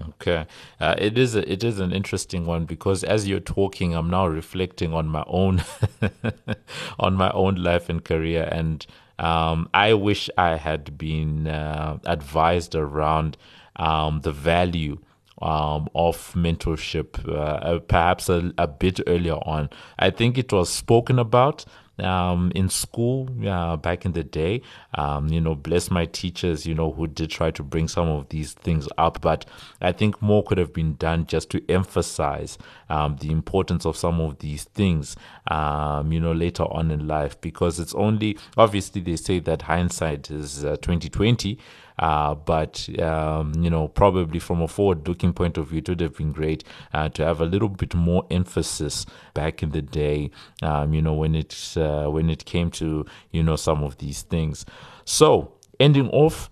Okay, 0.09 0.45
uh, 0.81 0.95
it 0.97 1.17
is 1.17 1.35
a, 1.35 1.51
it 1.51 1.63
is 1.63 1.79
an 1.79 1.93
interesting 1.93 2.45
one 2.45 2.65
because 2.65 3.03
as 3.03 3.29
you're 3.29 3.39
talking, 3.39 3.95
I'm 3.95 4.09
now 4.09 4.27
reflecting 4.27 4.93
on 4.93 5.07
my 5.07 5.23
own 5.25 5.63
on 6.99 7.13
my 7.15 7.31
own 7.31 7.55
life 7.55 7.87
and 7.87 8.03
career, 8.03 8.49
and 8.51 8.85
um, 9.19 9.69
I 9.73 9.93
wish 9.93 10.29
I 10.37 10.57
had 10.57 10.97
been 10.97 11.47
uh, 11.47 11.99
advised 12.05 12.75
around 12.75 13.37
um, 13.77 14.19
the 14.19 14.33
value 14.33 14.97
um, 15.41 15.89
of 15.93 16.34
mentorship, 16.34 17.28
uh, 17.28 17.80
perhaps 17.80 18.30
a, 18.30 18.54
a, 18.58 18.67
bit 18.67 19.02
earlier 19.06 19.36
on. 19.36 19.69
I 20.00 20.10
think 20.10 20.38
it 20.38 20.52
was 20.54 20.69
spoken 20.69 21.19
about 21.19 21.65
um, 22.00 22.52
in 22.56 22.69
school 22.69 23.30
uh, 23.48 23.78
back 23.78 24.06
in 24.06 24.13
the 24.13 24.24
day. 24.24 24.62
Um, 24.93 25.28
you 25.28 25.39
know, 25.41 25.56
bless 25.56 25.91
my 25.91 26.06
teachers, 26.06 26.65
you 26.65 26.74
know, 26.74 26.91
who 26.91 27.08
did 27.08 27.30
try 27.30 27.52
to 27.52 27.63
bring 27.63 27.88
some 27.88 28.08
of 28.08 28.30
these 28.30 28.54
things 28.54 28.88
up. 28.98 29.21
But 29.21 29.46
I 29.81 29.92
think 29.92 30.21
more 30.21 30.44
could 30.44 30.58
have 30.58 30.73
been 30.73 30.96
done 30.96 31.25
just 31.25 31.50
to 31.52 31.63
emphasize 31.69 32.58
um, 32.90 33.17
the 33.17 33.31
importance 33.31 33.86
of 33.86 33.98
some 33.98 34.19
of 34.19 34.40
these 34.40 34.65
things, 34.65 35.15
um, 35.48 36.12
you 36.12 36.19
know, 36.19 36.33
later 36.33 36.63
on 36.63 36.92
in 36.92 37.08
life, 37.08 37.40
because 37.42 37.79
it's 37.79 37.96
only 37.96 38.38
obviously 38.58 39.02
they 39.02 39.15
say 39.15 39.40
that 39.40 39.63
hindsight 39.63 40.31
is 40.31 40.63
uh, 40.63 40.77
2020. 40.77 41.58
Uh, 41.98 42.35
but, 42.35 42.87
um, 43.00 43.54
you 43.56 43.69
know, 43.69 43.87
probably 43.87 44.39
from 44.39 44.62
a 44.62 44.67
forward 44.67 45.08
looking 45.08 45.33
point 45.33 45.58
of 45.58 45.67
view, 45.67 45.79
it 45.79 45.89
would 45.89 46.02
have 46.02 46.17
been 46.17 46.31
great 46.31 46.63
uh, 46.93 47.10
to 47.10 47.25
have 47.25 47.41
a 47.41 47.46
little 47.46 47.69
bit 47.69 47.93
more 47.96 48.25
emphasis 48.29 49.06
back 49.33 49.63
in 49.63 49.71
the 49.71 49.81
day, 49.81 50.29
um, 50.62 50.93
you 50.93 51.02
know, 51.02 51.13
when 51.13 51.35
it, 51.35 51.73
uh, 51.77 52.08
when 52.08 52.29
it 52.29 52.46
came 52.46 52.69
to, 52.71 53.06
you 53.31 53.43
know, 53.43 53.56
some 53.56 53.83
of 53.83 53.98
these 53.98 54.23
things. 54.23 54.65
So, 55.06 55.54
ending 55.79 56.10
off, 56.10 56.50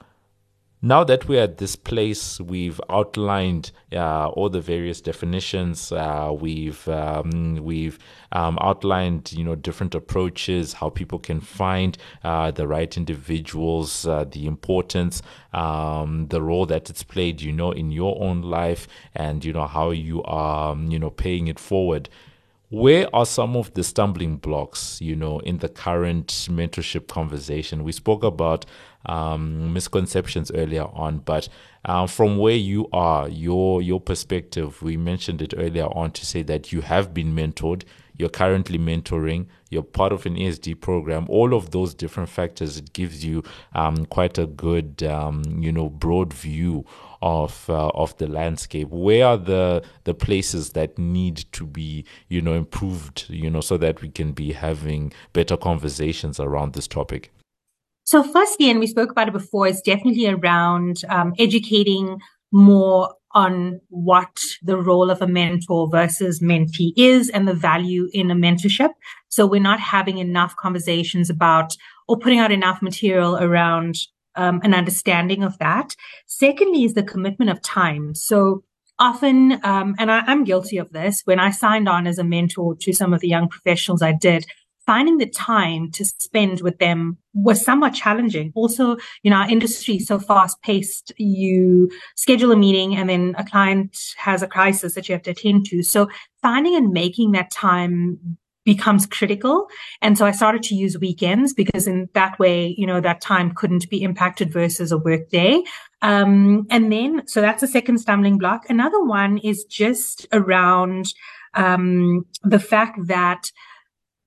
now 0.85 1.01
that 1.05 1.29
we're 1.29 1.41
at 1.41 1.59
this 1.59 1.77
place, 1.77 2.41
we've 2.41 2.79
outlined 2.89 3.71
uh, 3.93 4.27
all 4.27 4.49
the 4.49 4.59
various 4.59 4.99
definitions. 4.99 5.93
Uh, 5.93 6.35
we've 6.37 6.85
um, 6.89 7.55
we've 7.55 7.97
um, 8.33 8.59
outlined 8.59 9.31
you 9.31 9.45
know 9.45 9.55
different 9.55 9.95
approaches, 9.95 10.73
how 10.73 10.89
people 10.89 11.19
can 11.19 11.39
find 11.39 11.97
uh, 12.25 12.51
the 12.51 12.67
right 12.67 12.97
individuals, 12.97 14.05
uh, 14.05 14.25
the 14.25 14.45
importance, 14.45 15.21
um, 15.53 16.27
the 16.27 16.41
role 16.41 16.65
that 16.65 16.89
it's 16.89 17.01
played, 17.01 17.41
you 17.41 17.53
know, 17.53 17.71
in 17.71 17.89
your 17.89 18.21
own 18.21 18.41
life, 18.41 18.85
and 19.15 19.45
you 19.45 19.53
know 19.53 19.67
how 19.67 19.91
you 19.91 20.21
are 20.23 20.73
um, 20.73 20.91
you 20.91 20.99
know 20.99 21.09
paying 21.09 21.47
it 21.47 21.59
forward 21.59 22.09
where 22.73 23.07
are 23.15 23.25
some 23.25 23.55
of 23.55 23.71
the 23.75 23.83
stumbling 23.83 24.35
blocks 24.35 24.99
you 24.99 25.15
know 25.15 25.37
in 25.41 25.59
the 25.59 25.69
current 25.69 26.27
mentorship 26.49 27.07
conversation? 27.07 27.83
We 27.83 27.91
spoke 27.91 28.23
about 28.23 28.65
um, 29.05 29.71
misconceptions 29.73 30.51
earlier 30.55 30.85
on 30.85 31.19
but 31.19 31.49
uh, 31.85 32.07
from 32.07 32.37
where 32.37 32.55
you 32.55 32.87
are 32.91 33.29
your 33.29 33.81
your 33.83 33.99
perspective 34.01 34.81
we 34.81 34.97
mentioned 34.97 35.41
it 35.41 35.53
earlier 35.55 35.85
on 35.85 36.11
to 36.11 36.25
say 36.25 36.41
that 36.41 36.71
you 36.71 36.81
have 36.81 37.13
been 37.13 37.35
mentored 37.35 37.83
you're 38.17 38.29
currently 38.29 38.79
mentoring 38.79 39.45
you're 39.69 39.83
part 39.83 40.11
of 40.11 40.25
an 40.25 40.35
esd 40.35 40.79
program. 40.81 41.25
All 41.29 41.53
of 41.53 41.71
those 41.71 41.93
different 41.93 42.29
factors 42.29 42.77
it 42.77 42.93
gives 42.93 43.23
you 43.23 43.43
um, 43.75 44.05
quite 44.07 44.39
a 44.39 44.47
good 44.47 45.03
um, 45.03 45.43
you 45.59 45.71
know 45.71 45.89
broad 45.89 46.33
view 46.33 46.85
of 47.23 47.69
uh, 47.69 47.87
of 47.95 48.15
the 48.17 48.27
landscape? 48.27 48.89
Where 48.89 49.25
are 49.25 49.37
the 49.37 49.81
the 50.03 50.13
places 50.13 50.71
that 50.71 50.99
need 50.99 51.45
to 51.53 51.65
be 51.65 52.05
you 52.27 52.41
know 52.41 52.53
improved 52.53 53.25
you 53.29 53.49
know 53.49 53.61
so 53.61 53.77
that 53.77 54.01
we 54.01 54.09
can 54.09 54.33
be 54.33 54.51
having 54.51 55.13
better 55.31 55.57
conversations 55.57 56.39
around 56.39 56.73
this 56.73 56.87
topic? 56.87 57.31
So 58.03 58.21
firstly 58.21 58.69
and 58.69 58.79
we 58.79 58.87
spoke 58.87 59.09
about 59.09 59.29
it 59.29 59.33
before. 59.33 59.65
Is 59.67 59.81
definitely 59.81 60.27
around 60.27 61.01
um, 61.09 61.33
educating 61.39 62.19
more 62.51 63.15
on 63.31 63.79
what 63.89 64.37
the 64.61 64.77
role 64.77 65.09
of 65.09 65.21
a 65.21 65.27
mentor 65.27 65.89
versus 65.89 66.39
mentee 66.39 66.93
is 66.95 67.29
and 67.29 67.47
the 67.47 67.53
value 67.53 68.07
in 68.13 68.29
a 68.29 68.35
mentorship. 68.35 68.89
So 69.29 69.47
we're 69.47 69.61
not 69.61 69.79
having 69.79 70.19
enough 70.19 70.55
conversations 70.57 71.31
about 71.31 71.75
or 72.07 72.19
putting 72.19 72.37
out 72.37 72.51
enough 72.51 72.81
material 72.81 73.37
around 73.37 73.95
um, 74.35 74.61
an 74.63 74.73
understanding 74.73 75.43
of 75.43 75.57
that. 75.59 75.95
Secondly, 76.27 76.83
is 76.83 76.93
the 76.93 77.03
commitment 77.03 77.51
of 77.51 77.61
time. 77.61 78.15
So 78.15 78.63
often, 78.99 79.59
um, 79.63 79.95
and 79.99 80.11
I, 80.11 80.19
I'm 80.27 80.43
guilty 80.43 80.77
of 80.77 80.91
this, 80.91 81.21
when 81.25 81.39
I 81.39 81.51
signed 81.51 81.89
on 81.89 82.07
as 82.07 82.17
a 82.17 82.23
mentor 82.23 82.75
to 82.81 82.93
some 82.93 83.13
of 83.13 83.21
the 83.21 83.27
young 83.27 83.47
professionals 83.49 84.01
I 84.01 84.13
did, 84.13 84.45
finding 84.85 85.17
the 85.17 85.29
time 85.29 85.89
to 85.91 86.03
spend 86.03 86.61
with 86.61 86.77
them 86.79 87.17
was 87.33 87.63
somewhat 87.63 87.93
challenging. 87.93 88.51
Also, 88.53 88.97
you 89.23 89.31
know, 89.31 89.37
our 89.37 89.49
industry 89.49 89.95
is 89.95 90.07
so 90.07 90.19
fast 90.19 90.61
paced. 90.61 91.13
You 91.17 91.89
schedule 92.15 92.51
a 92.51 92.55
meeting 92.57 92.95
and 92.95 93.09
then 93.09 93.33
a 93.37 93.45
client 93.45 93.97
has 94.17 94.41
a 94.41 94.47
crisis 94.47 94.95
that 94.95 95.07
you 95.07 95.13
have 95.13 95.23
to 95.23 95.31
attend 95.31 95.65
to. 95.67 95.83
So 95.83 96.09
finding 96.41 96.75
and 96.75 96.91
making 96.91 97.31
that 97.31 97.49
time 97.49 98.37
becomes 98.65 99.05
critical. 99.05 99.67
And 100.01 100.17
so 100.17 100.25
I 100.25 100.31
started 100.31 100.63
to 100.63 100.75
use 100.75 100.97
weekends 100.97 101.53
because 101.53 101.87
in 101.87 102.09
that 102.13 102.39
way, 102.39 102.73
you 102.77 102.87
know, 102.87 103.01
that 103.01 103.21
time 103.21 103.53
couldn't 103.53 103.89
be 103.89 104.01
impacted 104.01 104.53
versus 104.53 104.91
a 104.91 104.97
work 104.97 105.29
day. 105.29 105.63
Um, 106.01 106.65
and 106.69 106.91
then, 106.91 107.27
so 107.27 107.41
that's 107.41 107.63
a 107.63 107.67
second 107.67 107.99
stumbling 107.99 108.37
block. 108.37 108.69
Another 108.69 109.03
one 109.03 109.37
is 109.37 109.65
just 109.65 110.27
around, 110.31 111.13
um, 111.53 112.25
the 112.43 112.59
fact 112.59 113.07
that 113.07 113.51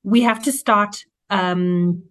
we 0.03 0.23
have 0.23 0.43
to 0.45 0.53
start, 0.53 1.05
um, 1.31 2.03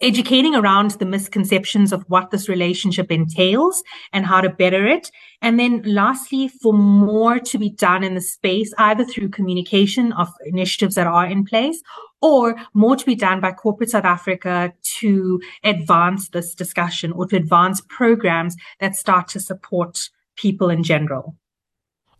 educating 0.00 0.54
around 0.54 0.92
the 0.92 1.04
misconceptions 1.04 1.92
of 1.92 2.04
what 2.08 2.30
this 2.30 2.48
relationship 2.48 3.10
entails 3.10 3.82
and 4.12 4.26
how 4.26 4.40
to 4.40 4.48
better 4.48 4.86
it. 4.86 5.10
And 5.42 5.58
then 5.58 5.82
lastly, 5.84 6.48
for 6.48 6.72
more 6.72 7.38
to 7.38 7.58
be 7.58 7.70
done 7.70 8.02
in 8.04 8.14
the 8.14 8.20
space, 8.20 8.72
either 8.78 9.04
through 9.04 9.30
communication 9.30 10.12
of 10.12 10.28
initiatives 10.44 10.94
that 10.94 11.06
are 11.06 11.26
in 11.26 11.44
place 11.44 11.82
or 12.22 12.54
more 12.74 12.96
to 12.96 13.06
be 13.06 13.14
done 13.14 13.40
by 13.40 13.52
corporate 13.52 13.90
South 13.90 14.04
Africa 14.04 14.72
to 15.00 15.40
advance 15.64 16.28
this 16.28 16.54
discussion 16.54 17.12
or 17.12 17.26
to 17.26 17.36
advance 17.36 17.80
programs 17.88 18.56
that 18.78 18.96
start 18.96 19.28
to 19.28 19.40
support 19.40 20.10
people 20.36 20.70
in 20.70 20.82
general. 20.82 21.36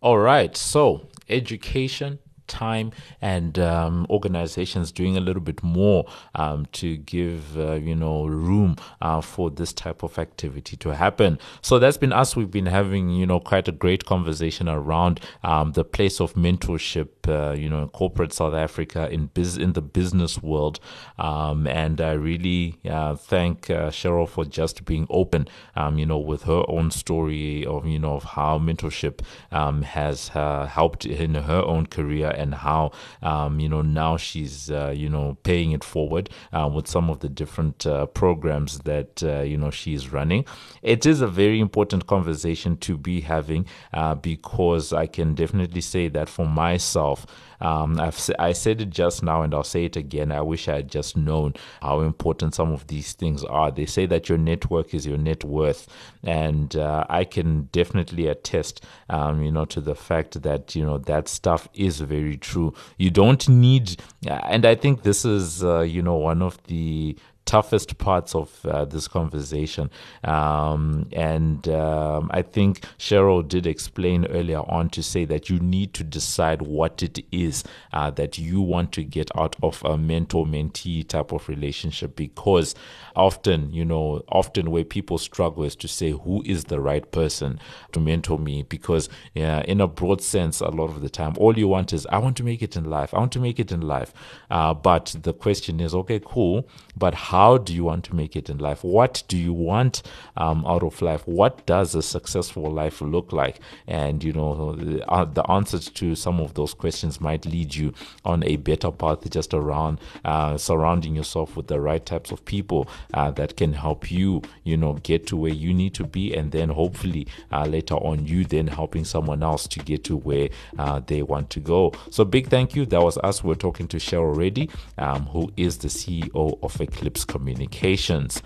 All 0.01 0.17
right. 0.17 0.55
So 0.57 1.07
education 1.29 2.19
time 2.51 2.91
and 3.21 3.57
um, 3.57 4.05
organizations 4.09 4.91
doing 4.91 5.15
a 5.17 5.21
little 5.21 5.41
bit 5.41 5.63
more 5.63 6.05
um, 6.35 6.67
to 6.73 6.97
give 6.97 7.57
uh, 7.57 7.73
you 7.73 7.95
know 7.95 8.25
room 8.25 8.75
uh, 9.01 9.21
for 9.21 9.49
this 9.49 9.71
type 9.73 10.03
of 10.03 10.19
activity 10.19 10.75
to 10.77 10.89
happen. 10.93 11.39
So 11.61 11.79
that's 11.79 11.97
been 11.97 12.13
us. 12.13 12.35
We've 12.35 12.51
been 12.51 12.65
having 12.65 13.09
you 13.09 13.25
know 13.25 13.39
quite 13.39 13.67
a 13.67 13.71
great 13.71 14.05
conversation 14.05 14.67
around 14.67 15.21
um, 15.43 15.71
the 15.71 15.85
place 15.85 16.19
of 16.19 16.33
mentorship, 16.33 17.09
uh, 17.27 17.53
you 17.53 17.69
know, 17.69 17.81
in 17.83 17.89
corporate 17.89 18.33
South 18.33 18.53
Africa 18.53 19.09
in 19.09 19.27
biz 19.27 19.57
in 19.57 19.73
the 19.73 19.81
business 19.81 20.43
world, 20.43 20.79
um, 21.17 21.67
and 21.67 22.01
I 22.01 22.11
really 22.13 22.77
uh, 22.89 23.15
thank 23.15 23.69
uh, 23.69 23.89
Cheryl 23.89 24.27
for 24.27 24.45
just 24.45 24.85
being 24.85 25.07
open, 25.09 25.47
um, 25.75 25.97
you 25.97 26.05
know, 26.05 26.19
with 26.19 26.43
her 26.43 26.63
own 26.67 26.91
story 26.91 27.65
of 27.65 27.87
you 27.87 27.99
know 27.99 28.15
of 28.15 28.23
how 28.23 28.59
mentorship 28.59 29.21
um, 29.51 29.83
has 29.83 30.31
uh, 30.35 30.65
helped 30.65 31.05
in 31.05 31.35
her 31.35 31.61
own 31.61 31.85
career 31.85 32.33
and 32.41 32.55
how 32.55 32.91
um, 33.21 33.59
you 33.59 33.69
know 33.69 33.81
now 33.81 34.17
she's 34.17 34.71
uh, 34.71 34.93
you 34.95 35.09
know 35.09 35.37
paying 35.43 35.71
it 35.71 35.83
forward 35.83 36.29
uh, 36.53 36.69
with 36.73 36.87
some 36.87 37.09
of 37.09 37.19
the 37.19 37.29
different 37.29 37.85
uh, 37.85 38.05
programs 38.07 38.79
that 38.79 39.23
uh, 39.23 39.41
you 39.41 39.57
know 39.57 39.71
she's 39.71 40.11
running. 40.11 40.45
It 40.81 41.05
is 41.05 41.21
a 41.21 41.27
very 41.27 41.59
important 41.59 42.07
conversation 42.07 42.77
to 42.77 42.97
be 42.97 43.21
having 43.21 43.65
uh, 43.93 44.15
because 44.15 44.93
I 44.93 45.07
can 45.07 45.35
definitely 45.35 45.81
say 45.81 46.07
that 46.09 46.29
for 46.29 46.45
myself. 46.45 47.25
Um, 47.61 47.99
I've 47.99 48.19
I 48.39 48.53
said 48.53 48.81
it 48.81 48.89
just 48.89 49.21
now, 49.21 49.43
and 49.43 49.53
I'll 49.53 49.63
say 49.63 49.85
it 49.85 49.95
again. 49.95 50.31
I 50.31 50.41
wish 50.41 50.67
I 50.67 50.77
had 50.77 50.89
just 50.89 51.15
known 51.15 51.53
how 51.81 52.01
important 52.01 52.55
some 52.55 52.73
of 52.73 52.87
these 52.87 53.13
things 53.13 53.43
are. 53.43 53.71
They 53.71 53.85
say 53.85 54.07
that 54.07 54.27
your 54.29 54.39
network 54.39 54.93
is 54.93 55.05
your 55.05 55.17
net 55.17 55.43
worth, 55.43 55.87
and 56.23 56.75
uh, 56.75 57.05
I 57.07 57.23
can 57.23 57.69
definitely 57.71 58.27
attest, 58.27 58.83
um, 59.09 59.43
you 59.43 59.51
know, 59.51 59.65
to 59.65 59.79
the 59.79 59.95
fact 59.95 60.41
that 60.41 60.75
you 60.75 60.83
know 60.83 60.97
that 60.97 61.27
stuff 61.27 61.69
is 61.75 62.01
very 62.01 62.30
true. 62.37 62.73
You 62.97 63.09
don't 63.09 63.47
need, 63.47 64.01
and 64.25 64.65
I 64.65 64.75
think 64.75 65.03
this 65.03 65.25
is, 65.25 65.63
uh, 65.63 65.81
you 65.81 66.01
know, 66.01 66.15
one 66.15 66.41
of 66.41 66.61
the 66.67 67.17
toughest 67.45 67.97
parts 67.97 68.35
of 68.35 68.65
uh, 68.65 68.85
this 68.85 69.07
conversation. 69.07 69.89
Um, 70.23 71.07
and 71.11 71.67
um, 71.67 72.29
I 72.33 72.41
think 72.41 72.81
Cheryl 72.97 73.47
did 73.47 73.67
explain 73.67 74.25
earlier 74.27 74.59
on 74.59 74.89
to 74.91 75.03
say 75.03 75.25
that 75.25 75.49
you 75.49 75.59
need 75.59 75.93
to 75.95 76.03
decide 76.03 76.61
what 76.61 77.03
it 77.03 77.19
is 77.31 77.63
uh, 77.93 78.11
that 78.11 78.37
you 78.37 78.61
want 78.61 78.91
to 78.93 79.03
get 79.03 79.29
out 79.37 79.55
of 79.63 79.83
a 79.83 79.97
mentor 79.97 80.45
mentee 80.45 81.07
type 81.07 81.31
of 81.31 81.47
relationship 81.49 82.15
because 82.15 82.75
often, 83.15 83.71
you 83.73 83.83
know, 83.83 84.21
often 84.29 84.71
where 84.71 84.83
people 84.83 85.17
struggle 85.17 85.63
is 85.63 85.75
to 85.75 85.87
say 85.87 86.11
who 86.11 86.41
is 86.45 86.65
the 86.65 86.79
right 86.79 87.11
person 87.11 87.59
to 87.91 87.99
mentor 87.99 88.39
me 88.39 88.63
because, 88.63 89.09
yeah, 89.33 89.61
in 89.61 89.81
a 89.81 89.87
broad 89.87 90.21
sense, 90.21 90.61
a 90.61 90.69
lot 90.69 90.89
of 90.89 91.01
the 91.01 91.09
time, 91.09 91.33
all 91.37 91.57
you 91.57 91.67
want 91.67 91.93
is, 91.93 92.05
I 92.07 92.17
want 92.19 92.37
to 92.37 92.43
make 92.43 92.61
it 92.61 92.75
in 92.75 92.85
life. 92.85 93.13
I 93.13 93.19
want 93.19 93.31
to 93.33 93.39
make 93.39 93.59
it 93.59 93.71
in 93.71 93.81
life. 93.81 94.13
Uh, 94.49 94.73
but 94.73 95.15
the 95.21 95.33
question 95.33 95.79
is, 95.79 95.93
okay, 95.93 96.21
cool, 96.23 96.67
but 96.95 97.13
how 97.13 97.57
do 97.57 97.73
you 97.73 97.83
want 97.83 98.03
to 98.05 98.15
make 98.15 98.35
it 98.35 98.49
in 98.49 98.57
life? 98.57 98.83
What 98.83 99.23
do 99.27 99.37
you 99.37 99.53
want 99.53 100.03
um, 100.37 100.65
out 100.65 100.83
of 100.83 101.01
life? 101.01 101.27
What 101.27 101.65
does 101.65 101.95
a 101.95 102.01
successful 102.01 102.71
life 102.71 103.01
look 103.01 103.31
like? 103.31 103.59
And, 103.87 104.23
you 104.23 104.33
know, 104.33 104.73
the, 104.73 105.09
uh, 105.09 105.25
the 105.25 105.49
answers 105.49 105.89
to 105.89 106.15
some 106.15 106.39
of 106.39 106.53
those 106.53 106.73
questions 106.73 107.21
might 107.21 107.45
lead 107.45 107.75
you 107.75 107.93
on 108.25 108.43
a 108.43 108.57
better 108.57 108.91
path 108.91 109.29
just 109.29 109.53
around 109.53 109.99
uh, 110.25 110.57
surrounding 110.57 111.15
yourself 111.15 111.55
with 111.55 111.67
the 111.67 111.79
right 111.79 112.05
types 112.05 112.31
of 112.31 112.43
people 112.45 112.87
uh, 113.13 113.31
that 113.31 113.57
can 113.57 113.73
help 113.73 114.11
you, 114.11 114.41
you 114.63 114.77
know, 114.77 114.93
get 115.03 115.27
to 115.27 115.37
where 115.37 115.53
you 115.53 115.73
need 115.73 115.93
to 115.93 116.03
be. 116.03 116.33
And 116.35 116.51
then 116.51 116.69
hopefully 116.69 117.27
uh, 117.51 117.65
later 117.65 117.95
on, 117.95 118.25
you 118.25 118.43
then 118.45 118.67
helping 118.67 119.05
someone 119.05 119.43
else 119.43 119.67
to 119.67 119.79
get 119.79 120.03
to 120.05 120.17
where 120.17 120.49
uh, 120.77 121.01
they 121.05 121.21
want 121.21 121.49
to 121.51 121.59
go. 121.59 121.93
So 122.09 122.25
big 122.25 122.47
thank 122.47 122.75
you. 122.75 122.85
That 122.85 123.01
was 123.01 123.17
us. 123.19 123.43
We're 123.43 123.55
talking 123.55 123.87
to 123.89 123.97
Cheryl 123.97 124.35
Reddy, 124.35 124.69
um, 124.97 125.25
who 125.27 125.51
is 125.57 125.77
the 125.77 125.87
CEO 125.87 126.59
of 126.61 126.80
Eclipse 126.81 127.25
Communications. 127.25 128.41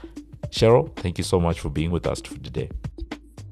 Cheryl, 0.49 0.95
thank 0.97 1.17
you 1.17 1.23
so 1.23 1.39
much 1.39 1.59
for 1.59 1.69
being 1.69 1.91
with 1.91 2.05
us 2.05 2.21
for 2.21 2.37
today. 2.39 2.69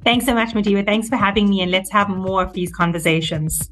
Thanks 0.03 0.25
so 0.25 0.34
much, 0.34 0.49
Mudiwa. 0.53 0.86
Thanks 0.86 1.09
for 1.09 1.15
having 1.15 1.49
me, 1.49 1.61
and 1.61 1.71
let's 1.71 1.91
have 1.91 2.09
more 2.09 2.43
of 2.43 2.53
these 2.53 2.71
conversations. 2.71 3.71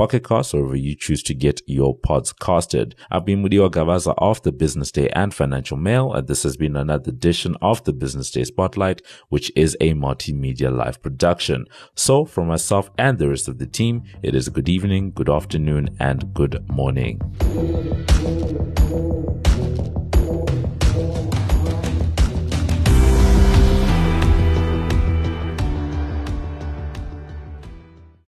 Pocket 0.00 0.26
Casts, 0.26 0.54
or 0.54 0.62
wherever 0.62 0.76
you 0.76 0.94
choose 0.94 1.22
to 1.24 1.34
get 1.34 1.60
your 1.66 1.94
pods 1.94 2.32
casted. 2.32 2.94
I've 3.10 3.26
been 3.26 3.44
Mudiwa 3.44 3.70
Gavaza 3.70 4.14
of 4.16 4.40
the 4.40 4.50
Business 4.50 4.90
Day 4.90 5.10
and 5.10 5.34
Financial 5.34 5.76
Mail, 5.76 6.14
and 6.14 6.26
this 6.26 6.42
has 6.44 6.56
been 6.56 6.74
another 6.74 7.10
edition 7.10 7.54
of 7.60 7.84
the 7.84 7.92
Business 7.92 8.30
Day 8.30 8.44
Spotlight, 8.44 9.02
which 9.28 9.52
is 9.54 9.76
a 9.78 9.92
multimedia 9.92 10.74
live 10.74 11.02
production. 11.02 11.66
So 11.94 12.24
from 12.24 12.46
myself 12.46 12.90
and 12.96 13.18
the 13.18 13.28
rest 13.28 13.46
of 13.46 13.58
the 13.58 13.66
team, 13.66 14.04
it 14.22 14.34
is 14.34 14.48
good 14.48 14.70
evening, 14.70 15.10
good 15.10 15.28
afternoon, 15.28 15.94
and 16.00 16.32
good 16.32 16.66
morning. 16.70 17.20